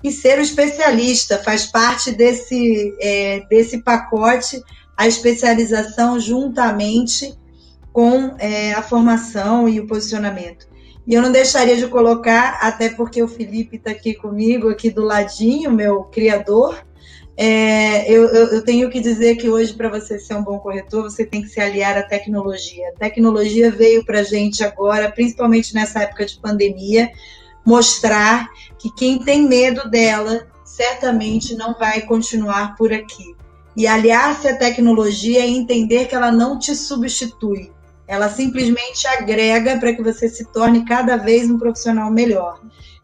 [0.03, 4.61] e ser o especialista, faz parte desse, é, desse pacote,
[4.97, 7.37] a especialização juntamente
[7.93, 10.67] com é, a formação e o posicionamento.
[11.05, 15.03] E eu não deixaria de colocar, até porque o Felipe está aqui comigo, aqui do
[15.03, 16.83] ladinho, meu criador,
[17.39, 21.23] é, eu, eu, tenho que dizer que hoje, para você ser um bom corretor, você
[21.23, 22.89] tem que se aliar à tecnologia.
[22.89, 27.11] A tecnologia veio para a gente agora, principalmente nessa época de pandemia,
[27.63, 28.49] mostrar
[28.79, 33.36] que quem tem medo dela certamente não vai continuar por aqui.
[33.77, 37.71] E aliar-se à tecnologia é entender que ela não te substitui,
[38.07, 42.59] ela simplesmente agrega para que você se torne cada vez um profissional melhor.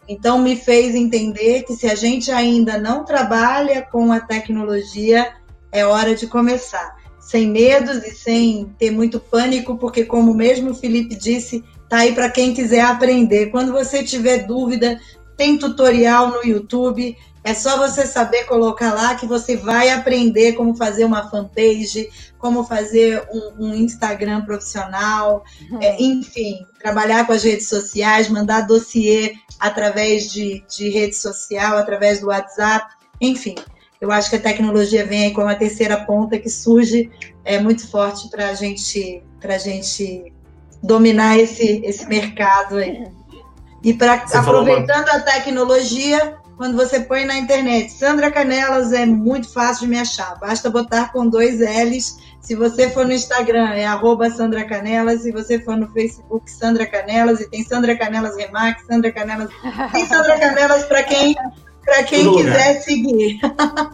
[0.10, 5.34] Então, me fez entender que se a gente ainda não trabalha com a tecnologia,
[5.72, 6.96] é hora de começar.
[7.20, 12.14] Sem medos e sem ter muito pânico, porque, como mesmo o Felipe disse, tá aí
[12.14, 13.52] para quem quiser aprender.
[13.52, 15.00] Quando você tiver dúvida,
[15.38, 20.76] tem tutorial no YouTube, é só você saber colocar lá que você vai aprender como
[20.76, 25.80] fazer uma fanpage, como fazer um, um Instagram profissional, uhum.
[25.82, 32.22] é, enfim, trabalhar com as redes sociais, mandar dossiê através de, de rede social, através
[32.22, 33.56] do WhatsApp, enfim.
[34.00, 37.10] Eu acho que a tecnologia vem aí como a terceira ponta que surge
[37.46, 40.34] é muito forte para a gente, a gente
[40.82, 43.06] dominar esse, esse mercado aí.
[43.84, 45.18] E para aproveitando uma...
[45.18, 50.40] a tecnologia, quando você põe na internet Sandra Canelas, é muito fácil de me achar.
[50.40, 52.18] Basta botar com dois L's.
[52.40, 55.22] Se você for no Instagram, é arroba Sandra Canelas.
[55.22, 57.42] Se você for no Facebook, Sandra Canelas.
[57.42, 59.50] E tem Sandra Canelas Remax, Sandra Canelas.
[59.92, 61.36] Tem Sandra Canelas para quem,
[61.84, 63.40] pra quem quiser seguir.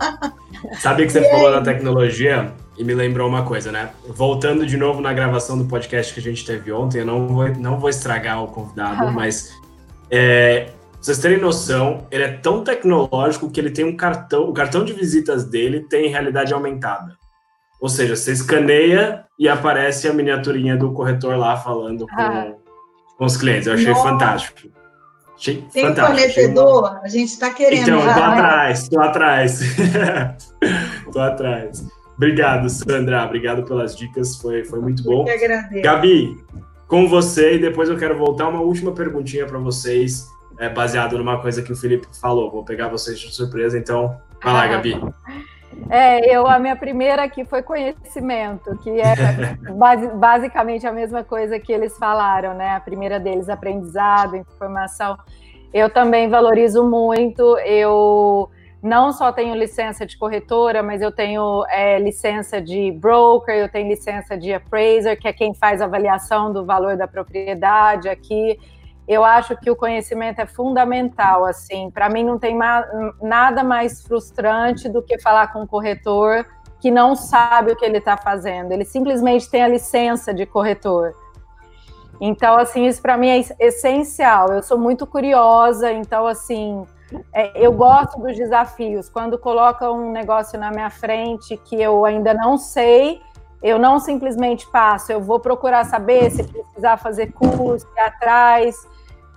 [0.80, 1.54] Sabe que você e falou aí?
[1.54, 3.90] da tecnologia e me lembrou uma coisa, né?
[4.08, 7.48] Voltando de novo na gravação do podcast que a gente teve ontem, eu não vou,
[7.56, 9.54] não vou estragar o convidado, mas
[10.12, 10.70] é,
[11.00, 14.94] vocês terem noção, ele é tão tecnológico que ele tem um cartão, o cartão de
[14.94, 17.18] visitas dele tem realidade aumentada.
[17.80, 22.52] Ou seja, você escaneia e aparece a miniaturinha do corretor lá falando com, ah.
[23.18, 23.68] com os clientes.
[23.68, 24.04] Eu achei Nossa.
[24.04, 24.70] fantástico.
[25.38, 26.18] Achei tem fantástico.
[26.18, 27.00] fornecedor?
[27.02, 27.84] A gente está querendo.
[27.84, 29.62] Então, já, tô atrás, tô atrás.
[31.14, 31.88] tô atrás.
[32.18, 33.24] Obrigado, Sandra.
[33.24, 34.36] Obrigado pelas dicas.
[34.36, 35.22] Foi, foi muito bom.
[35.22, 35.82] Eu que agradeço.
[35.82, 36.38] Gabi,
[36.90, 41.40] com você e depois eu quero voltar uma última perguntinha para vocês é, baseado numa
[41.40, 42.52] coisa que o Felipe falou.
[42.52, 45.00] Vou pegar vocês de surpresa, então vai lá, Gabi.
[45.90, 49.16] É, eu a minha primeira aqui foi conhecimento, que é
[49.72, 52.76] base, basicamente a mesma coisa que eles falaram, né?
[52.76, 55.18] A primeira deles, aprendizado, informação.
[55.74, 57.58] Eu também valorizo muito.
[57.60, 58.50] Eu
[58.82, 63.90] não só tenho licença de corretora, mas eu tenho é, licença de broker, eu tenho
[63.90, 68.58] licença de appraiser, que é quem faz a avaliação do valor da propriedade aqui.
[69.06, 71.90] Eu acho que o conhecimento é fundamental, assim.
[71.92, 72.58] Para mim, não tem
[73.22, 76.46] nada mais frustrante do que falar com um corretor
[76.80, 78.72] que não sabe o que ele está fazendo.
[78.72, 81.14] Ele simplesmente tem a licença de corretor.
[82.22, 84.54] Então, assim, isso para mim é essencial.
[84.54, 86.86] Eu sou muito curiosa, então, assim,
[87.34, 89.10] é, eu gosto dos desafios.
[89.10, 93.22] Quando coloca um negócio na minha frente que eu ainda não sei,
[93.62, 98.76] eu não simplesmente passo, eu vou procurar saber se precisar fazer curso, ir atrás.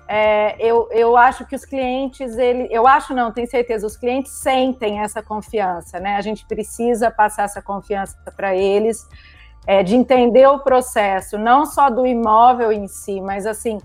[0.07, 4.33] É, eu, eu acho que os clientes, ele, eu acho não, tenho certeza, os clientes
[4.33, 6.17] sentem essa confiança, né?
[6.17, 9.09] A gente precisa passar essa confiança para eles,
[9.67, 13.79] é, de entender o processo, não só do imóvel em si, mas assim,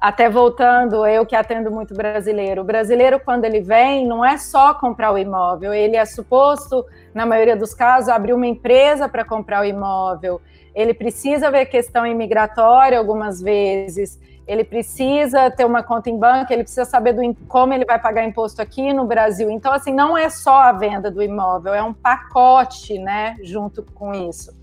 [0.00, 2.62] até voltando, eu que atendo muito brasileiro.
[2.62, 7.24] O brasileiro, quando ele vem, não é só comprar o imóvel, ele é suposto, na
[7.24, 10.40] maioria dos casos, abrir uma empresa para comprar o imóvel.
[10.74, 16.62] Ele precisa ver questão imigratória algumas vezes, ele precisa ter uma conta em banco, ele
[16.62, 19.50] precisa saber do, como ele vai pagar imposto aqui no Brasil.
[19.50, 24.12] Então, assim, não é só a venda do imóvel, é um pacote, né, junto com
[24.12, 24.54] isso.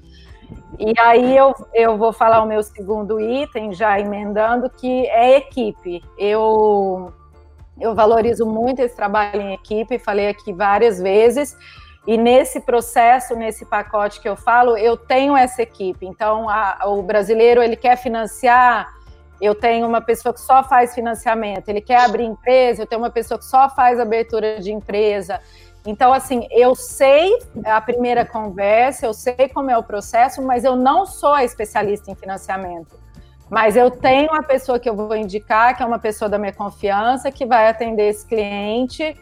[0.80, 6.04] E aí eu, eu vou falar o meu segundo item, já emendando, que é equipe.
[6.18, 7.14] Eu,
[7.80, 11.58] eu valorizo muito esse trabalho em equipe, falei aqui várias vezes,
[12.06, 16.06] e nesse processo, nesse pacote que eu falo, eu tenho essa equipe.
[16.06, 18.94] Então, a, o brasileiro, ele quer financiar,
[19.42, 23.10] eu tenho uma pessoa que só faz financiamento, ele quer abrir empresa, eu tenho uma
[23.10, 25.40] pessoa que só faz abertura de empresa,
[25.86, 30.76] então, assim, eu sei a primeira conversa, eu sei como é o processo, mas eu
[30.76, 32.98] não sou a especialista em financiamento.
[33.50, 36.54] Mas eu tenho a pessoa que eu vou indicar, que é uma pessoa da minha
[36.54, 39.16] confiança, que vai atender esse cliente.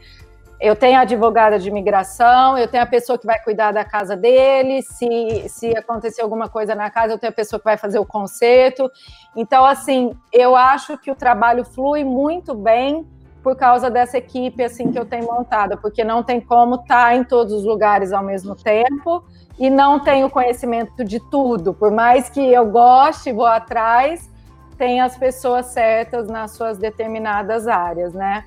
[0.59, 4.15] Eu tenho a advogada de imigração, eu tenho a pessoa que vai cuidar da casa
[4.15, 4.83] dele.
[4.83, 8.05] Se, se acontecer alguma coisa na casa, eu tenho a pessoa que vai fazer o
[8.05, 8.89] conserto.
[9.35, 13.03] Então, assim, eu acho que o trabalho flui muito bem
[13.43, 17.15] por causa dessa equipe assim que eu tenho montada, porque não tem como estar tá
[17.15, 19.23] em todos os lugares ao mesmo tempo
[19.59, 21.73] e não tenho conhecimento de tudo.
[21.73, 24.29] Por mais que eu goste, vou atrás,
[24.77, 28.43] tem as pessoas certas nas suas determinadas áreas, né?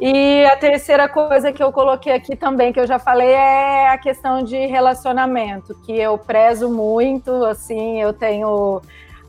[0.00, 3.98] E a terceira coisa que eu coloquei aqui também, que eu já falei, é a
[3.98, 8.80] questão de relacionamento, que eu prezo muito, assim, eu tenho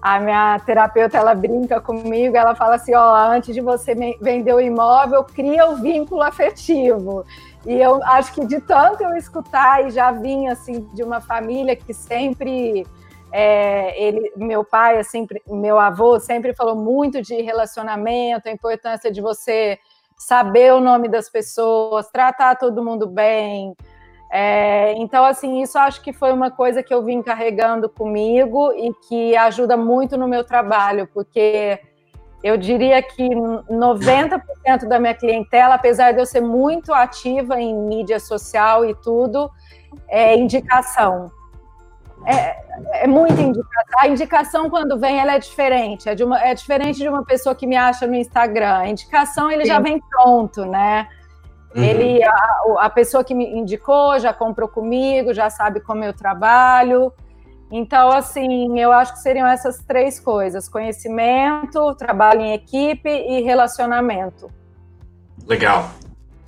[0.01, 4.59] a minha terapeuta ela brinca comigo, ela fala assim, ó, antes de você vender o
[4.59, 7.23] imóvel, cria o vínculo afetivo.
[7.65, 11.75] E eu acho que de tanto eu escutar e já vim assim de uma família
[11.75, 12.87] que sempre
[13.31, 19.21] é, ele, meu pai, sempre, meu avô sempre falou muito de relacionamento, a importância de
[19.21, 19.77] você
[20.17, 23.75] saber o nome das pessoas, tratar todo mundo bem,
[24.33, 28.93] é, então, assim, isso acho que foi uma coisa que eu vim carregando comigo e
[29.07, 31.77] que ajuda muito no meu trabalho, porque
[32.41, 38.21] eu diria que 90% da minha clientela, apesar de eu ser muito ativa em mídia
[38.21, 39.51] social e tudo,
[40.07, 41.29] é indicação.
[42.25, 43.99] É, é muita indicação.
[43.99, 46.07] A indicação, quando vem, ela é diferente.
[46.07, 48.77] É, de uma, é diferente de uma pessoa que me acha no Instagram.
[48.77, 49.67] A indicação, ele Sim.
[49.67, 51.07] já vem pronto, né?
[51.75, 51.83] Uhum.
[51.83, 52.33] Ele, a,
[52.79, 57.13] a, pessoa que me indicou já comprou comigo, já sabe como eu trabalho.
[57.71, 64.51] Então, assim, eu acho que seriam essas três coisas: conhecimento, trabalho em equipe e relacionamento.
[65.47, 65.89] Legal.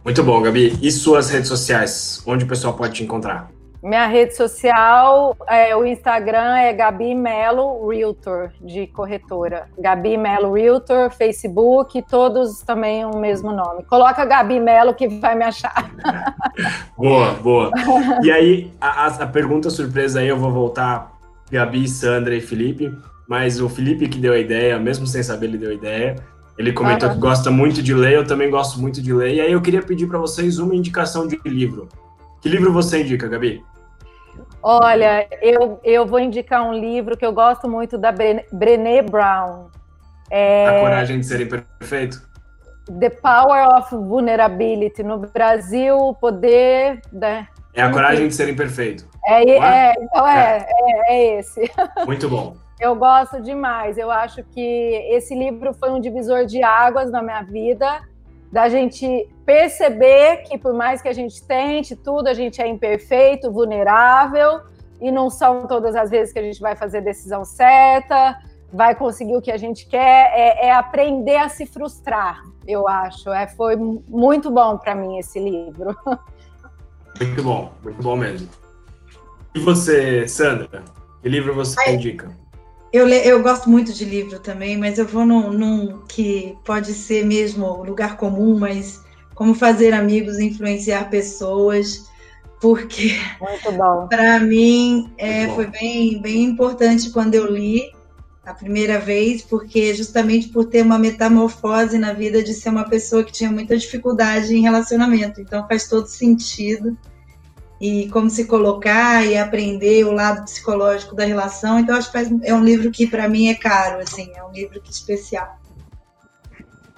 [0.03, 0.77] Muito bom, Gabi.
[0.81, 2.21] E suas redes sociais?
[2.27, 3.49] Onde o pessoal pode te encontrar?
[3.83, 9.67] Minha rede social, é, o Instagram é Gabi Melo Realtor, de corretora.
[9.77, 13.83] Gabi Melo Realtor, Facebook, todos também o mesmo nome.
[13.83, 15.91] Coloca Gabi Melo que vai me achar.
[16.97, 17.71] boa, boa.
[18.23, 21.11] E aí, a, a pergunta surpresa aí, eu vou voltar
[21.51, 22.89] Gabi, Sandra e Felipe,
[23.27, 26.15] mas o Felipe que deu a ideia, mesmo sem saber, ele deu a ideia.
[26.57, 29.33] Ele comentou que gosta muito de ler, eu também gosto muito de ler.
[29.33, 31.89] E aí eu queria pedir para vocês uma indicação de livro.
[32.39, 33.61] Que livro você indica, Gabi?
[34.63, 39.67] Olha, eu, eu vou indicar um livro que eu gosto muito da Brené Brown.
[40.31, 40.77] É...
[40.77, 42.33] A Coragem de Ser Imperfeito?
[42.99, 45.03] The Power of Vulnerability.
[45.03, 47.01] No Brasil, o poder.
[47.11, 47.47] Da...
[47.73, 49.05] É a coragem de ser imperfeito.
[49.25, 49.57] É, é?
[49.57, 51.71] é então é, é, é, esse.
[52.05, 52.55] Muito bom.
[52.79, 53.97] Eu gosto demais.
[53.97, 54.61] Eu acho que
[55.11, 58.01] esse livro foi um divisor de águas na minha vida,
[58.53, 63.51] da gente perceber que por mais que a gente tente tudo, a gente é imperfeito,
[63.51, 64.61] vulnerável,
[65.01, 68.39] e não são todas as vezes que a gente vai fazer a decisão certa,
[68.71, 73.31] vai conseguir o que a gente quer, é, é aprender a se frustrar, eu acho.
[73.31, 75.97] É, foi muito bom para mim esse livro.
[77.19, 78.49] Muito bom, muito bom mesmo.
[79.53, 80.83] E você, Sandra?
[81.21, 82.35] Que livro você Ai, indica?
[82.93, 87.25] Eu, eu gosto muito de livro também, mas eu vou num, num que pode ser
[87.25, 89.01] mesmo lugar comum, mas
[89.33, 92.07] como fazer amigos, influenciar pessoas,
[92.61, 93.15] porque
[94.07, 97.91] para mim é, foi bem, bem importante quando eu li
[98.45, 103.23] a primeira vez, porque justamente por ter uma metamorfose na vida de ser uma pessoa
[103.23, 106.95] que tinha muita dificuldade em relacionamento, então faz todo sentido
[107.83, 111.77] e como se colocar e aprender o lado psicológico da relação.
[111.77, 114.79] Então acho que é um livro que para mim é caro, assim, é um livro
[114.79, 115.57] que é especial.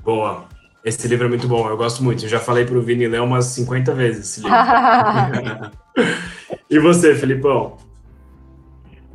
[0.03, 0.45] Boa.
[0.83, 2.23] Esse livro é muito bom, eu gosto muito.
[2.23, 5.71] Eu já falei para o Vini ler umas 50 vezes esse livro.
[6.69, 7.77] e você, Felipão?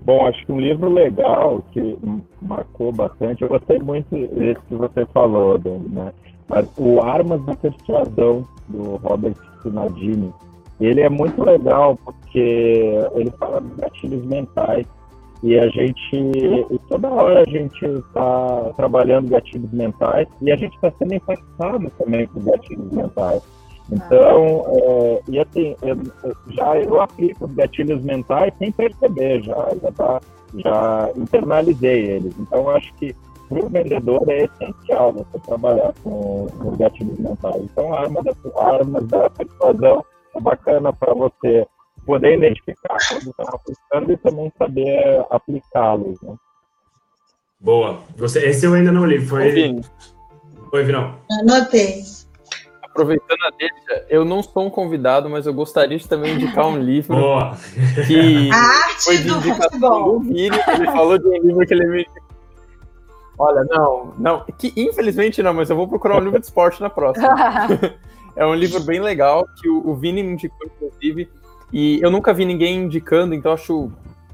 [0.03, 1.97] Bom, acho que um livro legal que
[2.43, 6.13] marcou bastante, eu gostei muito desse que você falou, né?
[6.77, 10.33] O Armas da Persuasão, do Robert Cialdini.
[10.81, 14.87] Ele é muito legal porque ele fala dos gatilhos mentais
[15.43, 20.75] e a gente, e toda hora a gente está trabalhando gatilhos mentais e a gente
[20.75, 23.43] está sendo impactado também por gatilhos mentais.
[23.91, 25.97] Então, é, e assim, eu,
[26.49, 30.21] já eu aplico os gatilhos mentais sem perceber, já, já, tá,
[30.55, 32.35] já internalizei eles.
[32.39, 33.15] Então, acho que
[33.49, 37.63] para o vendedor é essencial você trabalhar com, com os gatilhos mentais.
[37.65, 41.67] Então, a arma da, a arma da persuasão é bacana para você
[42.05, 46.21] poder identificar quando estão aplicando e também saber aplicá-los.
[46.23, 46.35] Né?
[47.59, 48.01] Boa.
[48.17, 49.19] Você, esse eu ainda não li.
[49.21, 49.43] Foi.
[49.43, 49.81] Oi,
[50.73, 51.17] Oi Vinão.
[51.41, 52.05] Anotei
[52.91, 56.79] aproveitando a deixa, eu não sou um convidado, mas eu gostaria de também indicar um
[56.79, 57.57] livro Boa.
[58.07, 61.75] que a arte foi de do indicação do Vini, ele falou de um livro que
[61.75, 62.07] ele me
[63.39, 66.91] Olha, não, não, que infelizmente não, mas eu vou procurar um livro de esporte na
[66.91, 67.35] próxima.
[68.37, 71.29] é um livro bem legal que o, o Vini me indicou, inclusive,
[71.73, 73.91] e eu nunca vi ninguém indicando, então acho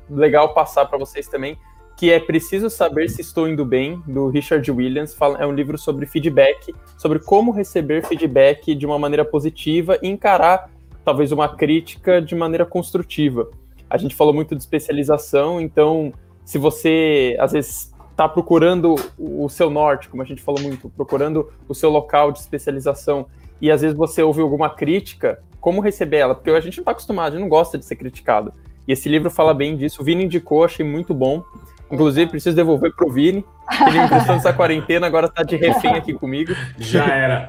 [0.08, 1.58] legal passar para vocês também
[1.96, 5.16] que é Preciso Saber Se Estou Indo Bem, do Richard Williams.
[5.38, 10.70] É um livro sobre feedback, sobre como receber feedback de uma maneira positiva e encarar
[11.02, 13.48] talvez uma crítica de maneira construtiva.
[13.88, 16.12] A gente falou muito de especialização, então
[16.44, 21.50] se você às vezes está procurando o seu norte, como a gente falou muito, procurando
[21.66, 23.26] o seu local de especialização
[23.60, 26.34] e às vezes você ouve alguma crítica, como receber ela?
[26.34, 28.52] Porque a gente não está acostumado, a gente não gosta de ser criticado.
[28.86, 30.00] E esse livro fala bem disso.
[30.00, 31.42] O Vini indicou, achei muito bom.
[31.90, 33.44] Inclusive, preciso devolver pro Vini.
[33.88, 36.54] Ele me emprestou nessa quarentena, agora tá de refém aqui comigo.
[36.78, 37.48] Já era.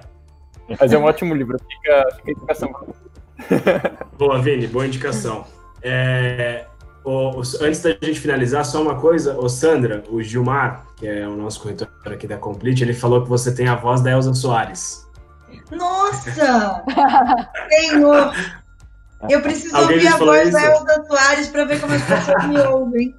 [0.79, 2.95] Mas é um ótimo livro, fica, fica a indicação.
[4.17, 5.45] Boa, Vini, boa indicação.
[5.83, 6.65] É,
[7.03, 9.39] o, o, antes da gente finalizar, só uma coisa.
[9.39, 13.29] O Sandra, o Gilmar, que é o nosso corretor aqui da Complete, ele falou que
[13.29, 15.06] você tem a voz da Elza Soares.
[15.71, 16.83] Nossa!
[17.69, 18.33] Senhor!
[19.29, 22.59] Eu preciso Alguém ouvir a voz da Elza Soares para ver como as pessoas me
[22.59, 23.15] ouvem.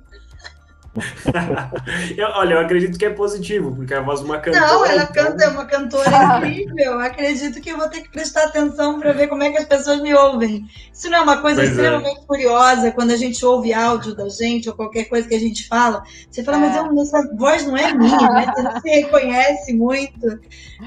[2.17, 4.67] eu, olha, eu acredito que é positivo, porque é a voz de uma cantora.
[4.67, 5.25] Não, ela então...
[5.25, 6.77] canta, é uma cantora incrível.
[6.79, 9.65] Eu acredito que eu vou ter que prestar atenção para ver como é que as
[9.65, 10.67] pessoas me ouvem.
[10.93, 11.73] Isso não é uma coisa pois é.
[11.73, 12.27] extremamente é.
[12.27, 16.03] curiosa quando a gente ouve áudio da gente ou qualquer coisa que a gente fala.
[16.31, 16.61] Você fala, é.
[16.61, 18.53] mas eu, essa voz não é minha, né?
[18.55, 20.39] Você não se reconhece muito.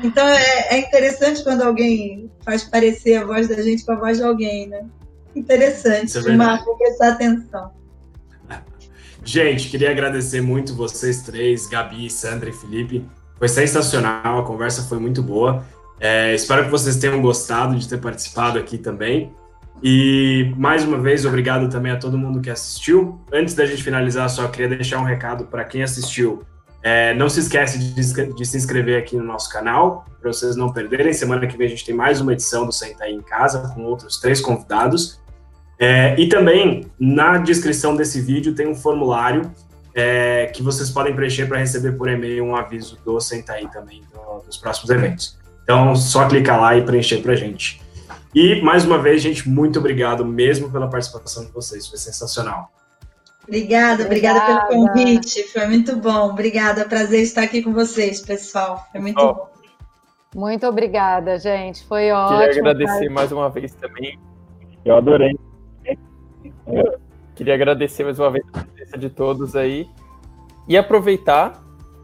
[0.03, 4.17] Então é, é interessante quando alguém faz parecer a voz da gente com a voz
[4.17, 4.85] de alguém, né?
[5.35, 7.71] Interessante, é Marco, vou prestar atenção.
[9.23, 13.05] Gente, queria agradecer muito vocês três, Gabi, Sandra e Felipe.
[13.37, 15.63] Foi sensacional, a conversa foi muito boa.
[15.99, 19.31] É, espero que vocês tenham gostado de ter participado aqui também.
[19.83, 23.21] E mais uma vez, obrigado também a todo mundo que assistiu.
[23.31, 26.43] Antes da gente finalizar, só queria deixar um recado para quem assistiu.
[26.83, 30.73] É, não se esquece de, de, se inscrever aqui no nosso canal, para vocês não
[30.73, 31.13] perderem.
[31.13, 33.83] Semana que vem a gente tem mais uma edição do Senta aí em Casa, com
[33.83, 35.20] outros três convidados.
[35.83, 39.51] É, e também, na descrição desse vídeo, tem um formulário
[39.95, 44.45] é, que vocês podem preencher para receber por e-mail um aviso do Sentaí também do,
[44.45, 45.39] dos próximos eventos.
[45.63, 47.81] Então, só clicar lá e preencher para a gente.
[48.33, 52.71] E, mais uma vez, gente, muito obrigado mesmo pela participação de vocês, foi sensacional.
[53.47, 56.29] Obrigada, obrigada, obrigada pelo convite, foi muito bom.
[56.29, 58.85] Obrigada, prazer estar aqui com vocês, pessoal.
[58.91, 59.33] Foi muito oh.
[59.33, 59.49] bom.
[60.35, 61.83] Muito obrigada, gente.
[61.87, 62.39] Foi ótimo.
[62.39, 63.11] Queria agradecer cara.
[63.11, 64.19] mais uma vez também.
[64.85, 65.35] Eu adorei.
[67.35, 69.87] Queria agradecer mais uma vez a presença de todos aí.
[70.67, 71.61] E aproveitar,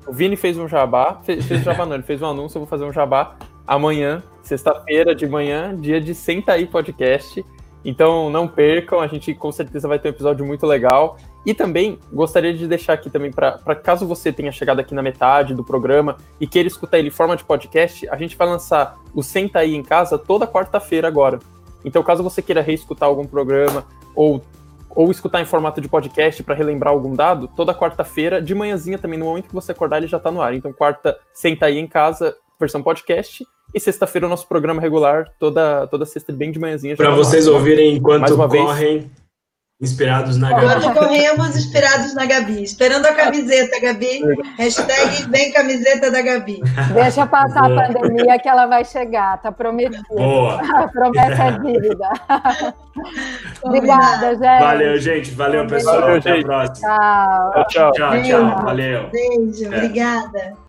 [0.08, 2.62] o Vini fez um jabá, fez, fez um jabá não, ele fez um anúncio, eu
[2.62, 3.36] vou fazer um jabá
[3.68, 7.46] amanhã, sexta-feira de manhã, dia de Senta aí Podcast.
[7.86, 11.18] Então não percam, a gente com certeza vai ter um episódio muito legal.
[11.46, 15.54] E também gostaria de deixar aqui também para caso você tenha chegado aqui na metade
[15.54, 19.24] do programa e queira escutar ele em forma de podcast, a gente vai lançar o
[19.24, 21.40] Senta aí em casa toda quarta-feira agora.
[21.84, 23.86] Então, caso você queira reescutar algum programa
[24.16, 24.44] ou,
[24.90, 29.20] ou escutar em formato de podcast para relembrar algum dado, toda quarta-feira, de manhãzinha também,
[29.20, 30.54] no momento que você acordar, ele já está no ar.
[30.54, 33.46] Então, quarta, Senta aí em casa, versão podcast.
[33.74, 36.96] E sexta-feira o nosso programa regular, toda, toda sexta, bem de manhãzinha.
[36.96, 39.00] Para vocês ouvirem enquanto correm.
[39.00, 39.27] Vez,
[39.80, 40.82] Inspirados na Gabi.
[40.82, 42.64] Quando corremos, inspirados na Gabi.
[42.64, 44.22] Esperando a camiseta, Gabi.
[44.58, 46.60] Hashtag vem camiseta da Gabi.
[46.96, 47.84] Deixa passar Boa.
[47.84, 50.04] a pandemia que ela vai chegar, tá prometido.
[50.10, 50.60] Boa.
[50.82, 52.10] A promessa é dívida.
[53.62, 54.60] Obrigada, gente.
[54.60, 55.32] Valeu, gente.
[55.36, 56.02] Valeu, pessoal.
[56.02, 56.44] Valeu, Até gente.
[56.44, 56.90] a próxima.
[56.90, 57.66] Tchau.
[57.68, 58.24] Tchau, tchau.
[58.24, 58.64] tchau.
[58.64, 59.10] Valeu.
[59.12, 59.66] Beijo.
[59.72, 59.78] É.
[59.78, 60.67] Obrigada.